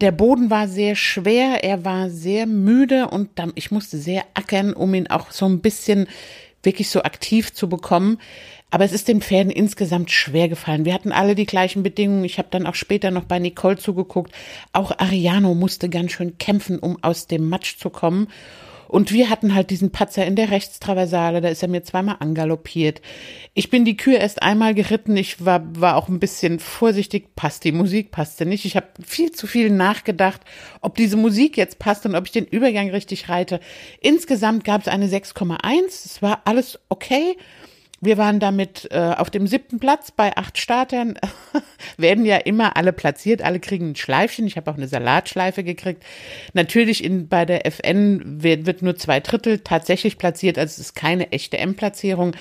Der 0.00 0.12
Boden 0.12 0.50
war 0.50 0.68
sehr 0.68 0.94
schwer, 0.94 1.64
er 1.64 1.84
war 1.84 2.10
sehr 2.10 2.46
müde 2.46 3.08
und 3.08 3.30
dann, 3.40 3.50
ich 3.56 3.72
musste 3.72 3.98
sehr 3.98 4.22
ackern, 4.34 4.72
um 4.72 4.94
ihn 4.94 5.08
auch 5.08 5.32
so 5.32 5.46
ein 5.46 5.58
bisschen 5.58 6.06
wirklich 6.62 6.88
so 6.88 7.02
aktiv 7.02 7.52
zu 7.52 7.68
bekommen. 7.68 8.18
Aber 8.70 8.84
es 8.84 8.92
ist 8.92 9.08
den 9.08 9.20
Pferden 9.20 9.50
insgesamt 9.50 10.12
schwer 10.12 10.48
gefallen. 10.48 10.84
Wir 10.84 10.94
hatten 10.94 11.10
alle 11.10 11.34
die 11.34 11.46
gleichen 11.46 11.82
Bedingungen. 11.82 12.22
Ich 12.22 12.38
habe 12.38 12.50
dann 12.52 12.68
auch 12.68 12.76
später 12.76 13.10
noch 13.10 13.24
bei 13.24 13.40
Nicole 13.40 13.78
zugeguckt. 13.78 14.32
Auch 14.72 14.96
Ariano 14.96 15.56
musste 15.56 15.88
ganz 15.88 16.12
schön 16.12 16.38
kämpfen, 16.38 16.78
um 16.78 17.02
aus 17.02 17.26
dem 17.26 17.48
Matsch 17.48 17.78
zu 17.78 17.90
kommen. 17.90 18.28
Und 18.92 19.10
wir 19.10 19.30
hatten 19.30 19.54
halt 19.54 19.70
diesen 19.70 19.90
Patzer 19.90 20.26
in 20.26 20.36
der 20.36 20.50
Rechtstraversale, 20.50 21.40
da 21.40 21.48
ist 21.48 21.62
er 21.62 21.68
mir 21.70 21.82
zweimal 21.82 22.16
angaloppiert. 22.18 23.00
Ich 23.54 23.70
bin 23.70 23.86
die 23.86 23.96
Kühe 23.96 24.18
erst 24.18 24.42
einmal 24.42 24.74
geritten, 24.74 25.16
ich 25.16 25.42
war, 25.42 25.62
war 25.80 25.96
auch 25.96 26.10
ein 26.10 26.20
bisschen 26.20 26.58
vorsichtig, 26.58 27.34
passt 27.34 27.64
die 27.64 27.72
Musik, 27.72 28.10
passte 28.10 28.44
nicht. 28.44 28.66
Ich 28.66 28.76
habe 28.76 28.88
viel 29.02 29.32
zu 29.32 29.46
viel 29.46 29.70
nachgedacht, 29.70 30.42
ob 30.82 30.94
diese 30.94 31.16
Musik 31.16 31.56
jetzt 31.56 31.78
passt 31.78 32.04
und 32.04 32.14
ob 32.14 32.26
ich 32.26 32.32
den 32.32 32.44
Übergang 32.44 32.90
richtig 32.90 33.30
reite. 33.30 33.60
Insgesamt 34.02 34.62
gab 34.62 34.82
es 34.82 34.88
eine 34.88 35.06
6,1, 35.06 35.86
es 35.86 36.20
war 36.20 36.42
alles 36.44 36.78
okay. 36.90 37.38
Wir 38.04 38.18
waren 38.18 38.40
damit 38.40 38.88
äh, 38.90 39.14
auf 39.16 39.30
dem 39.30 39.46
siebten 39.46 39.78
Platz 39.78 40.10
bei 40.10 40.36
acht 40.36 40.58
Startern. 40.58 41.16
Werden 41.96 42.24
ja 42.24 42.36
immer 42.36 42.76
alle 42.76 42.92
platziert, 42.92 43.42
alle 43.42 43.60
kriegen 43.60 43.92
ein 43.92 43.96
Schleifchen. 43.96 44.44
Ich 44.44 44.56
habe 44.56 44.68
auch 44.68 44.76
eine 44.76 44.88
Salatschleife 44.88 45.62
gekriegt. 45.62 46.02
Natürlich 46.52 47.04
in, 47.04 47.28
bei 47.28 47.44
der 47.44 47.64
FN 47.64 48.42
wird, 48.42 48.66
wird 48.66 48.82
nur 48.82 48.96
zwei 48.96 49.20
Drittel 49.20 49.60
tatsächlich 49.60 50.18
platziert, 50.18 50.58
also 50.58 50.72
es 50.72 50.78
ist 50.80 50.94
keine 50.96 51.30
echte 51.30 51.58
M-Platzierung. 51.58 52.34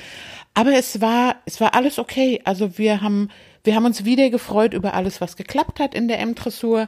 Aber 0.55 0.73
es 0.73 0.99
war, 0.99 1.35
es 1.45 1.61
war 1.61 1.75
alles 1.75 1.99
okay. 1.99 2.41
Also 2.43 2.79
wir 2.79 3.01
haben, 3.01 3.29
wir 3.63 3.75
haben 3.75 3.85
uns 3.85 4.03
wieder 4.03 4.31
gefreut 4.31 4.73
über 4.73 4.95
alles, 4.95 5.21
was 5.21 5.37
geklappt 5.37 5.79
hat 5.79 5.93
in 5.93 6.07
der 6.07 6.19
M-Dressur. 6.21 6.87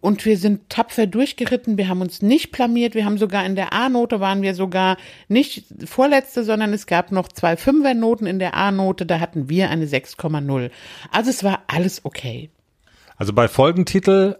Und 0.00 0.24
wir 0.24 0.38
sind 0.38 0.70
tapfer 0.70 1.06
durchgeritten, 1.06 1.76
wir 1.76 1.88
haben 1.88 2.00
uns 2.00 2.22
nicht 2.22 2.52
blamiert, 2.52 2.94
wir 2.94 3.04
haben 3.04 3.18
sogar 3.18 3.44
in 3.44 3.54
der 3.54 3.74
A-Note 3.74 4.18
waren 4.18 4.40
wir 4.40 4.54
sogar 4.54 4.96
nicht 5.28 5.64
vorletzte, 5.84 6.42
sondern 6.42 6.72
es 6.72 6.86
gab 6.86 7.12
noch 7.12 7.28
zwei 7.28 7.56
Fünfer-Noten 7.56 8.26
in 8.26 8.38
der 8.38 8.54
A-Note, 8.54 9.04
da 9.04 9.20
hatten 9.20 9.50
wir 9.50 9.68
eine 9.68 9.84
6,0. 9.84 10.70
Also 11.10 11.30
es 11.30 11.44
war 11.44 11.64
alles 11.66 12.04
okay. 12.04 12.50
Also 13.16 13.34
bei 13.34 13.48
Folgentitel, 13.48 14.36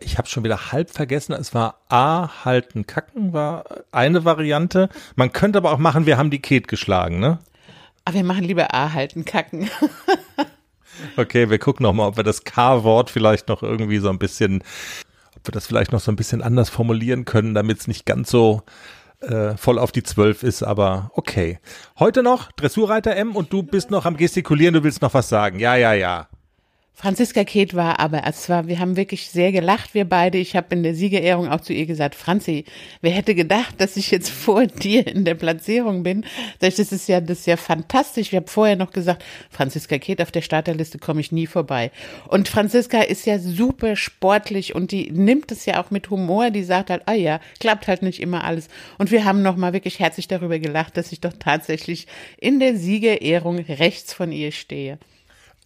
ich 0.00 0.18
habe 0.18 0.28
schon 0.28 0.44
wieder 0.44 0.72
halb 0.72 0.90
vergessen, 0.90 1.32
es 1.32 1.54
war 1.54 1.80
A, 1.88 2.44
halten, 2.44 2.86
kacken, 2.86 3.32
war 3.32 3.64
eine 3.92 4.26
Variante. 4.26 4.90
Man 5.16 5.32
könnte 5.32 5.56
aber 5.56 5.72
auch 5.72 5.78
machen, 5.78 6.04
wir 6.04 6.18
haben 6.18 6.30
die 6.30 6.42
Ket 6.42 6.68
geschlagen, 6.68 7.20
ne? 7.20 7.38
Aber 8.04 8.16
wir 8.16 8.24
machen 8.24 8.44
lieber 8.44 8.74
A, 8.74 8.92
halten, 8.92 9.24
kacken. 9.24 9.70
Okay, 11.16 11.50
wir 11.50 11.58
gucken 11.58 11.84
noch 11.84 11.92
mal, 11.92 12.08
ob 12.08 12.16
wir 12.16 12.24
das 12.24 12.44
K-Wort 12.44 13.10
vielleicht 13.10 13.48
noch 13.48 13.62
irgendwie 13.62 13.98
so 13.98 14.08
ein 14.10 14.18
bisschen, 14.18 14.62
ob 15.36 15.48
wir 15.48 15.52
das 15.52 15.66
vielleicht 15.66 15.92
noch 15.92 16.00
so 16.00 16.10
ein 16.10 16.16
bisschen 16.16 16.42
anders 16.42 16.70
formulieren 16.70 17.24
können, 17.24 17.54
damit 17.54 17.80
es 17.80 17.88
nicht 17.88 18.06
ganz 18.06 18.30
so 18.30 18.62
äh, 19.20 19.56
voll 19.56 19.78
auf 19.78 19.92
die 19.92 20.02
Zwölf 20.02 20.42
ist, 20.42 20.62
aber 20.62 21.10
okay. 21.14 21.58
Heute 21.98 22.22
noch 22.22 22.52
Dressurreiter 22.52 23.14
M 23.16 23.36
und 23.36 23.52
du 23.52 23.62
bist 23.62 23.90
noch 23.90 24.06
am 24.06 24.16
gestikulieren, 24.16 24.74
du 24.74 24.82
willst 24.82 25.02
noch 25.02 25.14
was 25.14 25.28
sagen. 25.28 25.58
Ja, 25.58 25.76
ja, 25.76 25.92
ja. 25.92 26.28
Franziska 27.00 27.44
Ket 27.44 27.74
war 27.74 27.98
aber, 27.98 28.24
es 28.26 28.50
war, 28.50 28.68
wir 28.68 28.78
haben 28.78 28.94
wirklich 28.94 29.30
sehr 29.30 29.52
gelacht, 29.52 29.94
wir 29.94 30.04
beide. 30.04 30.36
Ich 30.36 30.54
habe 30.54 30.74
in 30.74 30.82
der 30.82 30.94
Siegerehrung 30.94 31.48
auch 31.48 31.62
zu 31.62 31.72
ihr 31.72 31.86
gesagt, 31.86 32.14
Franzi, 32.14 32.66
wer 33.00 33.12
hätte 33.12 33.34
gedacht, 33.34 33.76
dass 33.78 33.96
ich 33.96 34.10
jetzt 34.10 34.28
vor 34.28 34.66
dir 34.66 35.06
in 35.06 35.24
der 35.24 35.34
Platzierung 35.34 36.02
bin? 36.02 36.26
Das 36.58 36.78
ist 36.78 37.08
ja, 37.08 37.22
das 37.22 37.38
ist 37.38 37.46
ja 37.46 37.56
fantastisch. 37.56 38.28
Ich 38.28 38.36
habe 38.36 38.50
vorher 38.50 38.76
noch 38.76 38.90
gesagt, 38.90 39.24
Franziska 39.48 39.96
Ket 39.96 40.20
auf 40.20 40.30
der 40.30 40.42
Starterliste 40.42 40.98
komme 40.98 41.22
ich 41.22 41.32
nie 41.32 41.46
vorbei. 41.46 41.90
Und 42.28 42.50
Franziska 42.50 43.00
ist 43.00 43.24
ja 43.24 43.38
super 43.38 43.96
sportlich 43.96 44.74
und 44.74 44.92
die 44.92 45.10
nimmt 45.10 45.50
es 45.52 45.64
ja 45.64 45.82
auch 45.82 45.90
mit 45.90 46.10
Humor. 46.10 46.50
Die 46.50 46.64
sagt 46.64 46.90
halt, 46.90 47.04
ah 47.06 47.14
ja, 47.14 47.40
klappt 47.60 47.88
halt 47.88 48.02
nicht 48.02 48.20
immer 48.20 48.44
alles. 48.44 48.68
Und 48.98 49.10
wir 49.10 49.24
haben 49.24 49.40
nochmal 49.40 49.72
wirklich 49.72 50.00
herzlich 50.00 50.28
darüber 50.28 50.58
gelacht, 50.58 50.98
dass 50.98 51.12
ich 51.12 51.20
doch 51.20 51.32
tatsächlich 51.38 52.06
in 52.36 52.60
der 52.60 52.76
Siegerehrung 52.76 53.56
rechts 53.60 54.12
von 54.12 54.32
ihr 54.32 54.52
stehe. 54.52 54.98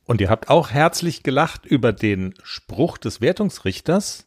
Und 0.06 0.20
ihr 0.20 0.28
habt 0.28 0.50
auch 0.50 0.70
herzlich 0.70 1.22
gelacht 1.22 1.64
über 1.64 1.92
den 1.92 2.34
Spruch 2.42 2.98
des 2.98 3.20
Wertungsrichters, 3.20 4.26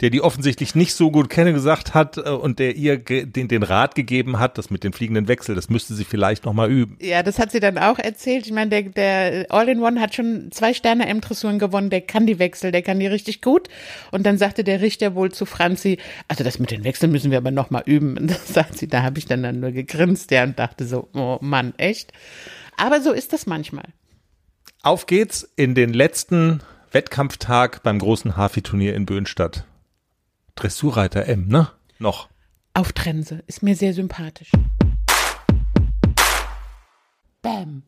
der 0.00 0.10
die 0.10 0.20
offensichtlich 0.20 0.74
nicht 0.74 0.94
so 0.94 1.10
gut 1.10 1.30
kenne, 1.30 1.54
gesagt 1.54 1.94
hat 1.94 2.18
äh, 2.18 2.28
und 2.28 2.58
der 2.58 2.76
ihr 2.76 2.98
den, 2.98 3.48
den 3.48 3.62
Rat 3.62 3.94
gegeben 3.94 4.38
hat, 4.38 4.58
das 4.58 4.68
mit 4.70 4.84
den 4.84 4.92
fliegenden 4.92 5.26
Wechsel, 5.26 5.54
das 5.54 5.70
müsste 5.70 5.94
sie 5.94 6.04
vielleicht 6.04 6.44
nochmal 6.44 6.70
üben. 6.70 6.98
Ja, 7.00 7.22
das 7.22 7.38
hat 7.38 7.50
sie 7.50 7.60
dann 7.60 7.78
auch 7.78 7.98
erzählt. 7.98 8.46
Ich 8.46 8.52
meine, 8.52 8.68
der, 8.68 8.82
der 8.82 9.46
All-in-One 9.48 10.00
hat 10.00 10.14
schon 10.14 10.50
zwei 10.52 10.74
Sterne 10.74 11.06
M-Dressuren 11.06 11.58
gewonnen, 11.58 11.88
der 11.88 12.02
kann 12.02 12.26
die 12.26 12.38
Wechsel, 12.38 12.72
der 12.72 12.82
kann 12.82 13.00
die 13.00 13.06
richtig 13.06 13.40
gut. 13.40 13.68
Und 14.10 14.26
dann 14.26 14.36
sagte 14.36 14.64
der 14.64 14.82
Richter 14.82 15.14
wohl 15.14 15.32
zu 15.32 15.46
Franzi, 15.46 15.98
also 16.28 16.44
das 16.44 16.58
mit 16.58 16.70
den 16.70 16.84
Wechseln 16.84 17.10
müssen 17.10 17.30
wir 17.30 17.38
aber 17.38 17.50
nochmal 17.50 17.84
üben. 17.86 18.18
Und 18.18 18.30
das 18.30 18.48
sagt 18.48 18.76
sie, 18.76 18.88
da 18.88 19.02
habe 19.02 19.18
ich 19.18 19.24
dann, 19.24 19.42
dann 19.42 19.60
nur 19.60 19.70
gegrinst, 19.70 20.30
ja, 20.30 20.44
und 20.44 20.58
dachte 20.58 20.84
so, 20.84 21.08
oh 21.14 21.38
Mann, 21.40 21.72
echt? 21.78 22.12
Aber 22.76 23.00
so 23.00 23.12
ist 23.12 23.32
das 23.32 23.46
manchmal. 23.46 23.86
Auf 24.86 25.06
geht's 25.06 25.42
in 25.56 25.74
den 25.74 25.92
letzten 25.92 26.60
Wettkampftag 26.92 27.82
beim 27.82 27.98
großen 27.98 28.36
Hafi-Turnier 28.36 28.94
in 28.94 29.04
Böhnstadt. 29.04 29.66
Dressurreiter 30.54 31.26
M, 31.26 31.48
ne? 31.48 31.72
Noch. 31.98 32.28
Auf 32.72 32.92
Trense. 32.92 33.42
Ist 33.48 33.64
mir 33.64 33.74
sehr 33.74 33.94
sympathisch. 33.94 34.52
Bam. 37.42 37.82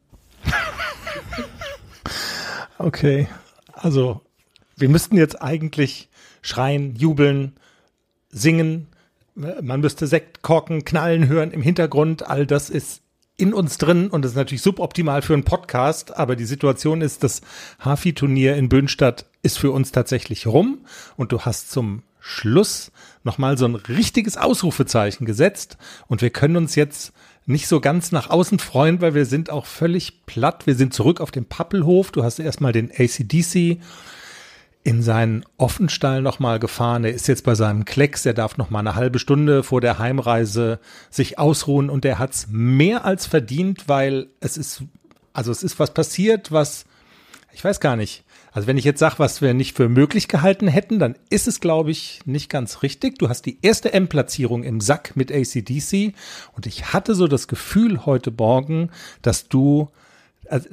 okay. 2.78 3.28
Also, 3.74 4.20
wir 4.74 4.88
müssten 4.88 5.16
jetzt 5.16 5.40
eigentlich 5.40 6.08
schreien, 6.42 6.96
jubeln, 6.96 7.60
singen. 8.28 8.88
Man 9.36 9.80
müsste 9.80 10.08
Sektkorken 10.08 10.84
knallen 10.84 11.28
hören 11.28 11.52
im 11.52 11.62
Hintergrund. 11.62 12.26
All 12.26 12.44
das 12.44 12.70
ist 12.70 13.02
in 13.38 13.54
uns 13.54 13.78
drin 13.78 14.08
und 14.08 14.22
das 14.22 14.32
ist 14.32 14.36
natürlich 14.36 14.62
suboptimal 14.62 15.22
für 15.22 15.32
einen 15.32 15.44
Podcast, 15.44 16.14
aber 16.16 16.36
die 16.36 16.44
Situation 16.44 17.00
ist, 17.00 17.22
das 17.24 17.40
Hafi-Turnier 17.78 18.56
in 18.56 18.68
Böhnstadt 18.68 19.26
ist 19.42 19.58
für 19.58 19.70
uns 19.70 19.92
tatsächlich 19.92 20.46
rum 20.46 20.80
und 21.16 21.32
du 21.32 21.40
hast 21.42 21.70
zum 21.70 22.02
Schluss 22.20 22.90
nochmal 23.22 23.56
so 23.56 23.64
ein 23.64 23.76
richtiges 23.76 24.36
Ausrufezeichen 24.36 25.24
gesetzt 25.24 25.78
und 26.08 26.20
wir 26.20 26.30
können 26.30 26.56
uns 26.56 26.74
jetzt 26.74 27.12
nicht 27.46 27.68
so 27.68 27.80
ganz 27.80 28.12
nach 28.12 28.28
außen 28.28 28.58
freuen, 28.58 29.00
weil 29.00 29.14
wir 29.14 29.24
sind 29.24 29.48
auch 29.48 29.64
völlig 29.64 30.26
platt. 30.26 30.66
Wir 30.66 30.74
sind 30.74 30.92
zurück 30.92 31.22
auf 31.22 31.30
dem 31.30 31.46
Pappelhof. 31.46 32.10
Du 32.10 32.22
hast 32.22 32.38
erstmal 32.38 32.72
den 32.72 32.90
ACDC 32.90 33.80
in 34.88 35.02
seinen 35.02 35.44
Offenstall 35.58 36.22
nochmal 36.22 36.58
gefahren. 36.58 37.04
Er 37.04 37.12
ist 37.12 37.28
jetzt 37.28 37.44
bei 37.44 37.54
seinem 37.54 37.84
Klecks. 37.84 38.24
Er 38.24 38.32
darf 38.32 38.56
noch 38.56 38.70
mal 38.70 38.78
eine 38.78 38.94
halbe 38.94 39.18
Stunde 39.18 39.62
vor 39.62 39.82
der 39.82 39.98
Heimreise 39.98 40.80
sich 41.10 41.38
ausruhen 41.38 41.90
und 41.90 42.06
er 42.06 42.18
hat's 42.18 42.46
mehr 42.48 43.04
als 43.04 43.26
verdient, 43.26 43.86
weil 43.86 44.28
es 44.40 44.56
ist, 44.56 44.84
also 45.34 45.52
es 45.52 45.62
ist 45.62 45.78
was 45.78 45.92
passiert, 45.92 46.52
was, 46.52 46.86
ich 47.52 47.62
weiß 47.62 47.80
gar 47.80 47.96
nicht. 47.96 48.24
Also 48.50 48.66
wenn 48.66 48.78
ich 48.78 48.84
jetzt 48.86 48.98
sage, 48.98 49.16
was 49.18 49.42
wir 49.42 49.52
nicht 49.52 49.76
für 49.76 49.90
möglich 49.90 50.26
gehalten 50.26 50.68
hätten, 50.68 50.98
dann 50.98 51.16
ist 51.28 51.48
es, 51.48 51.60
glaube 51.60 51.90
ich, 51.90 52.20
nicht 52.24 52.48
ganz 52.48 52.82
richtig. 52.82 53.18
Du 53.18 53.28
hast 53.28 53.42
die 53.42 53.58
erste 53.60 53.92
M-Platzierung 53.92 54.62
im 54.62 54.80
Sack 54.80 55.16
mit 55.16 55.30
ACDC 55.30 56.14
und 56.56 56.64
ich 56.64 56.94
hatte 56.94 57.14
so 57.14 57.28
das 57.28 57.46
Gefühl 57.46 58.06
heute 58.06 58.30
Morgen, 58.30 58.88
dass 59.20 59.50
du 59.50 59.90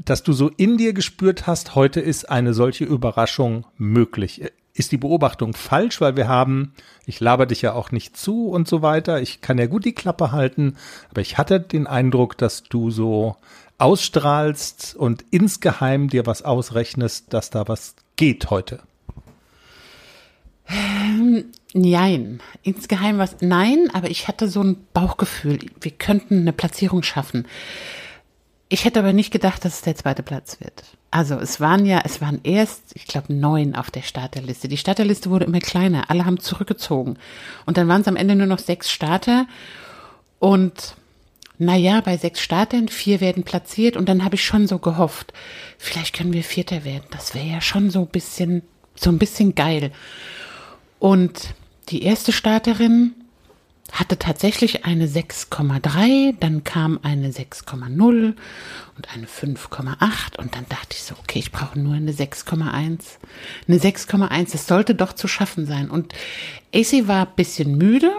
dass 0.04 0.24
du 0.24 0.34
so 0.34 0.50
in 0.50 0.78
dir 0.78 0.94
gespürt 0.94 1.48
hast, 1.48 1.76
heute 1.76 2.00
ist 2.00 2.30
eine 2.30 2.54
solche 2.54 2.86
Überraschung 2.86 3.66
möglich. 3.78 4.42
ist 4.74 4.92
die 4.92 4.98
Beobachtung 4.98 5.54
falsch, 5.54 6.02
weil 6.02 6.18
wir 6.18 6.28
haben, 6.28 6.74
ich 7.06 7.20
laber 7.20 7.46
dich 7.46 7.62
ja 7.62 7.74
auch 7.74 7.92
nicht 7.92 8.18
zu 8.18 8.50
und 8.50 8.68
so 8.68 8.82
weiter. 8.82 9.22
Ich 9.22 9.42
kann 9.42 9.58
ja 9.58 9.68
gut 9.68 9.86
die 9.86 9.96
Klappe 9.96 10.32
halten, 10.32 10.76
aber 11.10 11.22
ich 11.22 11.38
hatte 11.38 11.60
den 11.60 11.88
Eindruck, 11.88 12.38
dass 12.38 12.64
du 12.64 12.92
so 12.92 13.38
ausstrahlst 13.78 14.96
und 14.96 15.24
insgeheim 15.32 16.10
dir 16.10 16.26
was 16.26 16.42
ausrechnest, 16.42 17.34
dass 17.34 17.50
da 17.50 17.68
was 17.68 17.96
geht 18.16 18.50
heute. 18.50 18.82
Nein, 21.74 22.40
insgeheim 22.64 23.18
was, 23.18 23.38
nein, 23.42 23.90
aber 23.94 24.10
ich 24.10 24.28
hatte 24.28 24.48
so 24.48 24.64
ein 24.64 24.78
Bauchgefühl, 24.94 25.60
wir 25.80 25.92
könnten 25.92 26.40
eine 26.40 26.54
Platzierung 26.54 27.04
schaffen. 27.04 27.46
Ich 28.76 28.84
hätte 28.84 29.00
aber 29.00 29.14
nicht 29.14 29.32
gedacht, 29.32 29.64
dass 29.64 29.76
es 29.76 29.82
der 29.84 29.96
zweite 29.96 30.22
Platz 30.22 30.60
wird. 30.60 30.84
Also 31.10 31.36
es 31.36 31.62
waren 31.62 31.86
ja, 31.86 32.02
es 32.04 32.20
waren 32.20 32.42
erst, 32.44 32.82
ich 32.94 33.08
glaube, 33.08 33.34
neun 33.34 33.74
auf 33.74 33.90
der 33.90 34.02
Starterliste. 34.02 34.68
Die 34.68 34.76
Starterliste 34.76 35.30
wurde 35.30 35.46
immer 35.46 35.62
kleiner, 35.62 36.10
alle 36.10 36.26
haben 36.26 36.42
zurückgezogen. 36.42 37.18
Und 37.66 37.78
dann 37.78 37.88
waren 37.88 38.02
es 38.02 38.10
am 38.10 38.18
Ende 38.18 38.36
nur 38.36 38.48
noch 38.48 38.60
sechs 38.60 38.92
Starter. 38.92 39.48
Und 40.40 40.98
naja, 41.58 42.02
bei 42.02 42.18
sechs 42.18 42.42
Startern, 42.42 42.90
vier 42.90 43.22
werden 43.22 43.44
platziert 43.44 43.96
und 43.96 44.10
dann 44.10 44.26
habe 44.26 44.36
ich 44.36 44.44
schon 44.44 44.68
so 44.68 44.78
gehofft, 44.78 45.32
vielleicht 45.78 46.14
können 46.14 46.34
wir 46.34 46.44
Vierter 46.44 46.84
werden. 46.84 47.06
Das 47.12 47.34
wäre 47.34 47.48
ja 47.48 47.62
schon 47.62 47.90
so 47.90 48.02
ein 48.02 48.08
bisschen, 48.08 48.62
so 48.94 49.10
ein 49.10 49.20
bisschen 49.20 49.56
geil. 49.56 49.94
Und 51.00 51.54
die 51.88 52.04
erste 52.04 52.34
Starterin 52.34 53.14
hatte 53.92 54.18
tatsächlich 54.18 54.86
eine 54.86 55.08
6,3, 55.08 56.36
dann 56.40 56.64
kam 56.64 57.00
eine 57.04 57.30
6,0 57.30 58.36
und 58.98 59.14
eine 59.14 59.28
5,8 59.28 60.38
und 60.38 60.56
dann 60.56 60.66
dachte 60.68 60.92
ich 60.92 61.04
so, 61.04 61.16
okay, 61.20 61.40
ich 61.40 61.52
brauche 61.52 61.80
nur 61.80 61.94
eine 61.94 62.12
6,1. 62.12 63.00
Eine 63.68 63.78
6,1, 63.78 64.52
das 64.52 64.68
sollte 64.68 64.96
doch 64.96 65.14
zu 65.14 65.28
schaffen 65.28 65.66
sein. 65.66 65.90
Und 65.90 66.14
AC 66.74 67.08
war 67.08 67.28
ein 67.28 67.36
bisschen 67.36 67.78
müde, 67.78 68.12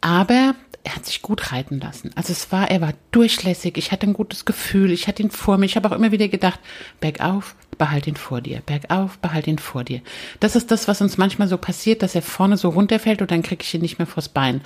aber 0.00 0.54
er 0.84 0.94
hat 0.94 1.04
sich 1.04 1.20
gut 1.20 1.50
reiten 1.50 1.80
lassen. 1.80 2.12
Also 2.14 2.32
es 2.32 2.52
war, 2.52 2.70
er 2.70 2.80
war 2.80 2.94
durchlässig, 3.10 3.76
ich 3.76 3.90
hatte 3.90 4.06
ein 4.06 4.12
gutes 4.12 4.44
Gefühl, 4.44 4.92
ich 4.92 5.08
hatte 5.08 5.20
ihn 5.20 5.32
vor 5.32 5.58
mir. 5.58 5.66
Ich 5.66 5.74
habe 5.74 5.90
auch 5.90 5.94
immer 5.94 6.12
wieder 6.12 6.28
gedacht, 6.28 6.60
bergauf, 7.00 7.56
behalt 7.78 8.06
ihn 8.06 8.16
vor 8.16 8.40
dir, 8.40 8.60
bergauf, 8.64 9.18
behalt 9.18 9.46
ihn 9.46 9.58
vor 9.58 9.84
dir. 9.84 10.00
Das 10.40 10.56
ist 10.56 10.70
das, 10.70 10.88
was 10.88 11.00
uns 11.00 11.18
manchmal 11.18 11.48
so 11.48 11.58
passiert, 11.58 12.02
dass 12.02 12.14
er 12.14 12.22
vorne 12.22 12.56
so 12.56 12.70
runterfällt 12.70 13.22
und 13.22 13.30
dann 13.30 13.42
kriege 13.42 13.62
ich 13.62 13.74
ihn 13.74 13.82
nicht 13.82 13.98
mehr 13.98 14.06
vors 14.06 14.28
Bein. 14.28 14.60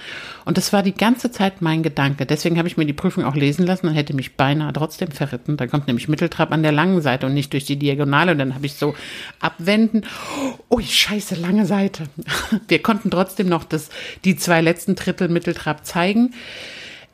Und 0.45 0.57
das 0.57 0.73
war 0.73 0.83
die 0.83 0.95
ganze 0.95 1.31
Zeit 1.31 1.63
mein 1.63 1.83
Gedanke. 1.83 2.27
Deswegen 2.27 2.59
habe 2.59 2.69
ich 2.69 2.77
mir 2.77 2.87
die 2.87 2.93
Prüfung 2.93 3.25
auch 3.25 3.35
lesen 3.35 3.67
lassen 3.67 3.89
und 3.89 3.95
hätte 3.95 4.15
mich 4.15 4.37
beinahe 4.37 4.73
trotzdem 4.73 5.11
verritten. 5.11 5.57
Da 5.57 5.67
kommt 5.67 5.87
nämlich 5.87 6.09
Mitteltrab 6.09 6.53
an 6.53 6.63
der 6.63 6.73
langen 6.73 7.03
Seite 7.03 7.27
und 7.27 7.35
nicht 7.35 7.53
durch 7.53 7.65
die 7.65 7.79
Diagonale. 7.79 8.33
Und 8.33 8.39
dann 8.39 8.55
habe 8.55 8.67
ich 8.67 8.75
so 8.75 8.95
abwenden. 9.41 10.07
Oh, 10.69 10.81
scheiße, 10.81 11.35
lange 11.37 11.67
Seite. 11.67 12.05
Wir 12.69 12.83
konnten 12.83 13.11
trotzdem 13.11 13.49
noch 13.49 13.65
das, 13.65 13.91
die 14.25 14.37
zwei 14.37 14.61
letzten 14.61 14.95
Drittel 14.95 15.29
Mitteltrab 15.29 15.85
zeigen. 15.85 16.35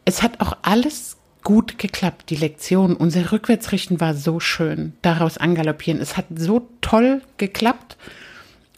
Es 0.05 0.23
hat 0.23 0.41
auch 0.41 0.57
alles 0.63 1.16
gut 1.47 1.79
geklappt, 1.79 2.31
die 2.31 2.35
Lektion. 2.35 2.97
Unser 2.97 3.31
Rückwärtsrichten 3.31 4.01
war 4.01 4.15
so 4.15 4.41
schön. 4.41 4.95
Daraus 5.01 5.39
angaloppieren. 5.39 6.01
Es 6.01 6.17
hat 6.17 6.25
so 6.35 6.69
toll 6.81 7.23
geklappt. 7.37 7.97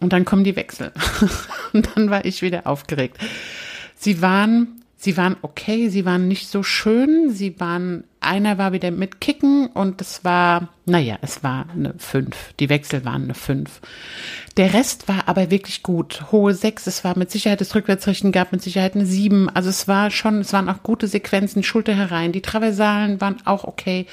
Und 0.00 0.12
dann 0.12 0.26
kommen 0.26 0.44
die 0.44 0.54
Wechsel. 0.54 0.92
und 1.72 1.88
dann 1.96 2.10
war 2.10 2.26
ich 2.26 2.42
wieder 2.42 2.66
aufgeregt. 2.66 3.16
Sie 3.96 4.20
waren 4.20 4.78
Sie 5.00 5.16
waren 5.16 5.36
okay, 5.42 5.88
sie 5.88 6.04
waren 6.04 6.26
nicht 6.26 6.48
so 6.48 6.64
schön, 6.64 7.30
sie 7.30 7.60
waren, 7.60 8.02
einer 8.20 8.58
war 8.58 8.72
wieder 8.72 8.90
mit 8.90 9.20
Kicken 9.20 9.68
und 9.68 10.00
es 10.00 10.24
war, 10.24 10.68
naja, 10.86 11.18
es 11.22 11.42
war 11.42 11.66
eine 11.70 11.94
fünf. 11.98 12.52
Die 12.58 12.68
Wechsel 12.68 13.04
waren 13.04 13.24
eine 13.24 13.34
fünf. 13.34 13.80
Der 14.56 14.74
Rest 14.74 15.08
war 15.08 15.28
aber 15.28 15.50
wirklich 15.50 15.82
gut. 15.82 16.32
Hohe 16.32 16.54
sechs, 16.54 16.86
es 16.86 17.04
war 17.04 17.16
mit 17.16 17.30
Sicherheit 17.30 17.60
das 17.60 17.74
Rückwärtsrichten, 17.74 18.32
gab 18.32 18.52
mit 18.52 18.62
Sicherheit 18.62 18.94
eine 18.94 19.06
sieben. 19.06 19.48
Also 19.48 19.70
es 19.70 19.88
war 19.88 20.10
schon, 20.10 20.40
es 20.40 20.52
waren 20.52 20.68
auch 20.68 20.82
gute 20.82 21.06
Sequenzen, 21.06 21.62
Schulter 21.62 21.94
herein. 21.94 22.32
Die 22.32 22.42
Traversalen 22.42 23.20
waren 23.20 23.36
auch 23.44 23.64
okay. 23.64 24.06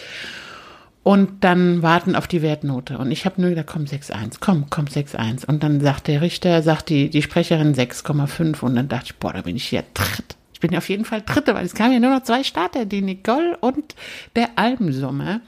Und 1.04 1.44
dann 1.44 1.84
warten 1.84 2.16
auf 2.16 2.28
die 2.28 2.42
Wertnote. 2.42 2.98
Und 2.98 3.12
ich 3.12 3.26
habe 3.26 3.40
nur 3.40 3.52
gesagt, 3.52 3.70
komm, 3.72 3.84
6,1, 3.84 4.38
komm, 4.40 4.66
komm, 4.70 4.86
6,1. 4.86 5.46
Und 5.46 5.64
dann 5.64 5.80
sagt 5.80 6.08
der 6.08 6.22
Richter, 6.22 6.64
sagt 6.64 6.90
die, 6.90 7.10
die 7.10 7.22
Sprecherin 7.22 7.76
6,5. 7.76 8.62
Und 8.62 8.76
dann 8.76 8.88
dachte 8.88 9.08
ich, 9.08 9.16
boah, 9.18 9.34
da 9.34 9.42
bin 9.42 9.56
ich 9.56 9.72
ja 9.72 9.84
tritt 9.94 10.36
ich 10.56 10.62
bin 10.62 10.74
auf 10.74 10.88
jeden 10.88 11.04
Fall 11.04 11.22
Dritte, 11.22 11.54
weil 11.54 11.66
es 11.66 11.74
kamen 11.74 11.92
ja 11.92 12.00
nur 12.00 12.12
noch 12.12 12.24
zwei 12.24 12.42
Starter, 12.46 12.86
die 12.86 13.02
Nicole 13.02 13.58
und 13.58 13.94
der 14.38 14.52
Albensumme. 14.56 15.42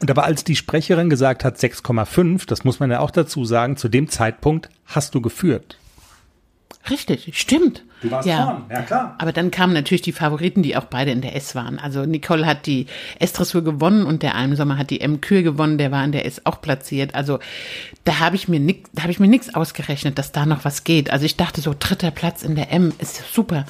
Und 0.00 0.10
aber 0.10 0.24
als 0.24 0.42
die 0.42 0.56
Sprecherin 0.56 1.08
gesagt 1.08 1.44
hat 1.44 1.58
6,5, 1.58 2.48
das 2.48 2.64
muss 2.64 2.80
man 2.80 2.90
ja 2.90 2.98
auch 2.98 3.12
dazu 3.12 3.44
sagen, 3.44 3.76
zu 3.76 3.88
dem 3.88 4.08
Zeitpunkt 4.08 4.68
hast 4.84 5.14
du 5.14 5.20
geführt. 5.20 5.78
Richtig, 6.90 7.30
stimmt. 7.38 7.84
Du 8.00 8.10
warst 8.10 8.26
ja. 8.26 8.46
vorn, 8.46 8.64
ja 8.68 8.82
klar. 8.82 9.14
Aber 9.18 9.30
dann 9.30 9.52
kamen 9.52 9.74
natürlich 9.74 10.02
die 10.02 10.10
Favoriten, 10.10 10.64
die 10.64 10.76
auch 10.76 10.86
beide 10.86 11.12
in 11.12 11.20
der 11.20 11.36
S 11.36 11.54
waren. 11.54 11.78
Also 11.78 12.04
Nicole 12.04 12.44
hat 12.44 12.66
die 12.66 12.86
S-Dressur 13.20 13.62
gewonnen 13.62 14.04
und 14.06 14.24
der 14.24 14.34
Almsommer 14.34 14.76
hat 14.76 14.90
die 14.90 15.00
M-Kür 15.00 15.42
gewonnen, 15.42 15.78
der 15.78 15.92
war 15.92 16.04
in 16.04 16.10
der 16.10 16.26
S 16.26 16.44
auch 16.44 16.60
platziert. 16.60 17.14
Also 17.14 17.38
da 18.02 18.18
habe 18.18 18.34
ich 18.34 18.48
mir 18.48 18.58
nix, 18.58 18.90
da 18.92 19.02
habe 19.02 19.12
ich 19.12 19.20
mir 19.20 19.28
nichts 19.28 19.54
ausgerechnet, 19.54 20.18
dass 20.18 20.32
da 20.32 20.46
noch 20.46 20.64
was 20.64 20.82
geht. 20.82 21.12
Also 21.12 21.26
ich 21.26 21.36
dachte 21.36 21.60
so, 21.60 21.76
dritter 21.78 22.10
Platz 22.10 22.42
in 22.42 22.56
der 22.56 22.72
M 22.72 22.92
ist 22.98 23.22
super. 23.32 23.66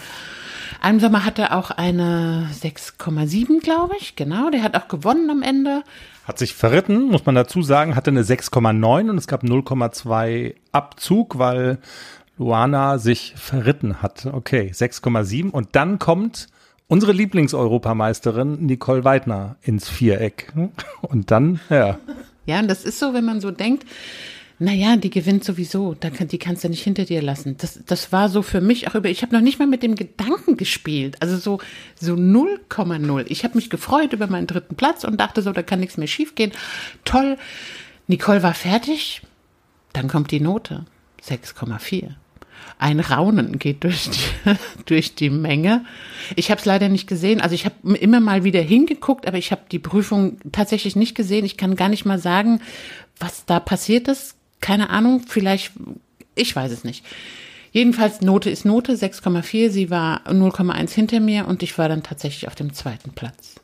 Almsommer 0.80 1.24
hatte 1.24 1.52
auch 1.52 1.70
eine 1.70 2.48
6,7, 2.60 3.60
glaube 3.60 3.94
ich. 3.98 4.16
Genau, 4.16 4.50
der 4.50 4.62
hat 4.62 4.76
auch 4.76 4.88
gewonnen 4.88 5.30
am 5.30 5.42
Ende. 5.42 5.82
Hat 6.24 6.38
sich 6.38 6.54
verritten, 6.54 7.06
muss 7.06 7.26
man 7.26 7.34
dazu 7.34 7.62
sagen, 7.62 7.96
hatte 7.96 8.10
eine 8.10 8.22
6,9 8.22 9.10
und 9.10 9.18
es 9.18 9.26
gab 9.26 9.42
0,2 9.42 10.54
Abzug, 10.70 11.38
weil 11.38 11.78
Luana 12.38 12.98
sich 12.98 13.34
verritten 13.36 14.02
hat. 14.02 14.26
Okay, 14.26 14.70
6,7 14.72 15.50
und 15.50 15.70
dann 15.72 15.98
kommt 15.98 16.48
unsere 16.86 17.12
Lieblingseuropameisterin 17.12 18.66
Nicole 18.66 19.04
Weidner 19.04 19.56
ins 19.62 19.88
Viereck. 19.88 20.52
Und 21.00 21.30
dann, 21.30 21.60
ja. 21.70 21.98
Ja, 22.44 22.58
und 22.58 22.68
das 22.68 22.84
ist 22.84 22.98
so, 22.98 23.14
wenn 23.14 23.24
man 23.24 23.40
so 23.40 23.50
denkt, 23.50 23.86
naja, 24.62 24.96
die 24.96 25.10
gewinnt 25.10 25.42
sowieso, 25.42 25.94
da 25.94 26.08
kann, 26.08 26.28
die 26.28 26.38
kannst 26.38 26.62
du 26.62 26.68
nicht 26.68 26.84
hinter 26.84 27.04
dir 27.04 27.20
lassen. 27.20 27.56
Das, 27.58 27.80
das 27.84 28.12
war 28.12 28.28
so 28.28 28.42
für 28.42 28.60
mich 28.60 28.86
auch 28.88 28.94
über, 28.94 29.08
ich 29.08 29.22
habe 29.22 29.34
noch 29.34 29.42
nicht 29.42 29.58
mal 29.58 29.66
mit 29.66 29.82
dem 29.82 29.96
Gedanken 29.96 30.56
gespielt, 30.56 31.16
also 31.20 31.36
so, 31.36 31.58
so 32.00 32.14
0,0. 32.14 33.24
Ich 33.28 33.42
habe 33.42 33.56
mich 33.56 33.70
gefreut 33.70 34.12
über 34.12 34.28
meinen 34.28 34.46
dritten 34.46 34.76
Platz 34.76 35.02
und 35.02 35.20
dachte 35.20 35.42
so, 35.42 35.52
da 35.52 35.62
kann 35.62 35.80
nichts 35.80 35.96
mehr 35.96 36.06
schiefgehen. 36.06 36.52
Toll, 37.04 37.38
Nicole 38.06 38.44
war 38.44 38.54
fertig, 38.54 39.22
dann 39.94 40.06
kommt 40.06 40.30
die 40.30 40.40
Note, 40.40 40.84
6,4. 41.26 42.10
Ein 42.78 43.00
Raunen 43.00 43.58
geht 43.58 43.82
durch 43.82 44.10
die, 44.10 44.56
durch 44.86 45.16
die 45.16 45.30
Menge. 45.30 45.84
Ich 46.36 46.52
habe 46.52 46.60
es 46.60 46.64
leider 46.64 46.88
nicht 46.88 47.08
gesehen. 47.08 47.40
Also 47.40 47.56
ich 47.56 47.64
habe 47.64 47.96
immer 47.96 48.20
mal 48.20 48.44
wieder 48.44 48.60
hingeguckt, 48.60 49.26
aber 49.26 49.38
ich 49.38 49.50
habe 49.50 49.62
die 49.72 49.80
Prüfung 49.80 50.38
tatsächlich 50.52 50.94
nicht 50.94 51.16
gesehen. 51.16 51.44
Ich 51.44 51.56
kann 51.56 51.74
gar 51.74 51.88
nicht 51.88 52.04
mal 52.04 52.20
sagen, 52.20 52.60
was 53.18 53.44
da 53.44 53.58
passiert 53.58 54.06
ist 54.06 54.36
keine 54.62 54.88
Ahnung, 54.88 55.20
vielleicht, 55.26 55.72
ich 56.34 56.56
weiß 56.56 56.72
es 56.72 56.84
nicht. 56.84 57.04
Jedenfalls 57.72 58.20
Note 58.20 58.48
ist 58.48 58.64
Note, 58.64 58.94
6,4. 58.94 59.70
Sie 59.70 59.90
war 59.90 60.26
0,1 60.26 60.90
hinter 60.94 61.20
mir 61.20 61.46
und 61.46 61.62
ich 61.62 61.76
war 61.76 61.88
dann 61.88 62.02
tatsächlich 62.02 62.48
auf 62.48 62.54
dem 62.54 62.72
zweiten 62.72 63.12
Platz. 63.12 63.56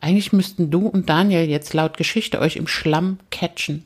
Eigentlich 0.00 0.32
müssten 0.32 0.70
du 0.70 0.86
und 0.86 1.08
Daniel 1.08 1.48
jetzt 1.48 1.72
laut 1.72 1.96
Geschichte 1.96 2.38
euch 2.40 2.56
im 2.56 2.66
Schlamm 2.66 3.18
catchen. 3.30 3.84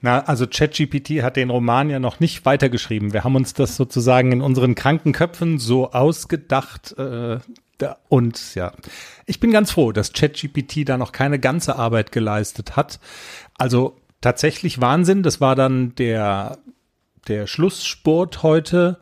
Na, 0.00 0.20
also 0.24 0.46
ChatGPT 0.46 1.22
hat 1.22 1.36
den 1.36 1.50
Roman 1.50 1.90
ja 1.90 2.00
noch 2.00 2.20
nicht 2.20 2.44
weitergeschrieben. 2.44 3.12
Wir 3.12 3.22
haben 3.22 3.36
uns 3.36 3.54
das 3.54 3.76
sozusagen 3.76 4.32
in 4.32 4.40
unseren 4.40 4.74
kranken 4.74 5.12
Köpfen 5.12 5.58
so 5.58 5.92
ausgedacht. 5.92 6.96
Äh, 6.98 7.38
und 8.08 8.54
ja, 8.54 8.72
ich 9.26 9.40
bin 9.40 9.50
ganz 9.50 9.72
froh, 9.72 9.92
dass 9.92 10.12
ChatGPT 10.12 10.88
da 10.88 10.96
noch 10.96 11.12
keine 11.12 11.38
ganze 11.38 11.76
Arbeit 11.76 12.12
geleistet 12.12 12.76
hat. 12.76 12.98
Also 13.58 13.96
tatsächlich 14.22 14.80
Wahnsinn. 14.80 15.22
Das 15.22 15.40
war 15.42 15.54
dann 15.54 15.94
der, 15.96 16.58
der 17.28 17.46
Schlusssport 17.46 18.42
heute. 18.42 18.98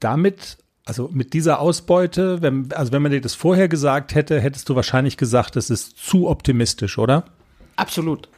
Damit, 0.00 0.56
also 0.86 1.10
mit 1.12 1.34
dieser 1.34 1.60
Ausbeute, 1.60 2.40
wenn, 2.40 2.72
also 2.72 2.92
wenn 2.92 3.02
man 3.02 3.12
dir 3.12 3.20
das 3.20 3.34
vorher 3.34 3.68
gesagt 3.68 4.14
hätte, 4.14 4.40
hättest 4.40 4.68
du 4.68 4.74
wahrscheinlich 4.74 5.18
gesagt, 5.18 5.56
das 5.56 5.68
ist 5.68 5.98
zu 5.98 6.28
optimistisch, 6.28 6.96
oder? 6.98 7.24
Absolut. 7.76 8.28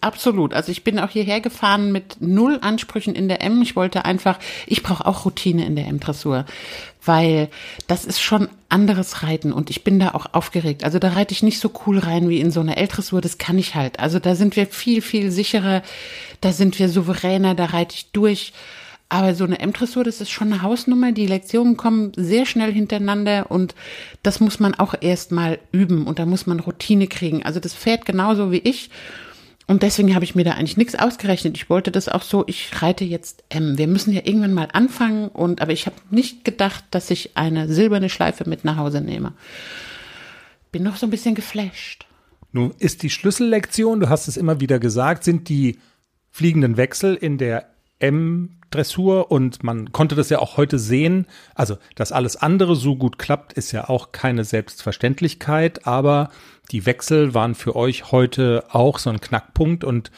Absolut. 0.00 0.52
Also 0.52 0.70
ich 0.72 0.84
bin 0.84 0.98
auch 0.98 1.08
hierher 1.08 1.40
gefahren 1.40 1.90
mit 1.90 2.18
null 2.20 2.58
Ansprüchen 2.60 3.14
in 3.14 3.28
der 3.28 3.40
M. 3.42 3.62
Ich 3.62 3.76
wollte 3.76 4.04
einfach, 4.04 4.38
ich 4.66 4.82
brauche 4.82 5.06
auch 5.06 5.24
Routine 5.24 5.64
in 5.64 5.74
der 5.74 5.86
M-Dressur, 5.86 6.44
weil 7.04 7.48
das 7.86 8.04
ist 8.04 8.20
schon 8.20 8.48
anderes 8.68 9.22
Reiten 9.22 9.52
und 9.52 9.70
ich 9.70 9.82
bin 9.82 9.98
da 9.98 10.10
auch 10.10 10.26
aufgeregt. 10.34 10.84
Also 10.84 10.98
da 10.98 11.10
reite 11.10 11.32
ich 11.32 11.42
nicht 11.42 11.60
so 11.60 11.72
cool 11.86 11.98
rein 11.98 12.28
wie 12.28 12.40
in 12.40 12.50
so 12.50 12.60
einer 12.60 12.76
L-Dressur, 12.76 13.22
das 13.22 13.38
kann 13.38 13.58
ich 13.58 13.74
halt. 13.74 14.00
Also 14.00 14.18
da 14.18 14.34
sind 14.34 14.54
wir 14.54 14.66
viel, 14.66 15.00
viel 15.00 15.30
sicherer, 15.30 15.82
da 16.42 16.52
sind 16.52 16.78
wir 16.78 16.90
souveräner, 16.90 17.54
da 17.54 17.66
reite 17.66 17.94
ich 17.94 18.12
durch. 18.12 18.52
Aber 19.08 19.34
so 19.34 19.44
eine 19.44 19.58
M-Dressur, 19.58 20.04
das 20.04 20.20
ist 20.20 20.30
schon 20.30 20.52
eine 20.52 20.62
Hausnummer. 20.62 21.10
Die 21.10 21.26
Lektionen 21.26 21.76
kommen 21.76 22.12
sehr 22.16 22.46
schnell 22.46 22.72
hintereinander 22.72 23.50
und 23.50 23.74
das 24.22 24.38
muss 24.38 24.60
man 24.60 24.74
auch 24.74 24.94
erstmal 25.00 25.58
üben 25.72 26.06
und 26.06 26.18
da 26.18 26.26
muss 26.26 26.46
man 26.46 26.60
Routine 26.60 27.08
kriegen. 27.08 27.44
Also 27.44 27.58
das 27.60 27.74
fährt 27.74 28.04
genauso 28.04 28.52
wie 28.52 28.58
ich 28.58 28.90
Und 29.70 29.84
deswegen 29.84 30.16
habe 30.16 30.24
ich 30.24 30.34
mir 30.34 30.42
da 30.42 30.54
eigentlich 30.54 30.76
nichts 30.76 30.96
ausgerechnet. 30.96 31.56
Ich 31.56 31.70
wollte 31.70 31.92
das 31.92 32.08
auch 32.08 32.22
so, 32.22 32.42
ich 32.48 32.82
reite 32.82 33.04
jetzt 33.04 33.44
M. 33.50 33.78
Wir 33.78 33.86
müssen 33.86 34.12
ja 34.12 34.22
irgendwann 34.24 34.52
mal 34.52 34.66
anfangen 34.72 35.28
und 35.28 35.62
aber 35.62 35.70
ich 35.70 35.86
habe 35.86 35.94
nicht 36.10 36.44
gedacht, 36.44 36.82
dass 36.90 37.08
ich 37.08 37.36
eine 37.36 37.72
silberne 37.72 38.08
Schleife 38.08 38.48
mit 38.48 38.64
nach 38.64 38.78
Hause 38.78 39.00
nehme. 39.00 39.32
Bin 40.72 40.82
noch 40.82 40.96
so 40.96 41.06
ein 41.06 41.10
bisschen 41.10 41.36
geflasht. 41.36 42.04
Nun 42.50 42.74
ist 42.80 43.04
die 43.04 43.10
Schlüssellektion, 43.10 44.00
du 44.00 44.08
hast 44.08 44.26
es 44.26 44.36
immer 44.36 44.58
wieder 44.58 44.80
gesagt, 44.80 45.22
sind 45.22 45.48
die 45.48 45.78
fliegenden 46.32 46.76
Wechsel 46.76 47.14
in 47.14 47.38
der 47.38 47.70
M-Dressur 48.70 49.30
und 49.30 49.62
man 49.64 49.92
konnte 49.92 50.14
das 50.14 50.30
ja 50.30 50.38
auch 50.38 50.56
heute 50.56 50.78
sehen. 50.78 51.26
Also, 51.54 51.76
dass 51.96 52.12
alles 52.12 52.36
andere 52.36 52.76
so 52.76 52.96
gut 52.96 53.18
klappt, 53.18 53.52
ist 53.52 53.72
ja 53.72 53.88
auch 53.88 54.12
keine 54.12 54.44
Selbstverständlichkeit, 54.44 55.86
aber 55.86 56.30
die 56.70 56.86
Wechsel 56.86 57.34
waren 57.34 57.54
für 57.54 57.74
euch 57.74 58.12
heute 58.12 58.64
auch 58.70 58.98
so 58.98 59.10
ein 59.10 59.20
Knackpunkt 59.20 59.82
und 59.82 60.10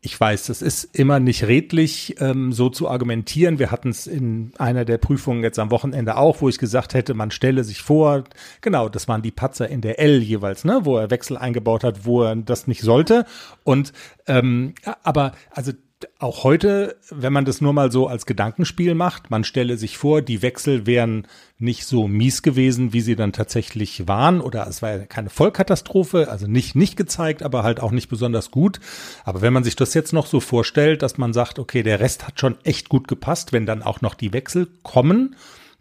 ich 0.00 0.20
weiß, 0.20 0.48
das 0.48 0.60
ist 0.60 0.84
immer 0.94 1.18
nicht 1.18 1.44
redlich, 1.44 2.16
ähm, 2.20 2.52
so 2.52 2.68
zu 2.68 2.90
argumentieren. 2.90 3.58
Wir 3.58 3.70
hatten 3.70 3.88
es 3.88 4.06
in 4.06 4.52
einer 4.58 4.84
der 4.84 4.98
Prüfungen 4.98 5.42
jetzt 5.42 5.58
am 5.58 5.70
Wochenende 5.70 6.18
auch, 6.18 6.42
wo 6.42 6.50
ich 6.50 6.58
gesagt 6.58 6.92
hätte, 6.92 7.14
man 7.14 7.30
stelle 7.30 7.64
sich 7.64 7.80
vor, 7.80 8.24
genau, 8.60 8.90
das 8.90 9.08
waren 9.08 9.22
die 9.22 9.30
Patzer 9.30 9.66
in 9.66 9.80
der 9.80 9.98
L 9.98 10.20
jeweils, 10.20 10.64
ne, 10.64 10.80
wo 10.82 10.98
er 10.98 11.10
Wechsel 11.10 11.38
eingebaut 11.38 11.84
hat, 11.84 12.04
wo 12.04 12.22
er 12.22 12.36
das 12.36 12.66
nicht 12.66 12.82
sollte. 12.82 13.24
Und 13.62 13.94
ähm, 14.26 14.74
aber 15.04 15.32
also 15.50 15.72
auch 16.18 16.44
heute, 16.44 16.96
wenn 17.10 17.32
man 17.32 17.44
das 17.44 17.60
nur 17.60 17.72
mal 17.72 17.92
so 17.92 18.06
als 18.06 18.26
Gedankenspiel 18.26 18.94
macht, 18.94 19.30
man 19.30 19.44
stelle 19.44 19.76
sich 19.76 19.98
vor, 19.98 20.22
die 20.22 20.42
Wechsel 20.42 20.86
wären 20.86 21.26
nicht 21.58 21.86
so 21.86 22.08
mies 22.08 22.42
gewesen, 22.42 22.92
wie 22.92 23.00
sie 23.00 23.16
dann 23.16 23.32
tatsächlich 23.32 24.06
waren, 24.08 24.40
oder 24.40 24.66
es 24.66 24.82
war 24.82 24.90
ja 24.96 25.06
keine 25.06 25.30
Vollkatastrophe, 25.30 26.28
also 26.30 26.46
nicht 26.46 26.74
nicht 26.74 26.96
gezeigt, 26.96 27.42
aber 27.42 27.62
halt 27.62 27.80
auch 27.80 27.90
nicht 27.90 28.08
besonders 28.08 28.50
gut. 28.50 28.80
Aber 29.24 29.40
wenn 29.42 29.52
man 29.52 29.64
sich 29.64 29.76
das 29.76 29.94
jetzt 29.94 30.12
noch 30.12 30.26
so 30.26 30.40
vorstellt, 30.40 31.02
dass 31.02 31.18
man 31.18 31.32
sagt, 31.32 31.58
okay, 31.58 31.82
der 31.82 32.00
Rest 32.00 32.26
hat 32.26 32.40
schon 32.40 32.56
echt 32.64 32.88
gut 32.88 33.08
gepasst, 33.08 33.52
wenn 33.52 33.66
dann 33.66 33.82
auch 33.82 34.00
noch 34.00 34.14
die 34.14 34.32
Wechsel 34.32 34.68
kommen, 34.82 35.36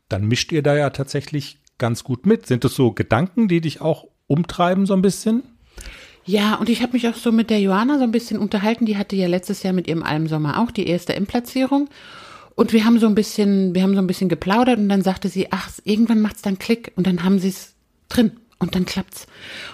dann 0.09 0.27
mischt 0.27 0.51
ihr 0.51 0.63
da 0.63 0.75
ja 0.75 0.89
tatsächlich 0.89 1.59
ganz 1.77 2.03
gut 2.03 2.25
mit. 2.25 2.45
Sind 2.47 2.63
das 2.63 2.75
so 2.75 2.91
Gedanken, 2.91 3.47
die 3.47 3.61
dich 3.61 3.81
auch 3.81 4.05
umtreiben 4.27 4.85
so 4.85 4.93
ein 4.93 5.01
bisschen? 5.01 5.43
Ja, 6.25 6.55
und 6.55 6.69
ich 6.69 6.81
habe 6.81 6.93
mich 6.93 7.07
auch 7.07 7.15
so 7.15 7.31
mit 7.31 7.49
der 7.49 7.59
Johanna 7.59 7.97
so 7.97 8.03
ein 8.03 8.11
bisschen 8.11 8.39
unterhalten. 8.39 8.85
Die 8.85 8.97
hatte 8.97 9.15
ja 9.15 9.27
letztes 9.27 9.63
Jahr 9.63 9.73
mit 9.73 9.87
ihrem 9.87 10.03
Almsommer 10.03 10.61
auch 10.61 10.71
die 10.71 10.87
erste 10.87 11.15
M-Platzierung. 11.15 11.89
Und 12.55 12.71
wir 12.71 12.85
haben 12.85 12.99
so 12.99 13.07
ein 13.07 13.15
bisschen, 13.15 13.73
wir 13.73 13.83
haben 13.83 13.95
so 13.95 14.01
ein 14.01 14.07
bisschen 14.07 14.29
geplaudert 14.29 14.77
und 14.77 14.89
dann 14.89 15.01
sagte 15.01 15.27
sie, 15.27 15.51
ach, 15.51 15.69
irgendwann 15.83 16.21
macht's 16.21 16.41
dann 16.41 16.59
Klick 16.59 16.91
und 16.95 17.07
dann 17.07 17.23
haben 17.23 17.39
sie 17.39 17.49
es 17.49 17.73
drin. 18.09 18.31
Und 18.63 18.75
dann 18.75 18.85
klappt's. 18.85 19.27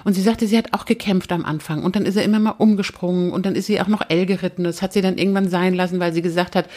Und 0.03 0.13
sie 0.13 0.23
sagte, 0.23 0.47
sie 0.47 0.57
hat 0.57 0.73
auch 0.73 0.85
gekämpft 0.85 1.31
am 1.31 1.45
Anfang. 1.45 1.83
Und 1.83 1.95
dann 1.95 2.07
ist 2.07 2.15
er 2.15 2.23
immer 2.23 2.39
mal 2.39 2.55
umgesprungen. 2.57 3.31
Und 3.31 3.45
dann 3.45 3.53
ist 3.53 3.67
sie 3.67 3.79
auch 3.79 3.87
noch 3.87 4.01
L 4.09 4.25
geritten. 4.25 4.63
Das 4.63 4.81
hat 4.81 4.93
sie 4.93 5.01
dann 5.01 5.19
irgendwann 5.19 5.47
sein 5.47 5.75
lassen, 5.75 5.99
weil 5.99 6.11
sie 6.11 6.23
gesagt 6.23 6.55
hat, 6.55 6.67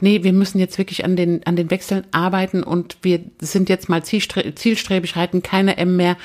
nee, 0.00 0.24
wir 0.24 0.32
müssen 0.32 0.58
jetzt 0.58 0.78
wirklich 0.78 1.04
an 1.04 1.14
den, 1.14 1.46
an 1.46 1.54
den 1.54 1.70
Wechseln 1.70 2.02
arbeiten. 2.10 2.64
Und 2.64 2.96
wir 3.02 3.20
sind 3.40 3.68
jetzt 3.68 3.88
mal 3.88 4.02
zielstrebig, 4.02 5.14
reiten 5.14 5.44
keine 5.44 5.76
M 5.76 5.94
mehr. 5.94 6.16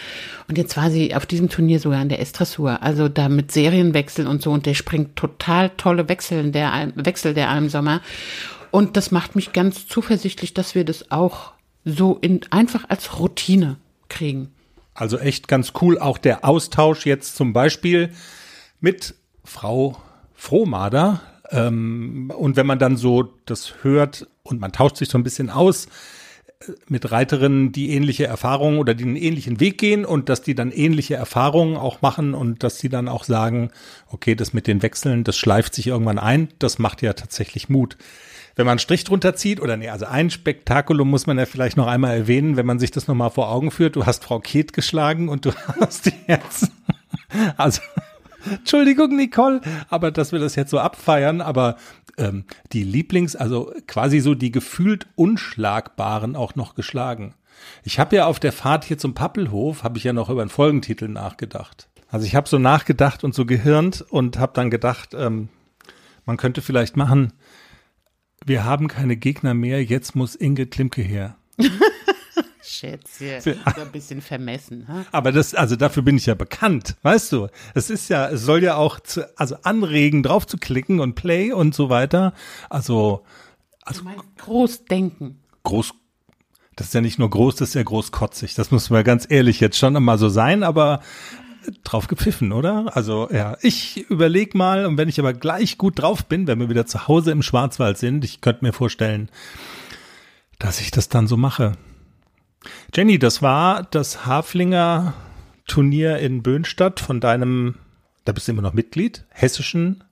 Und 0.47 0.57
jetzt 0.57 0.75
war 0.77 0.89
sie 0.89 1.13
auf 1.13 1.27
diesem 1.27 1.47
Turnier 1.47 1.79
sogar 1.79 2.01
in 2.01 2.09
der 2.09 2.21
S-Dressur. 2.21 2.81
Also 2.81 3.07
da 3.07 3.29
mit 3.29 3.51
Serienwechsel 3.51 4.25
und 4.25 4.41
so. 4.41 4.51
Und 4.51 4.65
der 4.65 4.73
springt 4.73 5.15
total 5.15 5.69
tolle 5.77 6.09
Wechsel, 6.09 6.49
der, 6.49 6.91
Wechsel 6.95 7.35
der 7.35 7.51
Almsommer. 7.51 8.01
Und 8.71 8.97
das 8.97 9.11
macht 9.11 9.35
mich 9.35 9.53
ganz 9.53 9.87
zuversichtlich, 9.87 10.55
dass 10.55 10.73
wir 10.73 10.85
das 10.85 11.11
auch 11.11 11.51
so 11.83 12.17
in, 12.19 12.41
einfach 12.49 12.89
als 12.89 13.19
Routine 13.19 13.77
kriegen. 14.09 14.54
Also 14.95 15.19
echt 15.19 15.47
ganz 15.47 15.73
cool. 15.81 15.99
Auch 15.99 16.17
der 16.17 16.45
Austausch 16.45 17.05
jetzt 17.05 17.35
zum 17.35 17.53
Beispiel 17.53 18.11
mit 18.79 19.13
Frau 19.43 19.97
Frohmader. 20.33 21.21
Ähm, 21.51 22.31
und 22.35 22.55
wenn 22.55 22.65
man 22.65 22.79
dann 22.79 22.97
so 22.97 23.23
das 23.45 23.83
hört 23.83 24.27
und 24.41 24.59
man 24.59 24.71
tauscht 24.71 24.97
sich 24.97 25.09
so 25.09 25.17
ein 25.17 25.23
bisschen 25.23 25.49
aus 25.49 25.87
mit 26.87 27.11
Reiterinnen, 27.11 27.71
die 27.71 27.91
ähnliche 27.91 28.25
Erfahrungen 28.25 28.79
oder 28.79 28.93
die 28.93 29.03
einen 29.03 29.15
ähnlichen 29.15 29.59
Weg 29.59 29.77
gehen 29.77 30.05
und 30.05 30.29
dass 30.29 30.41
die 30.41 30.55
dann 30.55 30.71
ähnliche 30.71 31.15
Erfahrungen 31.15 31.77
auch 31.77 32.01
machen 32.01 32.33
und 32.33 32.63
dass 32.63 32.79
sie 32.79 32.89
dann 32.89 33.07
auch 33.07 33.23
sagen, 33.23 33.71
okay, 34.07 34.35
das 34.35 34.53
mit 34.53 34.67
den 34.67 34.81
Wechseln, 34.81 35.23
das 35.23 35.37
schleift 35.37 35.75
sich 35.75 35.87
irgendwann 35.87 36.19
ein, 36.19 36.49
das 36.59 36.79
macht 36.79 37.01
ja 37.01 37.13
tatsächlich 37.13 37.69
Mut 37.69 37.97
wenn 38.55 38.65
man 38.65 38.73
einen 38.73 38.79
Strich 38.79 39.03
drunter 39.03 39.35
zieht, 39.35 39.59
oder 39.59 39.77
nee, 39.77 39.89
also 39.89 40.05
ein 40.05 40.29
Spektakulum 40.29 41.09
muss 41.09 41.27
man 41.27 41.37
ja 41.37 41.45
vielleicht 41.45 41.77
noch 41.77 41.87
einmal 41.87 42.15
erwähnen, 42.15 42.55
wenn 42.55 42.65
man 42.65 42.79
sich 42.79 42.91
das 42.91 43.07
nochmal 43.07 43.29
vor 43.29 43.51
Augen 43.51 43.69
führt. 43.69 43.95
Du 43.95 44.05
hast 44.05 44.23
Frau 44.23 44.39
Ket 44.39 44.73
geschlagen 44.73 45.29
und 45.29 45.45
du 45.45 45.51
hast 45.79 46.09
jetzt, 46.27 46.71
also, 47.57 47.81
Entschuldigung, 48.49 49.15
Nicole, 49.15 49.59
aber 49.89 50.11
dass 50.11 50.31
wir 50.31 50.39
das 50.39 50.55
jetzt 50.55 50.71
so 50.71 50.79
abfeiern, 50.79 51.41
aber 51.41 51.75
ähm, 52.17 52.45
die 52.71 52.83
Lieblings, 52.83 53.35
also 53.35 53.73
quasi 53.87 54.19
so 54.19 54.35
die 54.35 54.51
gefühlt 54.51 55.07
Unschlagbaren 55.15 56.35
auch 56.35 56.55
noch 56.55 56.75
geschlagen. 56.75 57.35
Ich 57.83 57.99
habe 57.99 58.15
ja 58.15 58.25
auf 58.25 58.39
der 58.39 58.51
Fahrt 58.51 58.85
hier 58.85 58.97
zum 58.97 59.13
Pappelhof, 59.13 59.83
habe 59.83 59.97
ich 59.97 60.03
ja 60.03 60.13
noch 60.13 60.29
über 60.29 60.41
einen 60.41 60.49
Folgentitel 60.49 61.07
nachgedacht. 61.07 61.87
Also 62.09 62.25
ich 62.25 62.35
habe 62.35 62.47
so 62.47 62.59
nachgedacht 62.59 63.23
und 63.23 63.33
so 63.33 63.45
gehirnt 63.45 64.01
und 64.01 64.37
habe 64.37 64.53
dann 64.53 64.69
gedacht, 64.69 65.13
ähm, 65.13 65.49
man 66.25 66.37
könnte 66.37 66.61
vielleicht 66.61 66.97
machen, 66.97 67.33
wir 68.45 68.63
haben 68.63 68.87
keine 68.87 69.17
Gegner 69.17 69.53
mehr, 69.53 69.83
jetzt 69.83 70.15
muss 70.15 70.35
Inge 70.35 70.67
Klimke 70.67 71.01
her. 71.01 71.35
Schätze, 72.75 73.39
so 73.41 73.51
ein 73.81 73.91
bisschen 73.91 74.21
vermessen. 74.21 74.87
Ha? 74.87 75.05
Aber 75.11 75.31
das, 75.31 75.55
also 75.55 75.75
dafür 75.75 76.03
bin 76.03 76.17
ich 76.17 76.25
ja 76.25 76.35
bekannt, 76.35 76.95
weißt 77.01 77.31
du. 77.31 77.47
Es 77.73 77.89
ist 77.89 78.09
ja, 78.09 78.29
es 78.29 78.41
soll 78.41 78.63
ja 78.63 78.75
auch 78.75 78.99
zu, 78.99 79.27
also 79.37 79.55
anregen, 79.63 80.23
drauf 80.23 80.45
zu 80.47 80.57
klicken 80.57 80.99
und 80.99 81.15
Play 81.15 81.51
und 81.51 81.73
so 81.73 81.89
weiter. 81.89 82.33
Also, 82.69 83.23
also 83.83 84.03
groß 84.37 84.85
denken. 84.85 85.39
Groß, 85.63 85.93
das 86.75 86.87
ist 86.87 86.93
ja 86.93 87.01
nicht 87.01 87.19
nur 87.19 87.29
groß, 87.29 87.55
das 87.55 87.69
ist 87.69 87.75
ja 87.75 87.83
großkotzig. 87.83 88.55
Das 88.55 88.71
muss 88.71 88.89
man 88.89 89.03
ganz 89.03 89.25
ehrlich 89.29 89.59
jetzt 89.59 89.77
schon 89.77 89.95
einmal 89.95 90.17
so 90.17 90.29
sein, 90.29 90.63
aber 90.63 91.01
drauf 91.83 92.07
gepfiffen, 92.07 92.51
oder? 92.51 92.95
Also 92.95 93.29
ja, 93.31 93.57
ich 93.61 94.09
überleg 94.09 94.55
mal 94.55 94.85
und 94.85 94.97
wenn 94.97 95.09
ich 95.09 95.19
aber 95.19 95.33
gleich 95.33 95.77
gut 95.77 95.99
drauf 95.99 96.25
bin, 96.25 96.47
wenn 96.47 96.59
wir 96.59 96.69
wieder 96.69 96.85
zu 96.85 97.07
Hause 97.07 97.31
im 97.31 97.41
Schwarzwald 97.41 97.97
sind, 97.97 98.23
ich 98.23 98.41
könnte 98.41 98.63
mir 98.63 98.73
vorstellen, 98.73 99.29
dass 100.59 100.79
ich 100.79 100.91
das 100.91 101.09
dann 101.09 101.27
so 101.27 101.37
mache. 101.37 101.73
Jenny, 102.93 103.19
das 103.19 103.41
war 103.41 103.83
das 103.83 104.25
Haflinger 104.25 105.13
Turnier 105.67 106.17
in 106.19 106.43
Böhnstadt 106.43 106.99
von 106.99 107.19
deinem, 107.19 107.75
da 108.23 108.31
bist 108.31 108.47
du 108.47 108.51
immer 108.51 108.61
noch 108.61 108.73
Mitglied, 108.73 109.25
hessischen 109.29 110.03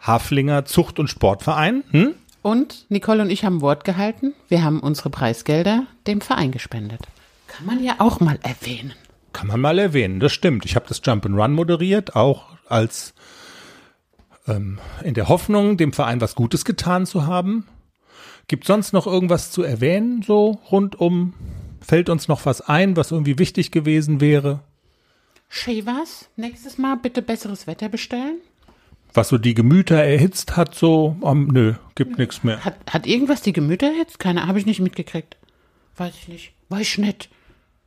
Haflinger 0.00 0.64
Zucht- 0.64 0.98
und 0.98 1.08
Sportverein. 1.08 1.84
Hm? 1.90 2.14
Und 2.42 2.86
Nicole 2.88 3.22
und 3.22 3.30
ich 3.30 3.44
haben 3.44 3.60
Wort 3.60 3.84
gehalten. 3.84 4.34
Wir 4.48 4.62
haben 4.62 4.80
unsere 4.80 5.10
Preisgelder 5.10 5.86
dem 6.06 6.20
Verein 6.20 6.52
gespendet. 6.52 7.00
Kann 7.46 7.66
man 7.66 7.82
ja 7.82 7.96
auch 7.98 8.20
mal 8.20 8.38
erwähnen. 8.42 8.94
Kann 9.32 9.48
man 9.48 9.60
mal 9.60 9.78
erwähnen, 9.78 10.20
das 10.20 10.32
stimmt. 10.32 10.64
Ich 10.64 10.76
habe 10.76 10.86
das 10.88 11.00
Jump 11.04 11.26
and 11.26 11.36
Run 11.36 11.52
moderiert, 11.52 12.16
auch 12.16 12.46
als 12.68 13.14
ähm, 14.46 14.78
in 15.02 15.14
der 15.14 15.28
Hoffnung, 15.28 15.76
dem 15.76 15.92
Verein 15.92 16.20
was 16.20 16.34
Gutes 16.34 16.64
getan 16.64 17.06
zu 17.06 17.26
haben. 17.26 17.66
Gibt 18.46 18.64
sonst 18.64 18.92
noch 18.92 19.06
irgendwas 19.06 19.50
zu 19.50 19.62
erwähnen, 19.62 20.22
so 20.22 20.58
rundum? 20.70 21.34
Fällt 21.80 22.08
uns 22.08 22.28
noch 22.28 22.46
was 22.46 22.60
ein, 22.60 22.96
was 22.96 23.10
irgendwie 23.10 23.38
wichtig 23.38 23.70
gewesen 23.70 24.20
wäre? 24.20 24.60
was? 25.84 26.28
nächstes 26.36 26.78
Mal 26.78 26.96
bitte 26.96 27.22
besseres 27.22 27.66
Wetter 27.66 27.88
bestellen? 27.88 28.40
Was 29.14 29.28
so 29.28 29.38
die 29.38 29.54
Gemüter 29.54 29.96
erhitzt 29.96 30.56
hat, 30.56 30.74
so, 30.74 31.16
um, 31.20 31.48
nö, 31.48 31.74
gibt 31.94 32.18
nichts 32.18 32.44
mehr. 32.44 32.64
Hat, 32.64 32.76
hat 32.90 33.06
irgendwas 33.06 33.42
die 33.42 33.54
Gemüter 33.54 33.86
erhitzt? 33.86 34.18
Keine, 34.18 34.46
habe 34.46 34.58
ich 34.58 34.66
nicht 34.66 34.80
mitgekriegt. 34.80 35.36
Weiß 35.96 36.14
ich 36.14 36.28
nicht. 36.28 36.52
Weiß 36.68 36.82
ich 36.86 36.98
nicht. 36.98 37.30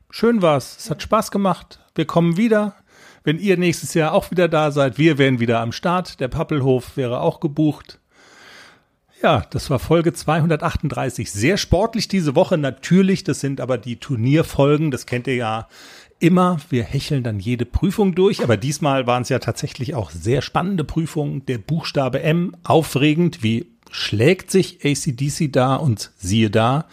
Schön 0.10 0.42
war's. 0.42 0.76
Es 0.78 0.90
hat 0.90 1.02
Spaß 1.02 1.32
gemacht. 1.32 1.80
Wir 1.96 2.06
kommen 2.06 2.38
wieder. 2.38 2.76
Wenn 3.24 3.40
ihr 3.40 3.56
nächstes 3.56 3.94
Jahr 3.94 4.14
auch 4.14 4.32
wieder 4.32 4.48
da 4.48 4.72
seid, 4.72 4.98
wir 4.98 5.18
wären 5.18 5.40
wieder 5.40 5.62
am 5.62 5.72
Start. 5.72 6.20
Der 6.20 6.28
Pappelhof 6.28 6.98
wäre 6.98 7.22
auch 7.22 7.40
gebucht. 7.40 8.01
Ja, 9.24 9.46
das 9.52 9.70
war 9.70 9.78
Folge 9.78 10.14
238. 10.14 11.32
Sehr 11.32 11.58
sportlich 11.58 12.08
diese 12.08 12.36
Woche 12.36 12.58
natürlich. 12.58 13.24
Das 13.24 13.40
sind 13.40 13.62
aber 13.62 13.78
die 13.78 13.98
Turnierfolgen. 13.98 14.90
Das 14.90 15.06
kennt 15.06 15.28
ihr 15.28 15.36
ja 15.36 15.68
immer. 16.20 16.58
Wir 16.70 16.84
hecheln 16.84 17.24
dann 17.24 17.40
jede 17.40 17.66
Prüfung 17.66 18.16
durch. 18.16 18.44
Aber 18.44 18.58
diesmal 18.58 19.06
waren 19.06 19.22
es 19.22 19.30
ja 19.30 19.38
tatsächlich 19.38 19.94
auch 19.94 20.10
sehr 20.10 20.42
spannende 20.42 20.84
Prüfungen. 20.84 21.46
Der 21.46 21.60
Buchstabe 21.60 22.24
M, 22.24 22.56
aufregend. 22.64 23.44
Wie 23.44 23.68
schlägt 23.92 24.50
sich 24.50 24.84
ACDC 24.84 25.52
da? 25.52 25.76
Und 25.76 26.12
siehe 26.18 26.50
da, 26.50 26.88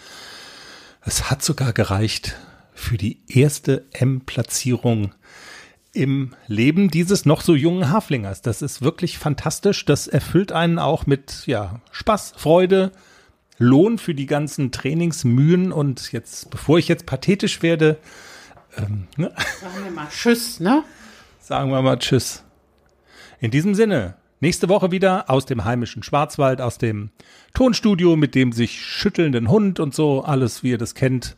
es 1.02 1.30
hat 1.30 1.42
sogar 1.42 1.72
gereicht 1.72 2.36
für 2.74 2.98
die 2.98 3.20
erste 3.26 3.86
M-Platzierung 3.92 5.14
im 5.98 6.34
Leben 6.46 6.90
dieses 6.90 7.26
noch 7.26 7.40
so 7.40 7.54
jungen 7.54 7.90
Haflingers. 7.90 8.40
Das 8.40 8.62
ist 8.62 8.82
wirklich 8.82 9.18
fantastisch. 9.18 9.84
Das 9.84 10.06
erfüllt 10.06 10.52
einen 10.52 10.78
auch 10.78 11.06
mit 11.06 11.46
ja, 11.46 11.80
Spaß, 11.90 12.34
Freude, 12.36 12.92
Lohn 13.58 13.98
für 13.98 14.14
die 14.14 14.26
ganzen 14.26 14.70
Trainingsmühen. 14.70 15.72
Und 15.72 16.12
jetzt, 16.12 16.50
bevor 16.50 16.78
ich 16.78 16.86
jetzt 16.86 17.04
pathetisch 17.04 17.62
werde, 17.62 17.98
ähm, 18.76 19.08
ne? 19.16 19.34
sagen 19.60 19.84
wir 19.84 19.90
mal 19.90 20.08
Tschüss, 20.08 20.60
ne? 20.60 20.84
Sagen 21.40 21.70
wir 21.70 21.82
mal 21.82 21.98
Tschüss. 21.98 22.44
In 23.40 23.50
diesem 23.50 23.74
Sinne, 23.74 24.14
Nächste 24.40 24.68
Woche 24.68 24.92
wieder 24.92 25.28
aus 25.28 25.46
dem 25.46 25.64
heimischen 25.64 26.04
Schwarzwald, 26.04 26.60
aus 26.60 26.78
dem 26.78 27.10
Tonstudio 27.54 28.14
mit 28.14 28.36
dem 28.36 28.52
sich 28.52 28.80
schüttelnden 28.80 29.50
Hund 29.50 29.80
und 29.80 29.96
so, 29.96 30.22
alles 30.22 30.62
wie 30.62 30.70
ihr 30.70 30.78
das 30.78 30.94
kennt. 30.94 31.36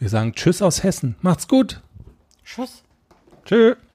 Wir 0.00 0.08
sagen 0.08 0.34
Tschüss 0.34 0.60
aus 0.60 0.82
Hessen. 0.82 1.14
Macht's 1.20 1.46
gut. 1.46 1.82
Tschüss. 2.44 2.82
Tschö. 3.46 3.76